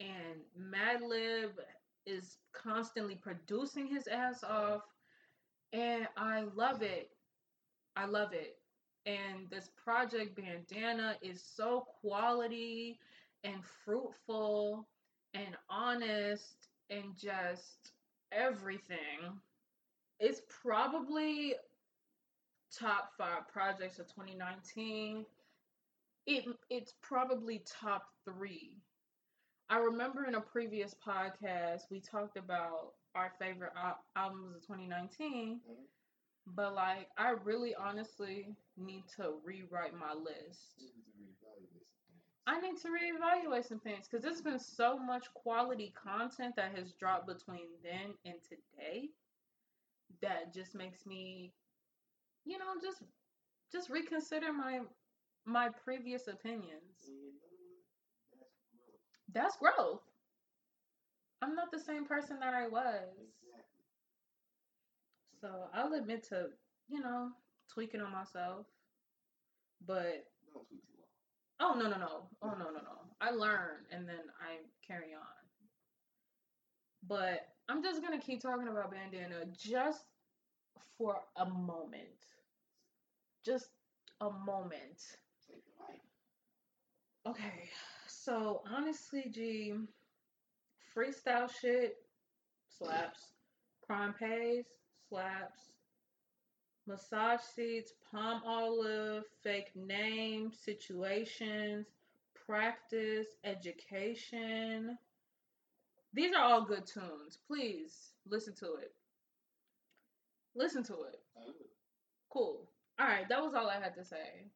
And 0.00 0.42
Madlib 0.58 1.52
is 2.06 2.38
constantly 2.52 3.16
producing 3.16 3.86
his 3.86 4.06
ass 4.06 4.42
off 4.44 4.82
and 5.72 6.06
I 6.16 6.44
love 6.54 6.82
it. 6.82 7.10
I 7.96 8.06
love 8.06 8.32
it. 8.32 8.56
And 9.06 9.48
this 9.50 9.70
project 9.82 10.36
bandana 10.36 11.16
is 11.22 11.42
so 11.42 11.86
quality 12.00 12.98
and 13.44 13.64
fruitful 13.84 14.88
and 15.34 15.56
honest 15.70 16.68
and 16.90 17.16
just 17.16 17.92
everything. 18.32 19.40
It's 20.18 20.42
probably 20.62 21.54
top 22.76 23.12
5 23.18 23.48
projects 23.48 23.98
of 23.98 24.06
2019. 24.08 25.24
It 26.26 26.44
it's 26.70 26.94
probably 27.02 27.62
top 27.66 28.06
3 28.24 28.82
I 29.68 29.78
remember 29.78 30.24
in 30.24 30.34
a 30.34 30.40
previous 30.40 30.94
podcast 30.94 31.90
we 31.90 32.00
talked 32.00 32.36
about 32.36 32.94
our 33.14 33.32
favorite 33.38 33.72
al- 33.76 34.04
albums 34.16 34.54
of 34.56 34.62
2019, 34.66 35.60
Mhm. 35.60 35.86
but 36.46 36.74
like 36.74 37.10
I 37.16 37.30
really 37.30 37.74
honestly 37.74 38.56
need 38.76 39.08
to 39.16 39.32
rewrite 39.44 39.94
my 39.94 40.12
list. 40.14 40.74
You 40.78 40.90
need 40.94 41.04
to 41.04 41.10
reevaluate 41.18 41.86
some 41.86 42.02
things. 42.08 42.32
I 42.46 42.60
need 42.60 42.76
to 42.78 42.88
reevaluate 42.88 43.64
some 43.64 43.80
things 43.80 44.06
because 44.08 44.22
there's 44.22 44.42
been 44.42 44.58
so 44.58 44.98
much 44.98 45.32
quality 45.34 45.90
content 45.90 46.56
that 46.56 46.72
has 46.76 46.92
dropped 46.94 47.26
between 47.26 47.68
then 47.82 48.14
and 48.24 48.42
today 48.42 49.10
that 50.22 50.52
just 50.52 50.74
makes 50.74 51.06
me, 51.06 51.52
you 52.44 52.58
know, 52.58 52.74
just 52.82 53.02
just 53.72 53.90
reconsider 53.90 54.52
my 54.52 54.80
my 55.44 55.68
previous 55.68 56.28
opinions. 56.28 57.08
And 57.08 57.16
you 57.16 57.32
know 57.32 57.48
what? 57.50 58.48
That's 58.50 58.66
growth. 58.76 59.25
That's 59.36 59.56
growth. 59.58 60.02
I'm 61.42 61.54
not 61.54 61.70
the 61.70 61.78
same 61.80 62.06
person 62.06 62.40
that 62.40 62.54
I 62.54 62.68
was. 62.68 63.10
Exactly. 63.20 63.84
So 65.40 65.68
I'll 65.74 65.92
admit 65.94 66.24
to, 66.30 66.48
you 66.88 67.00
know, 67.00 67.30
tweaking 67.72 68.00
on 68.00 68.12
myself. 68.12 68.66
But 69.86 70.26
Don't 70.52 70.66
tweet 70.68 70.82
too 70.86 70.94
long. 70.98 71.06
oh 71.60 71.74
no 71.78 71.88
no 71.90 71.98
no. 71.98 72.30
Oh 72.42 72.50
no 72.58 72.66
no 72.70 72.80
no. 72.80 72.98
I 73.20 73.30
learn 73.30 73.84
and 73.92 74.08
then 74.08 74.24
I 74.40 74.58
carry 74.86 75.14
on. 75.14 75.22
But 77.06 77.48
I'm 77.68 77.82
just 77.82 78.02
gonna 78.02 78.20
keep 78.20 78.40
talking 78.42 78.68
about 78.68 78.90
bandana 78.92 79.46
just 79.56 80.06
for 80.98 81.22
a 81.36 81.46
moment. 81.46 82.26
Just 83.44 83.70
a 84.20 84.30
moment. 84.30 85.18
Take 85.48 85.64
the 85.64 85.72
mic. 85.92 86.00
Okay, 87.26 87.70
so 88.24 88.62
honestly, 88.70 89.26
G, 89.30 89.74
freestyle 90.94 91.50
shit 91.60 91.96
slaps. 92.68 93.32
Crime 93.86 94.14
pays 94.18 94.64
slaps. 95.08 95.70
Massage 96.86 97.40
seats, 97.40 97.92
Palmolive, 98.12 99.24
fake 99.42 99.72
name, 99.74 100.52
situations, 100.52 101.86
practice, 102.46 103.26
education. 103.44 104.96
These 106.12 106.32
are 106.32 106.42
all 106.42 106.64
good 106.64 106.86
tunes. 106.86 107.38
Please 107.46 108.12
listen 108.28 108.54
to 108.60 108.76
it. 108.76 108.92
Listen 110.54 110.82
to 110.84 110.94
it. 110.94 111.20
Cool. 112.30 112.68
All 112.98 113.06
right, 113.06 113.28
that 113.28 113.42
was 113.42 113.54
all 113.54 113.68
I 113.68 113.80
had 113.80 113.94
to 113.96 114.04
say. 114.04 114.46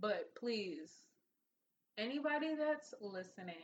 But 0.00 0.34
please, 0.34 0.90
anybody 2.02 2.54
that's 2.58 2.94
listening 3.00 3.54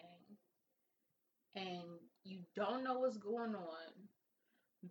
and 1.56 1.82
you 2.24 2.38
don't 2.54 2.84
know 2.84 3.00
what's 3.00 3.16
going 3.16 3.54
on, 3.54 3.88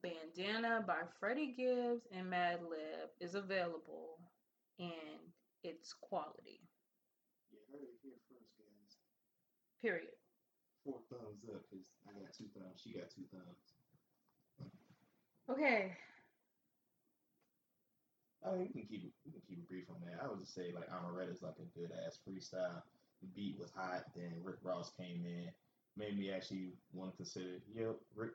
Bandana 0.03 0.83
by 0.85 0.99
Freddie 1.19 1.55
Gibbs 1.57 2.07
and 2.11 2.27
Madlib 2.27 3.07
is 3.21 3.35
available 3.35 4.19
and 4.79 5.31
it's 5.63 5.93
quality. 5.93 6.59
You 7.51 7.59
heard 7.71 7.83
it 7.83 7.95
here 8.03 8.19
first, 8.29 8.51
guys. 8.59 8.97
Period. 9.81 10.17
Four 10.83 10.99
thumbs 11.09 11.43
up 11.47 11.63
because 11.69 11.87
I 12.07 12.19
got 12.19 12.33
two 12.33 12.45
thumbs. 12.53 12.81
She 12.83 12.93
got 12.93 13.09
two 13.09 13.23
thumbs. 13.31 14.71
Okay. 15.49 15.93
I 18.45 18.51
mean, 18.51 18.59
we 18.59 18.67
can 18.67 18.87
keep 18.87 19.03
it. 19.05 19.11
We 19.25 19.31
can 19.31 19.41
keep 19.47 19.59
it 19.59 19.69
brief 19.69 19.85
on 19.89 20.03
that. 20.05 20.23
I 20.23 20.27
would 20.27 20.39
just 20.39 20.53
say 20.53 20.71
like 20.75 20.89
Omertà's 20.91 21.41
like 21.41 21.55
a 21.59 21.79
good 21.79 21.91
ass 22.05 22.19
freestyle. 22.27 22.83
The 23.21 23.27
beat 23.27 23.57
was 23.59 23.71
hot. 23.75 24.05
Then 24.15 24.33
Rick 24.43 24.57
Ross 24.63 24.91
came 24.97 25.25
in, 25.25 25.49
made 25.95 26.17
me 26.17 26.31
actually 26.31 26.73
want 26.93 27.11
to 27.11 27.17
consider. 27.17 27.59
Yo, 27.75 27.95
Rick. 28.15 28.31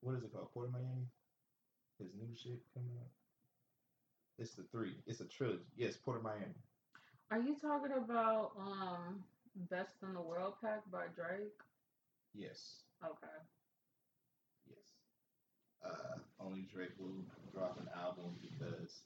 What 0.00 0.16
is 0.16 0.22
it 0.22 0.32
called? 0.32 0.52
Port 0.54 0.68
of 0.68 0.72
Miami. 0.72 1.06
His 1.98 2.08
new 2.14 2.34
shit 2.36 2.60
coming 2.72 2.92
out. 3.00 3.10
It's 4.38 4.54
the 4.54 4.62
three. 4.70 4.94
It's 5.06 5.20
a 5.20 5.24
trilogy. 5.24 5.64
Yes, 5.76 5.96
Port 5.96 6.18
of 6.18 6.22
Miami. 6.22 6.54
Are 7.30 7.40
you 7.40 7.56
talking 7.60 7.92
about 7.96 8.52
um 8.58 9.24
Best 9.70 9.94
in 10.02 10.14
the 10.14 10.20
World 10.20 10.54
Pack 10.62 10.82
by 10.92 11.06
Drake? 11.16 11.58
Yes. 12.34 12.82
Okay. 13.04 13.38
Yes. 14.68 14.86
Uh, 15.84 16.18
only 16.40 16.68
Drake 16.72 16.92
will 16.98 17.24
drop 17.52 17.78
an 17.80 17.88
album 17.96 18.36
because 18.40 19.02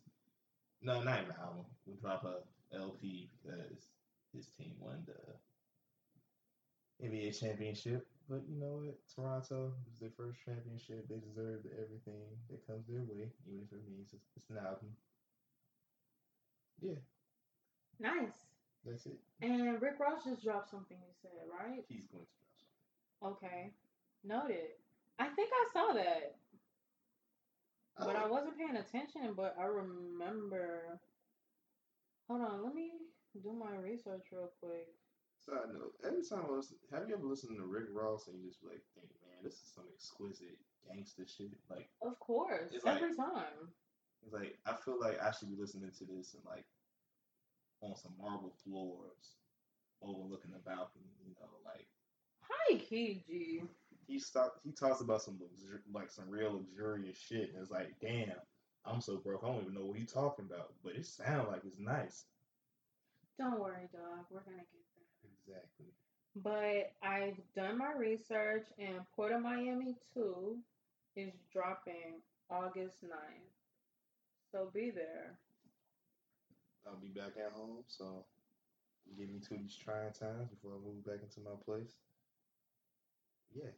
no, 0.83 1.03
not 1.03 1.21
even 1.21 1.31
an 1.31 1.37
album. 1.41 1.65
We'll 1.87 1.97
drop 1.97 2.25
a 2.25 2.77
LP 2.77 3.31
because 3.43 3.89
his 4.35 4.49
team 4.49 4.75
won 4.79 5.05
the 5.07 5.39
NBA 7.01 7.33
championship. 7.33 8.07
But 8.29 8.43
you 8.49 8.57
know 8.59 8.81
what? 8.85 8.99
Toronto 9.15 9.75
was 9.87 9.99
their 9.99 10.11
first 10.17 10.39
championship. 10.45 11.09
They 11.09 11.19
deserve 11.19 11.67
everything 11.67 12.39
that 12.49 12.67
comes 12.67 12.87
their 12.87 13.03
way, 13.03 13.33
even 13.47 13.63
if 13.67 13.73
it 13.73 13.85
means 13.89 14.15
it's, 14.15 14.51
an 14.51 14.59
album. 14.59 14.97
Yeah, 16.81 16.95
Nice. 17.99 18.47
that's 18.85 19.07
it. 19.07 19.19
And 19.41 19.81
Rick 19.81 19.99
Ross 20.01 20.25
just 20.25 20.43
dropped 20.43 20.71
something 20.71 20.97
you 20.99 21.13
said, 21.23 21.47
right? 21.49 21.85
He's 21.89 22.07
going 22.07 22.25
to 22.25 22.31
drop 22.31 22.49
something. 22.59 22.69
Okay. 23.23 23.75
Noted. 24.25 24.71
I 25.19 25.29
think 25.29 25.51
I 25.53 25.67
saw 25.73 25.93
that. 25.95 26.37
But 27.99 28.17
I 28.17 28.25
Oh, 28.25 28.29
wasn't 28.29 28.57
paying 28.59 28.77
attention, 28.77 29.35
but 29.35 29.57
I 29.59 29.65
remember. 29.65 31.01
Hold 32.29 32.43
on, 32.43 32.63
let 32.65 32.75
me 32.75 33.12
do 33.41 33.53
my 33.53 33.77
research 33.77 34.27
real 34.33 34.51
quick. 34.61 34.89
Side 35.45 35.73
note: 35.75 35.93
Every 36.05 36.23
time 36.23 36.45
I 36.49 36.53
listen, 36.55 36.77
have 36.93 37.09
you 37.09 37.15
ever 37.15 37.27
listened 37.27 37.57
to 37.59 37.65
Rick 37.67 37.87
Ross 37.91 38.29
and 38.29 38.39
you 38.41 38.49
just 38.49 38.63
be 38.63 38.69
like, 38.69 38.83
think, 38.95 39.09
man, 39.27 39.43
this 39.43 39.55
is 39.55 39.73
some 39.75 39.85
exquisite 39.93 40.59
gangster 40.87 41.27
shit. 41.27 41.51
Like, 41.69 41.89
Of 42.01 42.19
course, 42.21 42.71
It's 42.73 42.85
like- 42.85 43.03
every 43.03 43.17
time. 43.17 43.73
it's 44.23 44.33
like 44.33 44.59
I 44.67 44.75
feel 44.75 45.01
like 45.01 45.21
I 45.21 45.33
should 45.33 45.49
be 45.51 45.57
listening 45.61 45.91
to 45.99 46.05
this 46.05 46.35
and 46.35 46.45
like 46.45 46.65
on 47.81 47.97
some 47.97 48.15
marble 48.21 48.53
floors, 48.63 49.35
overlooking 50.01 50.53
the 50.53 50.59
balcony. 50.59 51.11
You 51.27 51.35
know, 51.41 51.49
like 51.65 51.89
Hi, 52.43 52.75
KG. 52.77 53.67
he 54.07 54.19
start, 54.21 54.53
he 54.63 54.71
talks 54.73 55.01
about 55.01 55.23
some 55.23 55.39
luxur- 55.39 55.83
like 55.93 56.11
some 56.11 56.29
real 56.31 56.53
luxurious 56.55 57.19
shit. 57.19 57.51
And 57.53 57.61
it's 57.63 57.71
like, 57.71 57.99
damn, 58.01 58.39
I'm 58.85 59.01
so 59.01 59.17
broke. 59.17 59.43
I 59.43 59.49
don't 59.49 59.63
even 59.63 59.75
know 59.75 59.87
what 59.87 59.99
he's 59.99 60.13
talking 60.13 60.45
about, 60.45 60.75
but 60.85 60.95
it 60.95 61.07
sounds 61.07 61.49
like 61.49 61.63
it's 61.65 61.79
nice. 61.81 62.27
Don't 63.39 63.61
worry, 63.61 63.89
dog. 63.93 64.27
We're 64.31 64.41
gonna 64.41 64.59
get 64.59 64.85
there. 64.95 65.31
Exactly. 65.55 65.87
But 66.37 66.93
I've 67.07 67.41
done 67.55 67.79
my 67.79 67.93
research, 67.93 68.67
and 68.79 69.01
Port 69.15 69.33
of 69.33 69.43
Miami 69.43 69.97
2 70.15 70.57
is 71.17 71.33
dropping 71.53 72.23
August 72.51 73.03
9th. 73.03 73.53
So 74.51 74.71
be 74.73 74.91
there. 74.91 75.39
I'll 76.87 76.97
be 76.97 77.09
back 77.09 77.33
at 77.39 77.53
home, 77.53 77.85
so 77.87 78.25
give 79.17 79.29
me 79.29 79.41
two 79.41 79.55
of 79.55 79.61
these 79.61 79.77
trying 79.77 80.13
times 80.13 80.49
before 80.51 80.73
I 80.73 80.87
move 80.87 81.05
back 81.05 81.23
into 81.23 81.41
my 81.41 81.57
place. 81.65 81.97
Yeah, 83.55 83.71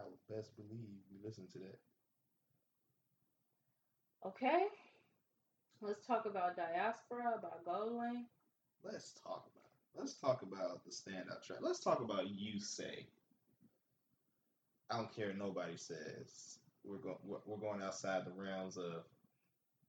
I 0.00 0.04
would 0.04 0.36
best 0.36 0.56
believe 0.56 0.88
we 1.10 1.18
listen 1.22 1.46
to 1.52 1.58
that. 1.58 1.78
Okay? 4.26 4.66
Let's 5.80 6.06
talk 6.06 6.26
about 6.26 6.56
Diaspora, 6.56 7.34
about 7.38 7.64
GoldLink. 7.66 8.24
Let's 8.84 9.12
talk 9.22 9.46
about 9.52 9.64
it. 9.64 9.98
Let's 9.98 10.14
talk 10.14 10.42
about 10.42 10.84
the 10.84 10.90
standout 10.90 11.44
track. 11.46 11.60
Let's 11.60 11.80
talk 11.80 12.00
about 12.00 12.30
you 12.30 12.60
say. 12.60 13.06
I 14.90 14.96
don't 14.96 15.14
care. 15.14 15.32
Nobody 15.32 15.76
says 15.76 16.58
we're 16.84 16.96
going. 16.98 17.16
We're, 17.24 17.56
going 17.56 17.82
outside 17.82 18.24
the 18.26 18.32
realms 18.32 18.76
of 18.76 19.04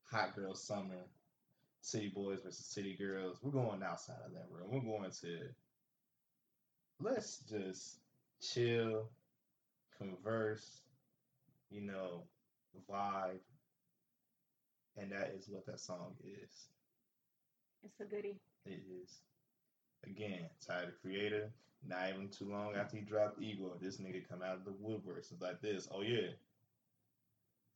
hot 0.10 0.36
girl 0.36 0.53
summer, 0.53 1.08
city 1.82 2.12
boys 2.13 2.39
versus 2.43 2.65
city 2.65 2.95
girls. 2.97 3.39
We're 3.41 3.51
going 3.51 3.84
outside 3.84 4.19
of 4.25 4.34
that 4.34 4.45
realm. 4.49 4.71
We're 4.71 4.97
going 4.97 5.12
to. 5.21 5.39
Let's 6.99 7.39
just 7.49 7.97
chill, 8.41 9.10
converse, 9.97 10.82
you 11.69 11.82
know, 11.82 12.23
vibe, 12.89 13.39
and 14.97 15.12
that 15.12 15.34
is 15.38 15.49
what 15.49 15.65
that 15.65 15.79
song 15.79 16.13
is. 16.23 16.67
It's 17.84 17.99
a 17.99 18.06
goodie. 18.06 18.39
It 18.65 18.82
is. 19.04 19.19
Again, 20.06 20.49
Tyler 20.65 20.88
the 20.88 20.91
Creator, 21.02 21.49
not 21.88 22.10
even 22.10 22.30
too 22.30 22.49
long 22.49 22.76
after 22.76 22.97
he 22.97 23.04
dropped 23.04 23.41
Igor, 23.41 23.71
this 23.82 23.97
nigga 23.97 24.28
come 24.28 24.41
out 24.41 24.56
of 24.56 24.65
the 24.65 24.71
woodworks. 24.71 25.32
It's 25.32 25.41
like 25.41 25.62
this, 25.62 25.88
oh 25.91 26.02
yeah, 26.02 26.30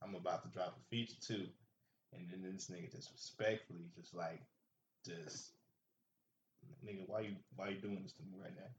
I'm 0.02 0.14
about 0.14 0.42
to 0.42 0.48
drop 0.48 0.76
a 0.78 0.88
feature 0.90 1.16
too. 1.20 1.46
And 2.12 2.26
then 2.30 2.52
this 2.54 2.70
nigga 2.70 2.90
just 2.90 3.12
respectfully 3.12 3.90
just 3.96 4.14
like 4.14 4.40
just 5.04 5.52
nigga, 6.84 7.06
why 7.06 7.20
you 7.20 7.36
why 7.56 7.68
you 7.68 7.76
doing 7.76 8.00
this 8.02 8.12
to 8.14 8.22
me 8.22 8.38
right 8.42 8.54
now? 8.56 8.70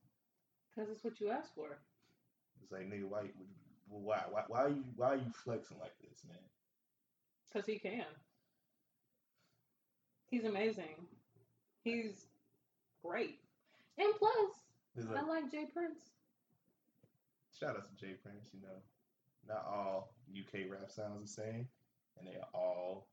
Because 0.69 0.89
it's 0.91 1.03
what 1.03 1.19
you 1.19 1.29
asked 1.29 1.55
for. 1.55 1.77
It's 2.61 2.71
like 2.71 2.89
nigga, 2.89 3.05
why 3.05 3.23
why 3.87 4.23
why 4.29 4.43
why 4.47 4.59
are 4.63 4.69
you 4.69 4.83
why 4.95 5.07
are 5.13 5.15
you 5.15 5.31
flexing 5.43 5.77
like 5.79 5.93
this, 6.01 6.23
man? 6.27 6.37
Because 7.51 7.67
he 7.67 7.79
can. 7.79 8.05
He's 10.29 10.45
amazing. 10.45 11.07
He's 11.83 12.25
great. 13.03 13.39
And 13.97 14.13
plus, 14.17 14.65
It's 14.95 15.07
I 15.09 15.21
like, 15.21 15.27
like 15.27 15.51
Jay 15.51 15.65
Prince. 15.65 15.99
shout 17.51 17.75
out 17.75 17.87
to 17.89 17.95
Jay 18.05 18.13
Prince, 18.13 18.49
you 18.53 18.61
know. 18.61 18.81
Not 19.47 19.65
all 19.65 20.13
UK 20.37 20.69
rap 20.69 20.91
sounds 20.91 21.21
the 21.35 21.41
same, 21.41 21.67
and 22.17 22.27
they 22.27 22.35
are 22.37 22.47
all 22.53 23.07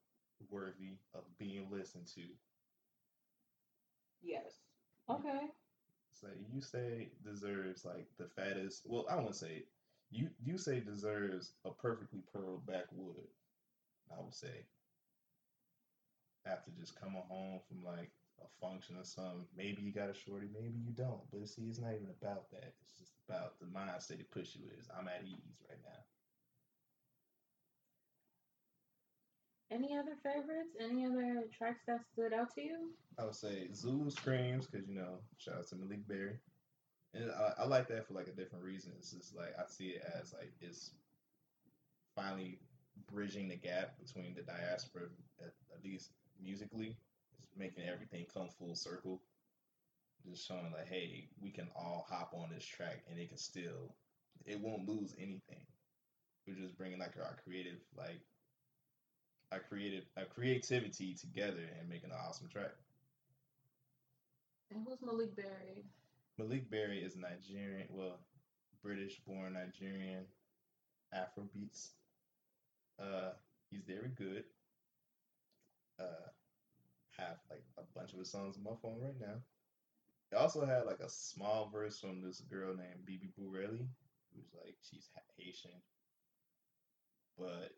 worthy 0.50 0.98
of 1.14 1.22
being 1.38 1.68
listened 1.70 2.06
to. 2.14 2.22
Yes. 4.22 4.60
Okay. 5.08 5.48
So 6.10 6.28
you 6.52 6.60
say 6.60 7.10
deserves 7.24 7.84
like 7.84 8.06
the 8.18 8.26
fattest. 8.36 8.82
Well, 8.86 9.06
I 9.10 9.16
wouldn't 9.16 9.36
say 9.36 9.52
it. 9.62 9.68
you. 10.10 10.28
You 10.42 10.58
say 10.58 10.80
deserves 10.80 11.52
a 11.64 11.70
perfectly 11.70 12.20
pearled 12.32 12.66
backwood. 12.66 13.28
I 14.10 14.20
would 14.22 14.34
say 14.34 14.66
after 16.46 16.70
just 16.78 16.98
coming 17.00 17.22
home 17.28 17.60
from 17.68 17.84
like 17.84 18.10
a 18.42 18.48
function 18.60 18.96
or 18.96 19.04
something. 19.04 19.46
Maybe 19.56 19.82
you 19.82 19.92
got 19.92 20.10
a 20.10 20.14
shorty, 20.14 20.48
maybe 20.52 20.78
you 20.78 20.92
don't. 20.92 21.22
But 21.32 21.48
see, 21.48 21.62
it's 21.62 21.80
not 21.80 21.94
even 21.94 22.08
about 22.20 22.50
that. 22.50 22.74
It's 22.82 22.98
just 22.98 23.12
about 23.28 23.58
the 23.60 23.66
mindset 23.66 24.20
it 24.20 24.30
puts 24.30 24.54
you 24.54 24.62
is. 24.78 24.88
I'm 24.96 25.08
at 25.08 25.22
ease 25.24 25.62
right 25.68 25.78
now. 25.84 26.02
Any 29.70 29.96
other 29.96 30.16
favorites? 30.22 30.76
Any 30.80 31.06
other 31.06 31.44
tracks 31.56 31.82
that 31.88 32.00
stood 32.12 32.32
out 32.32 32.54
to 32.54 32.62
you? 32.62 32.90
I 33.18 33.24
would 33.24 33.34
say 33.34 33.68
Zulu 33.74 34.10
Screams 34.10 34.66
because 34.66 34.88
you 34.88 34.94
know, 34.94 35.18
shout 35.38 35.56
out 35.56 35.66
to 35.68 35.74
Maleek 35.74 36.06
Berry, 36.06 36.38
and 37.14 37.30
I, 37.32 37.62
I 37.62 37.66
like 37.66 37.88
that 37.88 38.06
for 38.06 38.14
like 38.14 38.28
a 38.28 38.32
different 38.32 38.64
reason. 38.64 38.92
It's 38.96 39.10
just 39.10 39.34
like 39.34 39.54
I 39.58 39.64
see 39.66 39.88
it 39.88 40.02
as 40.20 40.32
like 40.34 40.52
it's 40.60 40.92
finally 42.14 42.60
bridging 43.12 43.48
the 43.48 43.56
gap 43.56 43.98
between 43.98 44.34
the 44.34 44.42
diaspora, 44.42 45.04
at, 45.40 45.52
at 45.74 45.84
least 45.84 46.10
musically, 46.42 46.96
making 47.56 47.84
everything 47.88 48.26
come 48.32 48.48
full 48.58 48.74
circle. 48.76 49.22
Just 50.28 50.46
showing 50.48 50.72
like, 50.72 50.88
hey, 50.88 51.28
we 51.40 51.50
can 51.50 51.68
all 51.76 52.06
hop 52.10 52.32
on 52.34 52.50
this 52.52 52.64
track 52.64 53.04
and 53.10 53.18
it 53.18 53.28
can 53.28 53.38
still, 53.38 53.94
it 54.46 54.60
won't 54.60 54.88
lose 54.88 55.14
anything. 55.18 55.66
We're 56.46 56.56
just 56.56 56.76
bringing 56.78 56.98
like 57.00 57.16
our 57.18 57.38
creative, 57.44 57.80
like 57.96 58.20
our 59.52 59.60
creative, 59.60 60.04
our 60.16 60.26
creativity 60.26 61.14
together 61.14 61.64
and 61.78 61.88
making 61.88 62.10
an 62.10 62.18
awesome 62.28 62.48
track. 62.48 62.72
And 64.70 64.84
who's 64.86 64.98
Maleek 65.00 65.36
Berry? 65.36 65.84
Maleek 66.40 66.70
Berry 66.70 67.00
is 67.00 67.16
Nigerian, 67.16 67.88
well, 67.90 68.20
British 68.82 69.20
born 69.26 69.54
Nigerian 69.54 70.24
Afrobeats. 71.14 71.90
Uh, 73.00 73.32
he's 73.70 73.82
very 73.86 74.10
good. 74.16 74.44
uh, 76.00 76.30
have 77.18 77.38
like 77.50 77.64
a 77.78 77.82
bunch 77.98 78.12
of 78.12 78.18
his 78.18 78.30
songs 78.30 78.56
on 78.56 78.64
my 78.64 78.76
phone 78.82 79.00
right 79.00 79.20
now. 79.20 79.40
It 80.32 80.36
also 80.36 80.66
had 80.66 80.86
like 80.86 81.00
a 81.00 81.08
small 81.08 81.70
verse 81.72 82.00
from 82.00 82.20
this 82.20 82.40
girl 82.40 82.74
named 82.74 83.04
Bibi 83.04 83.30
Bourelly, 83.38 83.86
who's 84.34 84.50
like 84.54 84.76
she's 84.82 85.08
Haitian. 85.38 85.70
But 87.38 87.72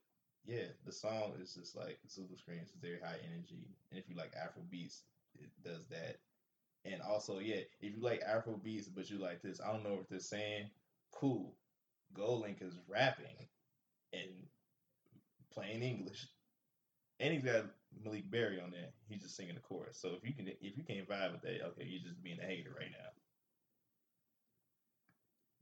yeah, 0.45 0.67
the 0.87 0.93
song 0.93 1.35
is 1.41 1.55
just 1.55 1.77
like 1.77 1.99
Zulu 2.09 2.37
screams, 2.37 2.71
it's 2.71 2.81
very 2.81 3.01
high 3.01 3.19
energy, 3.25 3.67
and 3.91 3.99
if 3.99 4.09
you 4.09 4.17
like 4.17 4.33
Afro 4.35 4.63
beats, 4.71 5.03
it 5.39 5.51
does 5.63 5.87
that. 5.89 6.17
And 6.85 7.03
also, 7.03 7.39
yeah, 7.39 7.63
if 7.81 7.95
you 7.95 8.01
like 8.01 8.23
Afro 8.23 8.57
beats, 8.57 8.89
but 8.89 9.11
you 9.11 9.19
like 9.19 9.43
this, 9.43 9.61
I 9.61 9.73
don't 9.73 9.85
know 9.85 9.97
what 9.97 10.09
they're 10.09 10.21
saying. 10.21 10.71
Cool, 11.13 11.55
GoldLink 12.15 12.63
is 12.63 12.79
rapping 12.89 13.49
and 14.13 14.31
playing 15.53 15.83
English, 15.83 16.27
and 17.21 17.33
he's 17.33 17.43
got 17.43 17.67
Maleek 18.07 18.31
Berry 18.31 18.61
on 18.61 18.71
there. 18.71 18.91
He's 19.09 19.23
just 19.23 19.37
singing 19.37 19.55
the 19.55 19.61
chorus. 19.61 19.99
So 20.01 20.11
if 20.11 20.25
you 20.27 20.35
can, 20.35 20.49
if 20.49 20.77
you 20.77 20.85
can't 20.85 21.09
vibe 21.09 21.33
with 21.33 21.43
that, 21.43 21.65
okay, 21.69 21.85
you're 21.85 22.03
just 22.03 22.23
being 22.23 22.39
a 22.41 22.47
hater 22.47 22.71
right 22.79 22.91
now. 22.91 23.11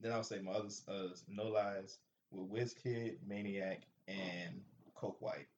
Then 0.01 0.13
I'll 0.13 0.25
say 0.25 0.41
my 0.41 0.53
other 0.53 0.69
uh, 0.89 1.09
No 1.29 1.45
Lies 1.49 1.99
with 2.31 2.51
Wizkid, 2.51 3.17
Maniac, 3.27 3.83
and 4.09 4.61
Coke 4.95 5.21
White. 5.21 5.49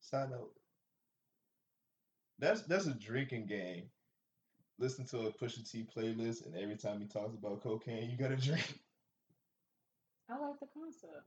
Side 0.00 0.30
note. 0.30 0.52
That's 2.38 2.62
that's 2.62 2.86
a 2.86 2.94
drinking 2.94 3.46
game. 3.46 3.84
Listen 4.78 5.04
to 5.06 5.26
a 5.26 5.32
Pusha 5.32 5.70
T 5.70 5.86
playlist, 5.96 6.46
and 6.46 6.56
every 6.56 6.76
time 6.76 7.00
he 7.00 7.06
talks 7.06 7.34
about 7.34 7.62
cocaine, 7.62 8.10
you 8.10 8.16
gotta 8.16 8.36
drink. 8.40 8.80
I 10.30 10.38
like 10.38 10.58
the 10.60 10.66
concept. 10.72 11.26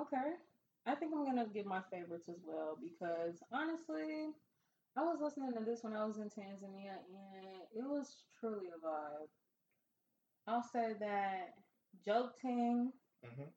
Okay. 0.00 0.34
I 0.86 0.94
think 0.94 1.12
I'm 1.14 1.24
gonna 1.24 1.46
give 1.52 1.66
my 1.66 1.82
favorites 1.90 2.28
as 2.28 2.40
well 2.44 2.78
because 2.80 3.42
honestly, 3.52 4.30
I 4.96 5.02
was 5.02 5.18
listening 5.20 5.52
to 5.52 5.64
this 5.64 5.82
when 5.82 5.94
I 5.94 6.04
was 6.04 6.18
in 6.18 6.24
Tanzania 6.30 6.98
and 7.12 7.62
it 7.74 7.84
was 7.86 8.24
truly 8.38 8.68
a 8.68 8.86
vibe. 8.86 9.28
I'll 10.46 10.62
say 10.62 10.94
that 11.00 11.54
Joke 12.04 12.34
Ting. 12.40 12.92
Mm-hmm. 13.24 13.50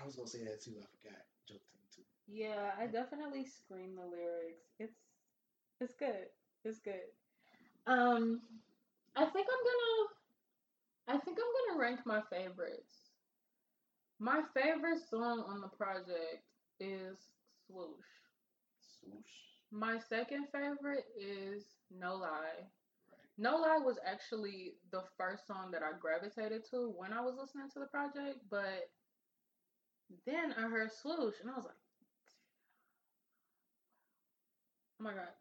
I 0.00 0.04
was 0.04 0.16
gonna 0.16 0.28
say 0.28 0.44
that 0.44 0.62
too. 0.62 0.74
I 0.78 0.86
forgot 1.00 1.20
Joke 1.48 1.62
Ting 1.70 1.80
too. 1.94 2.02
Yeah, 2.26 2.72
I 2.78 2.86
definitely 2.86 3.46
scream 3.46 3.94
the 3.94 4.04
lyrics. 4.04 4.64
It's 4.78 4.96
it's 5.80 5.94
good. 5.94 6.28
It's 6.64 6.80
good. 6.80 7.08
Um, 7.86 8.40
I 9.16 9.24
think 9.24 9.46
I'm 9.48 9.64
gonna. 9.64 11.18
I 11.20 11.24
think 11.24 11.38
I'm 11.38 11.74
gonna 11.74 11.80
rank 11.80 12.00
my 12.06 12.22
favorites. 12.30 13.03
My 14.20 14.42
favorite 14.54 15.00
song 15.10 15.44
on 15.48 15.60
the 15.60 15.68
project 15.68 16.44
is 16.80 17.18
Swoosh. 17.66 18.06
Swoosh. 19.00 19.34
My 19.70 19.98
second 20.08 20.46
favorite 20.52 21.04
is 21.18 21.64
No 21.90 22.14
Lie. 22.14 22.28
Right. 22.28 23.28
No 23.38 23.56
Lie 23.56 23.80
was 23.84 23.98
actually 24.06 24.74
the 24.92 25.02
first 25.18 25.46
song 25.46 25.70
that 25.72 25.82
I 25.82 25.98
gravitated 25.98 26.62
to 26.70 26.94
when 26.96 27.12
I 27.12 27.20
was 27.20 27.34
listening 27.40 27.68
to 27.72 27.80
the 27.80 27.86
project, 27.86 28.38
but 28.50 28.88
then 30.26 30.54
I 30.56 30.62
heard 30.68 30.90
Swoosh 30.92 31.34
and 31.40 31.50
I 31.50 31.54
was 31.54 31.64
like, 31.64 31.74
oh 35.00 35.04
my 35.04 35.12
god. 35.12 35.34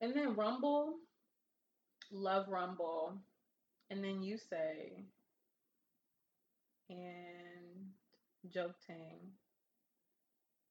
And 0.00 0.14
then 0.14 0.36
Rumble, 0.36 0.94
love 2.12 2.46
Rumble. 2.48 3.14
And 3.90 4.02
then 4.02 4.22
you 4.22 4.36
say, 4.38 5.04
and 6.88 7.45
Joke 8.52 8.76
Ting. 8.86 9.32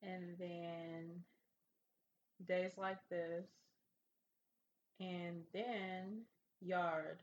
And 0.02 0.38
then 0.40 1.24
Days 2.48 2.72
Like 2.78 3.00
This. 3.10 3.48
And 5.00 5.42
then 5.54 6.22
Yard. 6.62 7.20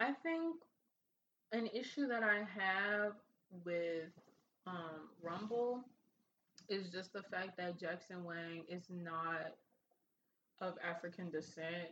I 0.00 0.12
think 0.12 0.56
an 1.52 1.68
issue 1.74 2.06
that 2.08 2.22
I 2.22 2.38
have 2.58 3.12
with 3.64 4.10
um, 4.66 5.10
Rumble 5.22 5.84
is 6.68 6.88
just 6.90 7.12
the 7.12 7.22
fact 7.22 7.56
that 7.58 7.78
Jackson 7.78 8.24
Wang 8.24 8.64
is 8.68 8.84
not 8.90 9.54
of 10.60 10.74
African 10.88 11.30
descent. 11.30 11.90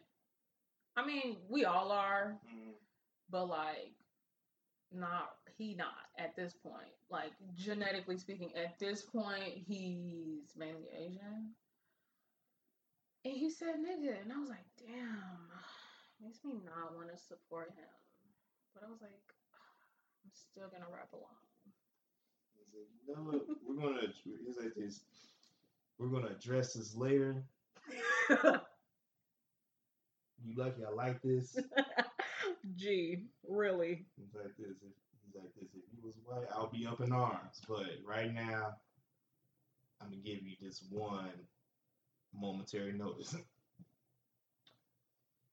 I 0.97 1.05
mean, 1.07 1.37
we 1.49 1.65
all 1.65 1.91
are, 1.93 2.39
Mm, 2.47 2.73
but 3.31 3.47
like, 3.49 3.93
not 4.93 5.31
he 5.57 5.75
not 5.75 6.09
at 6.19 6.37
this 6.37 6.55
point. 6.55 6.93
Like 7.11 7.33
genetically 7.57 8.19
speaking, 8.19 8.51
at 8.57 8.79
this 8.79 9.03
point, 9.03 9.55
he's 9.67 10.53
mainly 10.57 10.89
Asian. 10.97 11.55
And 13.25 13.35
he 13.35 13.51
said 13.51 13.75
nigga, 13.77 14.23
and 14.23 14.33
I 14.33 14.39
was 14.39 14.49
like, 14.49 14.67
damn, 14.79 15.51
makes 16.23 16.45
me 16.45 16.55
not 16.65 16.95
want 16.97 17.11
to 17.11 17.17
support 17.19 17.71
him. 17.71 17.89
But 18.75 18.85
I 18.87 18.91
was 18.91 19.01
like, 19.03 19.11
I'm 20.25 20.31
still 20.33 20.69
gonna 20.71 20.91
rap 20.93 21.13
along. 21.13 21.25
He's 22.57 22.75
like, 22.75 22.89
you 23.07 23.15
know 23.15 23.23
what? 23.23 23.47
We're 23.67 23.83
gonna. 23.83 24.07
He's 24.47 24.57
like 24.57 24.75
this. 24.75 25.01
We're 25.99 26.09
gonna 26.09 26.29
address 26.29 26.75
this 26.75 26.95
later. 26.95 27.45
You 30.45 30.55
lucky 30.57 30.85
I 30.85 30.91
like 30.91 31.21
this. 31.23 31.57
Gee, 32.77 33.25
really? 33.49 34.07
He's 34.17 34.35
like 34.35 34.57
this. 34.59 34.77
If, 34.83 34.93
he's 35.25 35.35
like 35.35 35.55
this. 35.55 35.69
If 35.75 35.83
he 35.91 36.01
was 36.05 36.15
white, 36.25 36.47
I'll 36.53 36.71
be 36.71 36.87
up 36.87 37.01
in 37.01 37.13
arms. 37.13 37.61
But 37.69 37.87
right 38.05 38.33
now, 38.33 38.75
I'm 40.01 40.09
gonna 40.11 40.23
give 40.23 40.43
you 40.43 40.55
this 40.61 40.83
one 40.91 41.31
momentary 42.35 42.93
notice. 42.93 43.37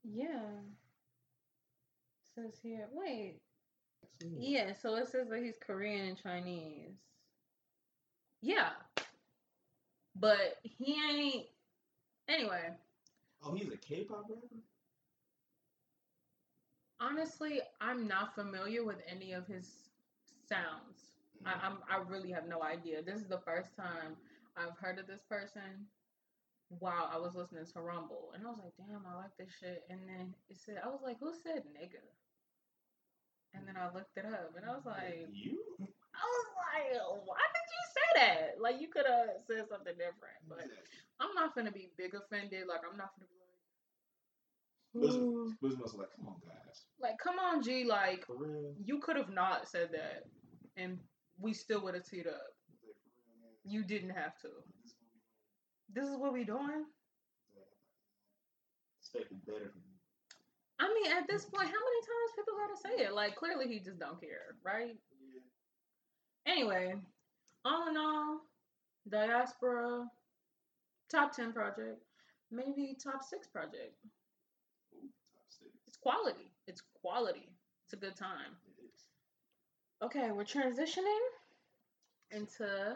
Yeah. 0.07 0.51
Says 2.35 2.59
here. 2.61 2.87
Wait. 2.91 3.39
Yeah, 4.21 4.73
so 4.79 4.95
it 4.97 5.07
says 5.07 5.29
that 5.29 5.41
he's 5.41 5.57
Korean 5.65 6.09
and 6.09 6.21
Chinese. 6.21 6.91
Yeah. 8.43 8.69
But 10.15 10.57
he 10.61 10.95
ain't. 11.09 11.45
Anyway, 12.29 12.69
Oh, 13.43 13.53
he's 13.55 13.71
a 13.71 13.77
K-pop 13.77 14.25
rapper. 14.29 14.47
Honestly, 16.99 17.61
I'm 17.81 18.07
not 18.07 18.35
familiar 18.35 18.83
with 18.83 19.01
any 19.09 19.33
of 19.33 19.47
his 19.47 19.89
sounds. 20.47 21.15
I, 21.45 21.51
mm. 21.51 21.63
I'm 21.63 21.77
I 21.89 21.97
really 22.09 22.31
have 22.31 22.47
no 22.47 22.63
idea. 22.63 23.01
This 23.01 23.21
is 23.21 23.27
the 23.27 23.41
first 23.45 23.75
time 23.75 24.15
I've 24.57 24.77
heard 24.79 24.99
of 24.99 25.07
this 25.07 25.21
person 25.27 25.85
while 26.79 27.09
I 27.13 27.17
was 27.17 27.35
listening 27.35 27.65
to 27.73 27.81
Rumble, 27.81 28.31
and 28.33 28.43
I 28.45 28.49
was 28.49 28.59
like, 28.63 28.73
"Damn, 28.77 29.05
I 29.05 29.15
like 29.15 29.35
this 29.37 29.53
shit." 29.59 29.83
And 29.89 29.99
then 30.07 30.33
it 30.49 30.57
said, 30.57 30.81
I 30.83 30.87
was 30.87 31.01
like, 31.03 31.19
"Who 31.19 31.33
said 31.43 31.63
nigga?" 31.75 32.01
And 33.53 33.67
then 33.67 33.77
I 33.77 33.93
looked 33.93 34.17
it 34.17 34.25
up, 34.25 34.51
and 34.57 34.65
I 34.65 34.75
was 34.75 34.85
like, 34.85 35.29
you. 35.31 35.61
I 35.79 36.23
was 36.23 36.49
like, 36.57 36.95
"Why 37.27 37.43
did 37.53 37.67
you 37.71 37.83
say 37.93 38.09
that? 38.19 38.61
Like 38.61 38.81
you 38.81 38.87
could 38.87 39.05
have 39.05 39.43
said 39.47 39.67
something 39.69 39.93
different." 39.93 40.39
But 40.49 40.65
I'm 41.19 41.33
not 41.35 41.55
gonna 41.55 41.71
be 41.71 41.91
big 41.97 42.15
offended. 42.15 42.67
Like 42.67 42.81
I'm 42.89 42.97
not 42.97 43.13
gonna 43.15 43.29
be 43.29 43.44
like, 44.95 45.05
Listen, 45.05 45.21
"Ooh." 45.23 45.53
Listen, 45.61 45.79
was 45.81 45.93
like, 45.95 46.09
come 46.15 46.27
on, 46.27 46.35
guys. 46.45 46.85
like 47.01 47.17
come 47.21 47.39
on, 47.39 47.61
G. 47.61 47.83
Like 47.83 48.25
you 48.83 48.99
could 48.99 49.17
have 49.17 49.29
not 49.29 49.67
said 49.67 49.89
that, 49.91 50.23
and 50.77 50.99
we 51.39 51.53
still 51.53 51.83
would 51.83 51.95
have 51.95 52.05
teed 52.05 52.27
up. 52.27 52.41
He's 52.69 52.79
like, 52.83 52.95
for 53.03 53.11
real, 53.27 53.41
man. 53.41 53.53
You 53.65 53.83
didn't 53.83 54.11
have 54.11 54.37
to. 54.41 54.49
This 54.83 54.91
is 54.93 54.97
what 55.01 55.13
we 55.13 55.99
This 56.01 56.05
is 56.09 56.17
what 56.17 56.33
we 56.33 56.45
doing. 56.45 56.85
Expected 59.01 59.45
better 59.45 59.69
from 59.71 59.81
you. 59.85 59.95
I 60.79 60.87
mean, 60.93 61.11
at 61.11 61.27
this 61.27 61.45
point, 61.45 61.67
how 61.67 61.81
many 61.87 62.01
times 62.03 62.35
people 62.35 62.53
gotta 62.57 62.77
say 62.97 63.05
it? 63.05 63.13
Like, 63.13 63.35
clearly 63.35 63.67
he 63.67 63.79
just 63.79 63.99
don't 63.99 64.19
care, 64.19 64.55
right? 64.63 64.95
Yeah. 65.33 66.51
Anyway, 66.51 66.95
all 67.63 67.87
in 67.87 67.97
all, 67.97 68.41
diaspora, 69.09 70.05
top 71.09 71.31
ten 71.33 71.53
project, 71.53 72.03
maybe 72.51 72.95
top 73.01 73.23
six 73.23 73.47
project. 73.47 73.95
Ooh, 74.93 75.07
top 75.33 75.47
six. 75.47 75.71
It's 75.87 75.94
quality. 76.05 76.51
It's 76.67 76.81
quality. 77.01 77.49
It's 77.85 77.93
a 77.93 77.97
good 77.97 78.15
time. 78.15 78.53
Okay, 80.03 80.31
we're 80.31 80.43
transitioning 80.43 81.23
into 82.31 82.95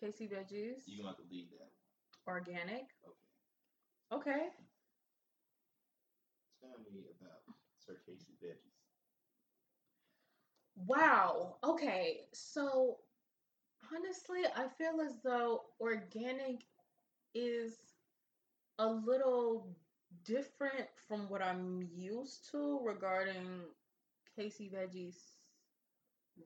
Casey 0.00 0.28
Veggies, 0.28 0.82
You 0.86 0.98
gonna 0.98 1.10
have 1.10 1.16
to 1.18 1.24
lead 1.30 1.48
that. 1.52 1.70
organic. 2.26 2.86
Okay. 4.10 4.30
Okay. 4.30 4.48
Tell 6.60 6.78
me 6.90 7.04
about 7.20 7.42
Sir 7.78 7.98
Casey 8.06 8.32
Veggies. 8.42 8.74
Wow. 10.86 11.56
Okay. 11.64 12.20
So 12.32 12.98
honestly, 13.94 14.42
I 14.56 14.68
feel 14.68 15.00
as 15.00 15.14
though 15.24 15.62
organic 15.80 16.64
is 17.34 17.74
a 18.78 18.88
little 18.88 19.76
different 20.24 20.88
from 21.06 21.28
what 21.28 21.42
I'm 21.42 21.88
used 21.94 22.50
to 22.52 22.80
regarding 22.84 23.62
Casey 24.36 24.68
Veggie's 24.68 25.38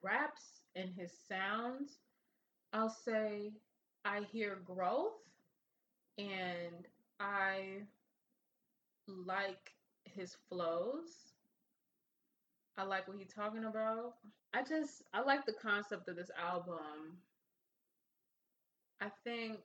raps 0.03 0.61
and 0.75 0.93
his 0.93 1.13
sounds. 1.29 1.99
I'll 2.73 2.89
say 2.91 3.53
I 4.05 4.23
hear 4.33 4.57
growth 4.65 5.21
and 6.19 6.87
I 7.21 7.83
like 9.07 9.73
his 10.05 10.37
flows. 10.49 11.35
I 12.77 12.83
like 12.85 13.09
what 13.09 13.17
he's 13.17 13.33
talking 13.33 13.65
about. 13.65 14.15
I 14.55 14.63
just 14.63 15.03
I 15.13 15.21
like 15.23 15.47
the 15.47 15.53
concept 15.53 16.09
of 16.09 16.17
this 16.17 16.31
album. 16.39 17.19
I 19.01 19.09
think 19.25 19.59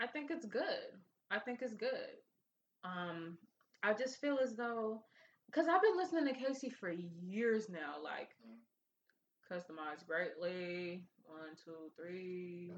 I 0.00 0.06
think 0.06 0.30
it's 0.30 0.46
good. 0.46 1.00
I 1.30 1.38
think 1.38 1.62
it's 1.62 1.74
good. 1.74 2.18
Um 2.84 3.38
I 3.82 3.94
just 3.94 4.18
feel 4.20 4.38
as 4.38 4.56
though 4.56 5.02
cuz 5.52 5.66
I've 5.68 5.82
been 5.82 5.96
listening 5.96 6.26
to 6.26 6.38
Casey 6.40 6.70
for 6.70 6.90
years 6.90 7.68
now 7.68 7.98
like 8.02 8.30
Mhm. 8.38 8.64
customized 9.50 10.06
greatly, 10.06 11.02
one, 11.24 11.56
two, 11.64 11.90
three. 11.96 12.72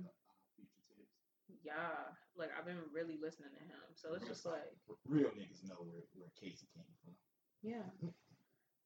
Yeah, 1.62 2.14
like 2.36 2.50
I've 2.56 2.64
been 2.64 2.90
really 2.92 3.16
listening 3.16 3.50
to 3.52 3.64
him. 3.64 3.82
So 3.94 4.14
it's 4.14 4.26
just 4.26 4.44
like 4.46 4.72
real 5.04 5.30
niggas 5.30 5.62
know 5.64 5.82
where, 5.82 6.02
where 6.14 6.30
Casey 6.40 6.66
came 6.74 6.84
from. 7.02 7.14
Yeah. 7.62 7.90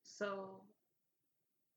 So 0.03 0.63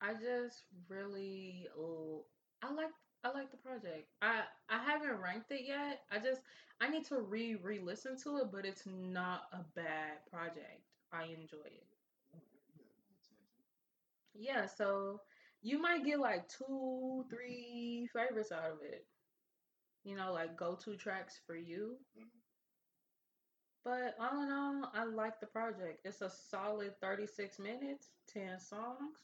I 0.02 0.14
just 0.14 0.64
really 0.88 1.68
oh, 1.78 2.26
I 2.62 2.72
like 2.72 2.92
I 3.24 3.30
like 3.30 3.52
the 3.52 3.58
project. 3.58 4.08
I 4.22 4.44
I 4.70 4.78
haven't 4.84 5.20
ranked 5.22 5.52
it 5.52 5.66
yet. 5.66 6.02
I 6.12 6.20
just 6.20 6.42
I 6.82 6.88
need 6.90 7.06
to 7.06 7.20
re 7.22 7.56
re 7.56 7.80
listen 7.80 8.18
to 8.24 8.38
it, 8.38 8.52
but 8.52 8.66
it's 8.66 8.86
not 8.86 9.44
a 9.54 9.64
bad 9.76 10.26
project. 10.32 10.82
I 11.12 11.24
enjoy 11.26 11.66
it. 11.66 11.88
Yeah, 14.34 14.66
so 14.68 15.22
you 15.62 15.80
might 15.82 16.06
get 16.06 16.20
like 16.20 16.48
two, 16.50 17.26
three 17.30 18.08
favorites 18.14 18.52
out 18.52 18.72
of 18.72 18.82
it. 18.84 19.06
You 20.04 20.16
know, 20.16 20.34
like 20.34 20.56
go 20.58 20.76
to 20.76 20.96
tracks 20.96 21.40
for 21.46 21.56
you. 21.56 22.00
Mhm. 22.18 22.30
But 23.84 24.16
all 24.20 24.44
in 24.44 24.52
all, 24.52 24.92
I 24.94 25.04
like 25.06 25.40
the 25.40 25.48
project. 25.48 26.06
It's 26.06 26.22
a 26.22 26.30
solid 26.30 27.00
36 27.02 27.58
minutes, 27.58 28.12
10 28.28 28.60
songs. 28.60 29.18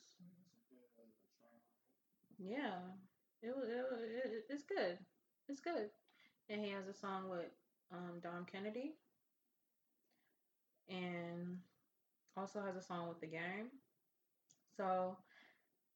Yeah, 2.38 2.80
it, 3.44 3.54
wa- 3.56 3.64
it, 3.64 3.86
wa- 3.91 3.98
it 4.00 4.46
it's 4.50 4.64
good. 4.64 4.98
It's 5.50 5.62
good. 5.62 5.89
And 6.50 6.64
he 6.64 6.72
has 6.72 6.88
a 6.88 6.94
song 6.94 7.30
with 7.30 7.52
um, 7.91 8.20
Dom 8.22 8.46
Kennedy, 8.52 8.94
and 10.89 11.60
also 12.38 12.62
has 12.62 12.76
a 12.76 12.82
song 12.82 13.10
with 13.10 13.22
the 13.22 13.28
game. 13.28 13.70
So 14.78 15.18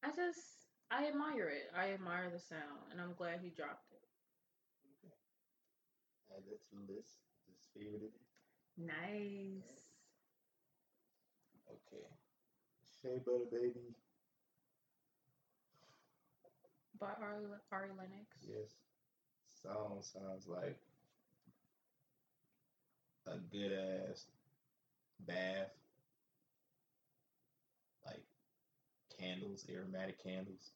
I 0.04 0.10
just 0.10 0.68
I 0.90 1.06
admire 1.08 1.48
it. 1.48 1.70
I 1.76 1.92
admire 1.92 2.30
the 2.30 2.40
sound, 2.40 2.90
and 2.92 3.00
I'm 3.00 3.14
glad 3.14 3.40
he 3.42 3.50
dropped 3.50 3.92
it. 3.92 4.02
Okay. 5.04 5.14
Add 6.36 6.44
that 6.46 6.60
to 6.70 6.86
the 6.86 6.92
list. 6.94 7.20
Just 7.46 7.68
favorite 7.74 8.02
it. 8.02 8.12
Nice. 8.78 9.88
Okay. 11.68 12.04
Shea 13.02 13.18
Butter 13.24 13.46
Baby. 13.50 13.94
By 17.00 17.06
Ari, 17.22 17.44
Ari 17.72 17.88
Lennox. 17.90 18.26
Yes. 18.42 18.74
Song 19.62 19.98
sounds 20.00 20.46
like 20.48 20.78
a 23.26 23.38
good 23.52 23.72
ass 23.72 24.26
bath. 25.26 25.70
Like 28.06 28.22
candles, 29.18 29.66
aromatic 29.72 30.22
candles. 30.22 30.72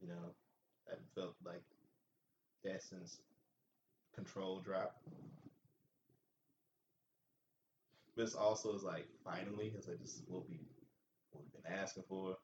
You 0.00 0.08
know, 0.08 0.34
I 0.90 0.94
felt 1.14 1.34
like 1.44 1.62
Essence 2.66 3.18
control 4.14 4.60
drop. 4.60 4.96
This 8.16 8.34
also 8.34 8.74
is 8.74 8.82
like 8.82 9.06
finally, 9.24 9.70
because 9.70 9.86
this 9.98 10.14
is 10.14 10.22
what 10.28 10.48
we 10.48 10.60
what 11.30 11.42
we've 11.42 11.62
been 11.62 11.72
asking 11.72 12.04
for. 12.08 12.36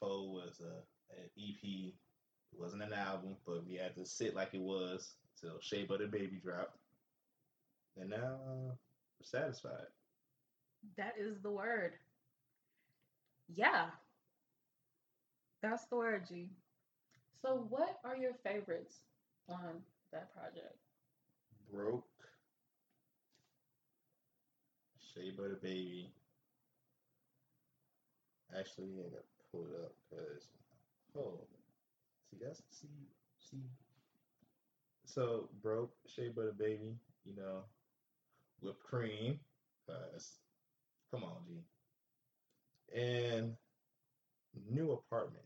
PHO 0.00 0.30
was 0.30 0.60
a 0.60 0.82
an 1.14 1.30
EP. 1.38 1.62
It 1.62 2.58
wasn't 2.58 2.82
an 2.82 2.92
album, 2.92 3.36
but 3.46 3.66
we 3.66 3.74
had 3.74 3.94
to 3.96 4.06
sit 4.06 4.34
like 4.34 4.54
it 4.54 4.60
was 4.60 5.14
till 5.40 5.58
Shea 5.60 5.84
Butter 5.84 6.06
Baby 6.06 6.40
dropped. 6.42 6.78
And 7.98 8.10
now 8.10 8.38
uh, 8.46 8.72
we're 8.72 9.24
satisfied. 9.24 9.86
That 10.96 11.14
is 11.18 11.40
the 11.42 11.50
word. 11.50 11.94
Yeah. 13.48 13.86
That's 15.62 15.86
the 15.86 15.96
word, 15.96 16.26
G. 16.28 16.48
So, 17.42 17.66
what 17.68 17.98
are 18.04 18.16
your 18.16 18.34
favorites 18.44 18.96
on 19.48 19.82
that 20.12 20.32
project? 20.34 20.76
Broke. 21.72 22.04
Shea 25.14 25.30
Butter 25.30 25.58
Baby. 25.62 26.12
Actually, 28.56 28.86
to 28.86 29.35
pull 29.56 29.66
it 29.66 29.84
up 29.84 29.92
because 30.10 30.48
oh, 31.16 31.40
see 32.30 32.36
that's 32.42 32.62
see 32.70 32.88
see. 33.38 33.62
So 35.04 35.48
broke 35.62 35.92
Shea 36.06 36.28
Butter 36.28 36.54
Baby, 36.58 36.96
you 37.24 37.36
know, 37.36 37.62
whipped 38.60 38.82
cream. 38.82 39.38
Cause 39.86 40.38
come 41.10 41.24
on, 41.24 41.36
G. 41.46 41.62
And 43.00 43.54
new 44.70 44.92
apartment. 44.92 45.44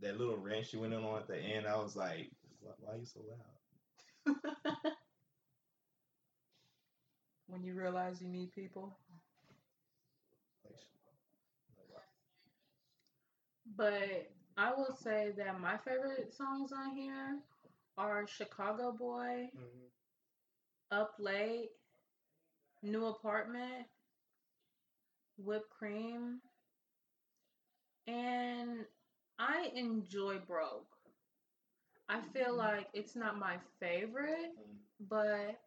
That 0.00 0.18
little 0.18 0.36
rant 0.36 0.66
she 0.66 0.76
went 0.76 0.92
in 0.92 1.04
on 1.04 1.18
at 1.20 1.28
the 1.28 1.38
end, 1.38 1.66
I 1.66 1.76
was 1.76 1.94
like, 1.94 2.30
why, 2.60 2.72
why 2.80 2.94
are 2.94 2.98
you 2.98 3.04
so 3.04 3.20
loud? 4.26 4.36
when 7.46 7.62
you 7.62 7.74
realize 7.74 8.20
you 8.20 8.28
need 8.28 8.50
people. 8.52 8.96
Like, 10.64 10.74
like, 11.94 12.02
But 13.76 14.30
I 14.56 14.72
will 14.74 14.92
say 14.94 15.32
that 15.36 15.60
my 15.60 15.76
favorite 15.78 16.32
songs 16.32 16.72
on 16.72 16.94
here 16.96 17.38
are 17.96 18.26
Chicago 18.26 18.92
Boy, 18.92 19.50
Mhm. 19.52 19.90
Up 20.90 21.16
Late, 21.18 21.72
New 22.82 23.06
Apartment, 23.06 23.86
Whipped 25.38 25.70
Cream, 25.70 26.40
and 28.06 28.86
I 29.38 29.70
enjoy 29.74 30.38
Broke. 30.38 30.96
I 32.08 32.20
feel 32.20 32.54
like 32.54 32.88
it's 32.94 33.16
not 33.16 33.38
my 33.38 33.58
favorite, 33.80 34.52
Mhm. 34.56 34.78
but 35.00 35.60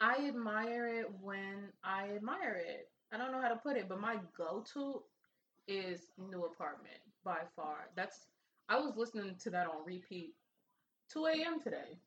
I 0.00 0.26
admire 0.28 0.86
it 0.88 1.10
when 1.20 1.72
I 1.82 2.10
admire 2.14 2.54
it. 2.66 2.90
I 3.12 3.18
don't 3.18 3.32
know 3.32 3.40
how 3.40 3.48
to 3.48 3.56
put 3.56 3.76
it, 3.76 3.88
but 3.88 4.00
my 4.00 4.18
go 4.36 4.64
to 4.74 5.02
is 5.68 6.12
New 6.18 6.44
Apartment 6.44 7.00
by 7.26 7.40
far. 7.56 7.90
That's 7.96 8.28
I 8.70 8.78
was 8.78 8.94
listening 8.96 9.34
to 9.42 9.50
that 9.50 9.66
on 9.66 9.84
repeat 9.84 10.32
2 11.12 11.26
a.m. 11.26 11.60
today. 11.60 11.98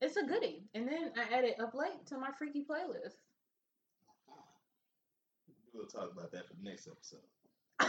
It's 0.00 0.16
a 0.16 0.24
goodie. 0.24 0.64
And 0.74 0.88
then 0.88 1.12
I 1.16 1.36
added 1.36 1.54
up 1.60 1.74
late 1.74 2.06
to 2.06 2.18
my 2.18 2.30
freaky 2.38 2.64
playlist. 2.64 3.16
We'll 5.74 5.86
talk 5.86 6.10
about 6.12 6.32
that 6.32 6.46
for 6.46 6.54
the 6.54 6.62
next 6.70 6.88
episode. 6.88 7.20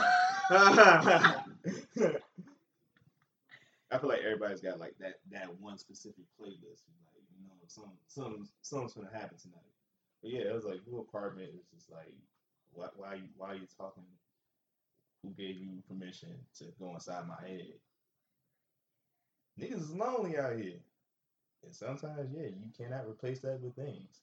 I 3.89 3.97
feel 3.97 4.09
like 4.09 4.19
everybody's 4.25 4.59
got 4.59 4.79
like 4.79 4.95
that 4.99 5.19
that 5.31 5.47
one 5.61 5.77
specific 5.77 6.25
playlist. 6.39 6.83
Like 7.15 7.23
you 7.31 7.47
know, 7.47 7.55
some 7.67 7.91
some 8.07 8.49
something's 8.61 8.93
gonna 8.93 9.09
happen 9.13 9.37
tonight. 9.37 9.71
But 10.21 10.31
yeah, 10.31 10.41
it 10.41 10.53
was 10.53 10.65
like 10.65 10.81
new 10.85 10.99
apartment 10.99 11.51
is 11.55 11.65
just 11.73 11.89
like 11.89 12.13
why 12.73 12.87
why 12.97 13.15
you 13.15 13.29
why 13.37 13.51
are 13.51 13.55
you 13.55 13.67
talking? 13.77 14.03
Who 15.23 15.29
gave 15.31 15.57
you 15.57 15.81
permission 15.87 16.29
to 16.59 16.65
go 16.79 16.93
inside 16.93 17.27
my 17.27 17.47
head? 17.47 17.73
Niggas 19.59 19.81
is 19.81 19.93
lonely 19.93 20.37
out 20.37 20.57
here, 20.57 20.79
and 21.63 21.73
sometimes 21.73 22.31
yeah, 22.31 22.47
you 22.47 22.71
cannot 22.77 23.07
replace 23.09 23.39
that 23.39 23.59
with 23.61 23.75
things. 23.75 24.21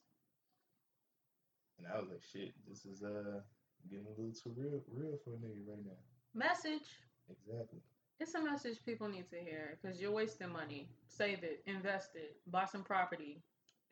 And 1.79 1.89
I 1.93 1.99
was 1.99 2.09
like, 2.09 2.23
shit, 2.33 2.53
this 2.69 2.85
is 2.85 3.03
uh 3.03 3.41
getting 3.91 4.07
a 4.07 4.11
little 4.11 4.33
too 4.33 4.55
real 4.57 4.81
real 4.93 5.19
for 5.25 5.31
a 5.31 5.37
nigga 5.37 5.69
right 5.69 5.85
now. 5.85 5.99
Message. 6.35 6.89
Exactly. 7.29 7.81
It's 8.21 8.35
a 8.35 8.43
message 8.43 8.79
people 8.87 9.09
need 9.09 9.29
to 9.31 9.37
hear 9.37 9.77
because 9.83 10.01
you're 10.01 10.13
wasting 10.13 10.53
money. 10.53 10.89
Save 11.09 11.43
it, 11.43 11.63
invest 11.67 12.11
it, 12.15 12.37
buy 12.47 12.65
some 12.65 12.83
property. 12.85 13.43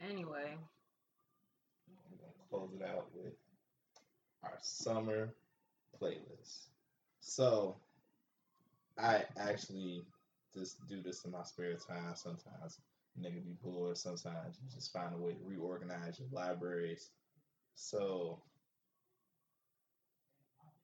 Anyway, 0.00 0.56
I'm 1.88 2.16
gonna 2.18 2.32
close 2.48 2.70
it 2.74 2.86
out 2.86 3.08
with 3.14 3.32
our 4.44 4.58
summer 4.60 5.34
playlist. 6.00 6.66
So 7.22 7.76
I 8.98 9.24
actually 9.38 10.02
just 10.52 10.86
do 10.88 11.00
this 11.00 11.24
in 11.24 11.30
my 11.30 11.44
spare 11.44 11.74
time. 11.76 12.14
Sometimes 12.14 12.80
nigga 13.18 13.44
be 13.44 13.54
bored. 13.62 13.96
Sometimes 13.96 14.58
you 14.60 14.68
just 14.74 14.92
find 14.92 15.14
a 15.14 15.18
way 15.18 15.32
to 15.32 15.44
reorganize 15.44 16.18
your 16.18 16.28
libraries. 16.32 17.10
So 17.74 18.42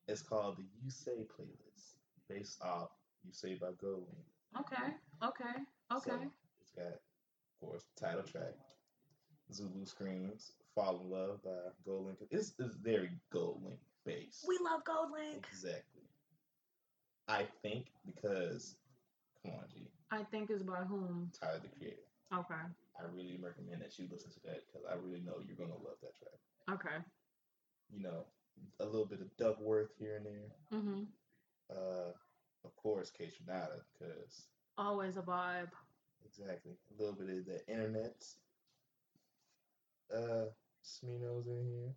it's 0.07 0.23
called 0.23 0.57
the 0.57 0.63
You 0.83 0.91
Say 0.91 1.27
playlist. 1.37 1.97
based 2.29 2.63
off 2.63 2.91
"You 3.25 3.33
Say 3.33 3.55
by 3.55 3.73
Gold." 3.81 4.07
Okay. 4.59 4.93
Okay. 5.23 5.45
Okay. 5.93 6.11
So 6.11 6.21
it's 6.61 6.71
got, 6.71 6.87
of 6.87 7.61
course, 7.61 7.85
the 7.97 8.07
title 8.07 8.23
track, 8.23 8.55
Zulu 9.53 9.85
Screams, 9.85 10.53
Fall 10.75 11.01
in 11.05 11.11
Love 11.11 11.43
by 11.43 11.51
GoldLink. 11.87 12.17
It's, 12.31 12.55
it's 12.59 12.77
very 12.77 13.11
GoldLink 13.35 13.79
based. 14.07 14.45
we 14.47 14.57
love 14.63 14.83
GoldLink. 14.85 15.37
Exactly. 15.37 15.98
I 17.29 17.47
think 17.63 17.87
because, 18.07 18.77
come 19.43 19.53
on, 19.53 19.65
G, 19.73 19.87
I 20.11 20.23
think 20.25 20.51
is 20.51 20.63
by 20.63 20.79
whom? 20.85 21.31
Tyler 21.39 21.61
the 21.63 21.69
Creator. 21.79 21.97
Okay. 22.35 22.55
I 22.55 23.03
really 23.15 23.39
recommend 23.41 23.83
that 23.83 23.99
you 23.99 24.07
listen 24.11 24.31
to 24.33 24.41
that 24.47 24.63
because 24.67 24.87
I 24.91 24.95
really 24.95 25.21
know 25.21 25.35
you're 25.47 25.57
gonna 25.57 25.79
love 25.85 25.99
that 26.03 26.17
track. 26.17 26.41
Okay. 26.71 26.97
You 27.91 28.03
know, 28.03 28.25
a 28.81 28.85
little 28.85 29.07
bit 29.07 29.21
of 29.21 29.35
Duckworth 29.37 29.91
here 29.99 30.17
and 30.17 30.27
there. 30.27 30.51
Mhm. 30.73 31.07
Uh, 31.71 32.13
of 32.65 32.75
course, 32.77 33.11
Kaytranada, 33.11 33.81
because 33.93 34.49
Always 34.79 35.17
a 35.17 35.23
vibe. 35.23 35.71
exactly 36.25 36.73
a 36.91 36.95
little 37.03 37.15
bit 37.15 37.29
of 37.39 37.45
the 37.47 37.67
internet. 37.69 38.25
Uh, 40.13 40.47
Smino's 40.83 41.47
in 41.47 41.67
here, 41.67 41.95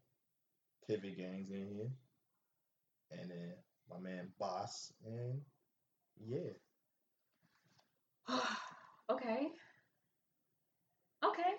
Pivot 0.88 1.16
Gang's 1.18 1.50
in 1.52 1.68
here, 1.74 1.92
and 3.12 3.32
then 3.32 3.54
my 3.92 4.00
man 4.00 4.28
Boss, 4.40 4.94
and 5.06 5.42
yeah, 6.26 6.52
okay. 9.10 9.48
Okay. 11.24 11.54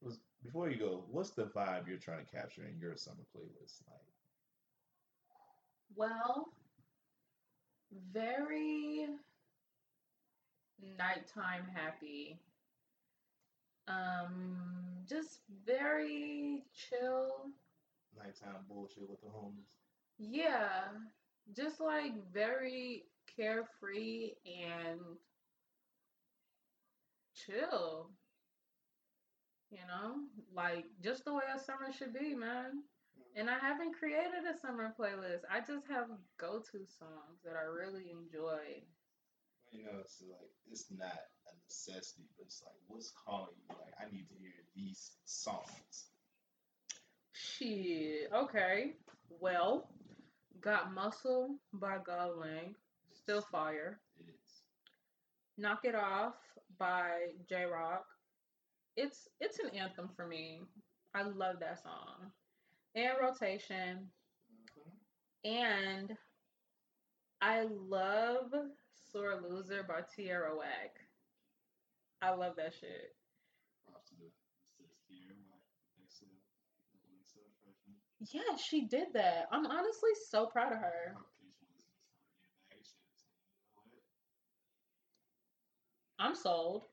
was 0.00 0.20
before 0.42 0.70
you 0.70 0.78
go, 0.78 1.04
what's 1.10 1.30
the 1.30 1.44
vibe 1.46 1.88
you're 1.88 1.98
trying 1.98 2.24
to 2.24 2.30
capture 2.30 2.64
in 2.64 2.78
your 2.78 2.96
summer 2.96 3.24
playlist? 3.34 3.82
Like, 3.88 4.00
Well, 5.94 6.48
very 8.12 9.08
nighttime 10.98 11.66
happy. 11.74 12.38
Um, 13.88 15.04
just 15.08 15.40
very 15.64 16.64
chill. 16.74 17.50
nighttime 18.16 18.64
bullshit 18.68 19.08
with 19.08 19.20
the 19.20 19.28
homies. 19.28 19.70
Yeah, 20.18 20.88
just 21.54 21.80
like 21.80 22.12
very 22.32 23.04
carefree 23.36 24.32
and 24.46 25.00
chill. 27.34 28.10
You 29.70 29.82
know, 29.88 30.14
like 30.54 30.84
just 31.02 31.24
the 31.24 31.34
way 31.34 31.42
a 31.54 31.58
summer 31.58 31.92
should 31.92 32.14
be, 32.14 32.34
man. 32.34 32.82
Mm-hmm. 33.18 33.40
And 33.40 33.50
I 33.50 33.58
haven't 33.58 33.98
created 33.98 34.46
a 34.48 34.58
summer 34.58 34.94
playlist. 34.98 35.42
I 35.50 35.58
just 35.58 35.86
have 35.90 36.06
go 36.38 36.62
to 36.70 36.78
songs 36.86 37.42
that 37.44 37.54
I 37.56 37.64
really 37.64 38.10
enjoy. 38.10 38.82
You 39.72 39.84
know, 39.84 39.98
it's 40.00 40.22
like 40.22 40.50
it's 40.70 40.86
not 40.96 41.18
a 41.50 41.52
necessity, 41.66 42.28
but 42.38 42.46
it's 42.46 42.62
like 42.64 42.76
what's 42.86 43.12
calling 43.26 43.56
you? 43.68 43.74
Like, 43.74 43.94
I 44.00 44.10
need 44.12 44.28
to 44.28 44.34
hear 44.38 44.52
these 44.76 45.10
songs. 45.24 46.06
Shit. 47.32 48.30
Okay. 48.32 48.92
Well, 49.40 49.90
Got 50.60 50.94
Muscle 50.94 51.56
by 51.72 51.98
GoldLink. 51.98 52.74
Still 53.12 53.42
fire. 53.42 54.00
Knock 55.58 55.84
It 55.84 55.94
Off 55.94 56.34
by 56.78 57.28
Jay 57.48 57.64
Rock. 57.64 58.04
It's 58.96 59.28
it's 59.40 59.58
an 59.58 59.70
anthem 59.70 60.10
for 60.14 60.26
me. 60.26 60.62
I 61.14 61.22
love 61.22 61.56
that 61.60 61.82
song. 61.82 62.30
And 62.94 63.12
Rotation. 63.20 64.08
Mm-hmm. 65.44 65.50
And 65.50 66.12
I 67.40 67.66
love 67.88 68.52
Sore 69.12 69.40
Loser 69.48 69.82
by 69.82 70.00
Tierra 70.14 70.56
Whack. 70.56 70.96
I 72.22 72.34
love 72.34 72.54
that 72.56 72.72
shit. 72.78 73.14
Props 73.86 74.08
to 74.08 74.14
the 74.16 74.30
sis 74.76 74.96
here, 75.08 75.36
my 75.44 75.56
XL, 76.08 76.32
double 76.92 77.12
XL 77.24 77.48
freshman. 77.62 78.00
Yeah, 78.20 78.56
she 78.56 78.86
did 78.88 79.12
that. 79.12 79.48
I'm 79.52 79.66
honestly 79.66 80.10
so 80.30 80.46
proud 80.46 80.72
of 80.72 80.78
her. 80.80 81.12
How 81.12 81.20
patient 82.72 82.96
was 83.04 83.12
this 83.20 83.28
for 83.28 83.44
your 83.44 83.52
bag 83.60 83.76
shit? 83.76 83.76
You 83.76 83.76
know 83.76 83.84
what? 83.92 84.04
I'm 86.18 86.34
sold. 86.34 86.88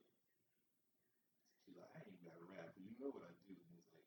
She's 1.63 1.79
like, 1.79 1.87
I 1.95 2.03
ain't 2.03 2.19
got 2.27 2.35
to 2.35 2.45
rap, 2.51 2.75
but 2.75 2.83
you 2.83 2.91
know 2.99 3.11
what 3.15 3.23
I 3.23 3.33
do. 3.47 3.55
And 3.55 3.71
it's 3.79 3.87
like, 3.95 4.03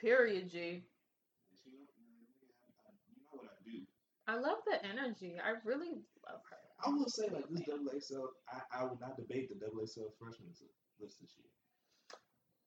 Period, 0.00 0.48
G. 0.48 0.80
and 0.80 1.56
she 1.60 1.68
know, 1.68 1.84
you 2.00 2.08
know, 2.16 2.24
nigga, 2.32 2.48
I, 2.64 2.88
I, 2.88 2.92
you 3.12 3.20
know 3.20 3.36
what 3.36 3.52
I 3.52 3.60
do. 3.68 3.84
I 4.24 4.34
love 4.40 4.64
the 4.64 4.80
energy. 4.88 5.36
I 5.36 5.60
really 5.68 6.00
love 6.24 6.40
her. 6.48 6.64
I 6.84 6.88
will 6.90 7.08
say 7.12 7.28
like 7.28 7.48
this 7.50 7.66
double 7.68 7.92
XL. 7.92 8.32
I, 8.48 8.80
I 8.80 8.84
would 8.88 9.00
not 9.00 9.16
debate 9.20 9.52
the 9.52 9.60
double 9.60 9.84
XL 9.84 10.14
freshman 10.16 10.48
list 11.00 11.20
this 11.20 11.34
year. 11.36 11.50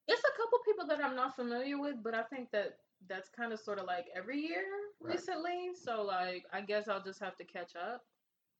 It's 0.08 0.22
a 0.22 0.38
couple 0.38 0.60
people 0.66 0.86
that 0.88 1.04
I'm 1.04 1.16
not 1.16 1.36
familiar 1.36 1.80
with, 1.80 2.04
but 2.04 2.14
I 2.14 2.24
think 2.24 2.52
that 2.52 2.78
that's 3.08 3.30
kind 3.30 3.54
of 3.54 3.60
sort 3.60 3.80
of 3.80 3.86
like 3.86 4.06
every 4.16 4.40
year 4.40 4.64
Right. 5.02 5.14
recently. 5.14 5.72
So 5.76 6.04
like, 6.04 6.46
I 6.54 6.62
guess 6.62 6.88
I'll 6.88 7.04
just 7.04 7.20
have 7.20 7.36
to 7.38 7.44
catch 7.44 7.76
up. 7.76 8.04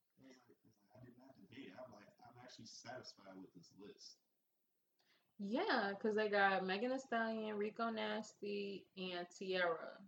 It's 0.08 0.18
like, 0.20 0.38
it's 0.48 0.62
like, 0.64 0.74
I 0.94 1.04
did 1.04 1.14
not 1.18 1.34
debate. 1.38 1.68
it. 1.68 1.74
I'm 1.78 1.90
like 1.92 2.08
I'm 2.22 2.36
actually 2.42 2.66
satisfied 2.66 3.36
with 3.36 3.52
this 3.54 3.70
list. 3.80 4.16
Yeah, 5.38 5.90
because 5.90 6.14
they 6.16 6.28
got 6.28 6.64
Megan 6.66 6.90
Thee 6.90 6.98
Stallion, 6.98 7.56
Rico 7.56 7.90
Nasty, 7.90 8.86
and 8.96 9.26
Tierra 9.36 9.98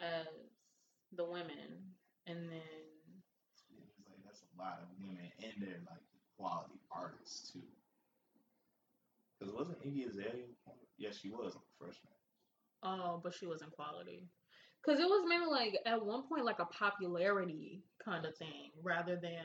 as 0.00 0.26
the 1.16 1.24
women, 1.24 1.94
and 2.26 2.50
then 2.50 2.60
Yeah, 3.70 3.84
It's 3.98 4.08
like 4.08 4.22
that's 4.24 4.42
a 4.42 4.58
lot 4.60 4.80
of 4.82 4.88
women 4.98 5.30
and 5.42 5.52
they're 5.60 5.82
like 5.88 6.02
quality 6.36 6.80
artists 6.90 7.52
too. 7.52 7.62
Because 9.38 9.54
wasn't 9.54 9.80
Iggy 9.82 10.08
Azalea? 10.08 10.46
Yes, 10.98 11.18
she 11.18 11.30
was 11.30 11.54
a 11.56 11.60
freshman. 11.78 12.12
Oh, 12.82 13.20
but 13.22 13.34
she 13.34 13.46
wasn't 13.46 13.72
quality. 13.72 14.28
Because 14.84 15.00
it 15.00 15.04
was 15.06 15.24
mainly 15.28 15.48
like 15.48 15.78
at 15.86 16.04
one 16.04 16.22
point 16.28 16.44
like 16.44 16.58
a 16.58 16.66
popularity 16.66 17.84
kind 18.04 18.24
of 18.26 18.36
thing 18.36 18.70
rather 18.82 19.16
than 19.16 19.44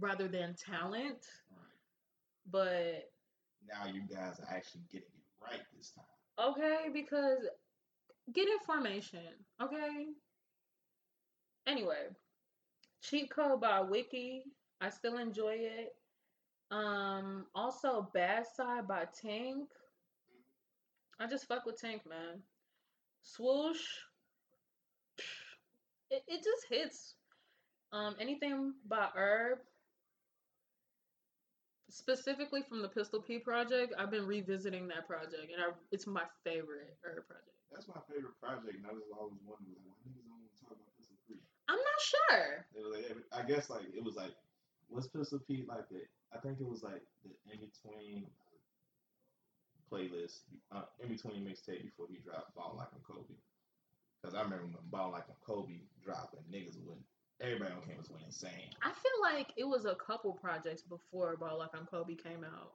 rather 0.00 0.28
than 0.28 0.54
talent. 0.54 1.24
Right. 1.50 2.50
But 2.50 3.10
Now 3.68 3.90
you 3.92 4.02
guys 4.02 4.40
are 4.40 4.54
actually 4.54 4.82
getting 4.90 5.08
it 5.16 5.42
right 5.42 5.62
this 5.76 5.92
time. 5.92 6.48
Okay, 6.50 6.88
because 6.92 7.38
get 8.34 8.48
information. 8.48 9.20
Okay. 9.62 10.06
Anyway, 11.66 12.08
cheat 13.02 13.30
code 13.30 13.60
by 13.60 13.80
Wiki. 13.80 14.44
I 14.80 14.90
still 14.90 15.18
enjoy 15.18 15.54
it. 15.58 15.94
Um, 16.70 17.46
also 17.54 18.10
Bad 18.12 18.46
Side 18.56 18.88
by 18.88 19.06
Tank. 19.20 19.68
I 21.20 21.26
just 21.26 21.46
fuck 21.46 21.64
with 21.66 21.80
Tank, 21.80 22.02
man. 22.08 22.42
Swoosh. 23.22 23.82
It 26.10 26.22
it 26.28 26.44
just 26.44 26.66
hits. 26.68 27.14
Um, 27.92 28.16
anything 28.20 28.74
by 28.88 29.08
Herb. 29.14 29.58
Specifically 31.90 32.62
from 32.62 32.82
the 32.82 32.88
Pistol 32.88 33.22
P 33.22 33.38
project, 33.38 33.94
I've 33.96 34.10
been 34.10 34.26
revisiting 34.26 34.88
that 34.88 35.06
project, 35.06 35.46
and 35.54 35.62
I, 35.62 35.70
it's 35.92 36.08
my 36.08 36.24
favorite 36.42 36.96
Herb 37.04 37.22
project. 37.28 37.54
That's 37.70 37.86
my 37.86 38.02
favorite 38.10 38.34
project, 38.42 38.74
and 38.74 38.86
I 38.86 38.90
just 38.98 39.14
always 39.14 39.38
wondered 39.46 39.78
like, 39.78 39.86
why 39.86 39.94
niggas 40.10 40.26
don't 40.26 40.34
want 40.34 40.50
to 40.50 40.58
talk 40.58 40.74
about 40.74 40.90
Pistol 40.98 41.14
Pete? 41.28 41.38
I'm 41.70 41.78
not 41.78 42.00
sure. 42.02 42.66
It 42.74 42.82
was 42.82 42.92
like 42.98 43.06
I 43.30 43.42
guess 43.46 43.70
like 43.70 43.86
it 43.94 44.02
was 44.02 44.16
like 44.16 44.34
was 44.90 45.08
Pistol 45.08 45.38
P 45.46 45.64
like 45.68 45.88
the 45.88 46.02
I 46.34 46.38
think 46.38 46.58
it 46.60 46.66
was 46.66 46.82
like 46.82 47.02
the 47.22 47.30
in 47.50 47.62
between 47.62 48.26
playlist 49.94 50.40
uh, 50.74 50.82
in 51.02 51.08
between 51.08 51.44
mixtape 51.44 51.84
before 51.84 52.06
he 52.10 52.18
dropped 52.18 52.54
Ball 52.54 52.74
Like 52.76 52.88
I'm 52.92 53.00
Kobe. 53.06 53.34
Because 54.20 54.34
I 54.34 54.42
remember 54.42 54.66
when 54.66 54.90
Ball 54.90 55.12
Like 55.12 55.24
I'm 55.28 55.36
Kobe 55.46 55.80
dropped 56.04 56.34
and 56.34 56.44
niggas 56.52 56.76
went 56.84 57.00
everybody 57.40 57.72
on 57.72 57.82
campus 57.86 58.10
went 58.10 58.24
insane. 58.24 58.70
I 58.82 58.90
feel 58.90 59.18
like 59.22 59.52
it 59.56 59.64
was 59.64 59.84
a 59.84 59.94
couple 59.94 60.32
projects 60.32 60.82
before 60.82 61.36
Ball 61.36 61.58
Like 61.58 61.70
I'm 61.74 61.86
Kobe 61.86 62.14
came 62.14 62.44
out. 62.44 62.72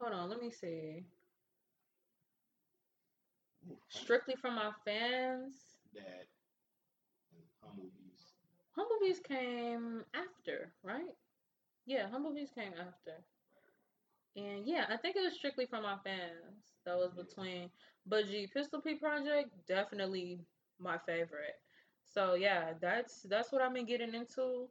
Hold 0.00 0.14
on, 0.14 0.30
let 0.30 0.40
me 0.40 0.50
see. 0.50 1.04
Strictly 3.88 4.36
from 4.36 4.54
my 4.54 4.70
fans. 4.84 5.54
That 5.94 6.28
and 7.32 7.42
Humble 7.62 7.90
Humblebees 8.76 9.20
came 9.20 10.04
after, 10.14 10.70
right? 10.82 11.16
Yeah, 11.86 12.08
Humble 12.10 12.34
Beast 12.34 12.54
came 12.54 12.72
after. 12.78 13.24
And 14.36 14.66
yeah, 14.66 14.84
I 14.90 14.96
think 14.96 15.16
it 15.16 15.22
was 15.22 15.34
strictly 15.34 15.66
from 15.66 15.82
my 15.82 15.96
fans. 16.04 16.76
That 16.84 16.96
was 16.96 17.10
mm-hmm. 17.10 17.22
between 17.22 17.70
but 18.06 18.26
G 18.26 18.46
Pistol 18.52 18.80
P 18.80 18.94
project, 18.94 19.50
definitely 19.66 20.38
my 20.78 20.98
favorite. 20.98 21.56
So 22.04 22.34
yeah, 22.34 22.72
that's 22.80 23.22
that's 23.22 23.52
what 23.52 23.62
I've 23.62 23.74
been 23.74 23.86
getting 23.86 24.14
into. 24.14 24.68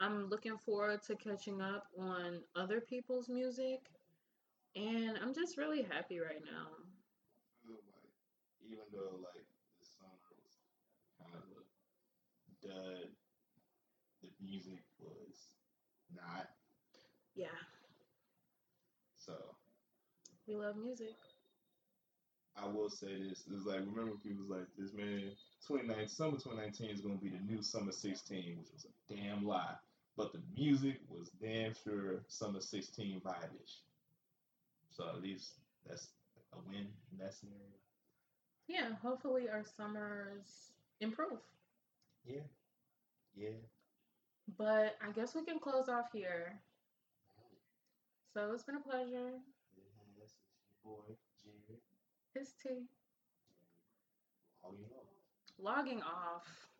I'm 0.00 0.28
looking 0.28 0.58
forward 0.58 1.02
to 1.04 1.16
catching 1.16 1.60
up 1.60 1.86
on 1.98 2.42
other 2.54 2.80
people's 2.80 3.28
music. 3.28 3.80
And 4.76 5.18
I'm 5.22 5.34
just 5.34 5.56
really 5.56 5.82
happy 5.82 6.18
right 6.20 6.42
now. 6.44 6.68
I 6.68 7.66
feel 7.66 7.80
like 7.88 8.12
even 8.62 8.84
though 8.92 9.16
like 9.24 9.46
the 9.80 9.86
summer 9.86 10.20
was 10.36 10.60
kind 11.18 11.34
of 11.34 11.48
a 11.48 12.66
dud, 12.66 13.08
the 14.22 14.28
music 14.44 14.84
was 15.00 15.52
not. 16.14 16.48
Yeah. 17.34 17.65
We 20.46 20.54
love 20.54 20.76
music. 20.76 21.16
I 22.56 22.66
will 22.66 22.88
say 22.88 23.20
this: 23.28 23.44
it's 23.52 23.66
like 23.66 23.80
remember 23.80 24.16
people 24.22 24.46
was 24.48 24.58
like 24.58 24.66
this 24.78 24.92
man. 24.92 25.32
29 25.66 26.08
summer 26.08 26.38
2019 26.38 26.90
is 26.90 27.00
gonna 27.00 27.16
be 27.16 27.28
the 27.28 27.40
new 27.40 27.62
summer 27.62 27.92
16, 27.92 28.58
which 28.58 28.72
was 28.72 28.86
a 28.86 29.14
damn 29.14 29.44
lie. 29.44 29.74
But 30.16 30.32
the 30.32 30.40
music 30.56 31.00
was 31.08 31.30
damn 31.40 31.74
sure 31.74 32.24
summer 32.28 32.60
16 32.60 33.20
vibe-ish. 33.20 33.80
So 34.90 35.08
at 35.08 35.20
least 35.20 35.52
that's 35.86 36.08
a 36.52 36.56
win 36.68 36.86
in 37.12 37.18
that 37.18 37.34
scenario. 37.34 37.60
Yeah, 38.68 38.94
hopefully 39.02 39.48
our 39.48 39.64
summers 39.76 40.72
improve. 41.00 41.40
Yeah. 42.24 42.40
Yeah. 43.34 43.50
But 44.56 44.96
I 45.06 45.12
guess 45.12 45.34
we 45.34 45.44
can 45.44 45.58
close 45.58 45.88
off 45.88 46.06
here. 46.12 46.60
So 48.32 48.52
it's 48.52 48.64
been 48.64 48.76
a 48.76 48.80
pleasure. 48.80 49.40
It 49.76 49.84
has. 49.98 50.16
It's 50.22 50.70
your 50.70 50.75
boy, 50.86 51.18
Jared. 51.42 51.80
It's 52.34 52.52
T. 52.62 52.86
Logging 54.62 54.86
off. 54.94 55.10
Logging 55.58 56.02
off. 56.02 56.75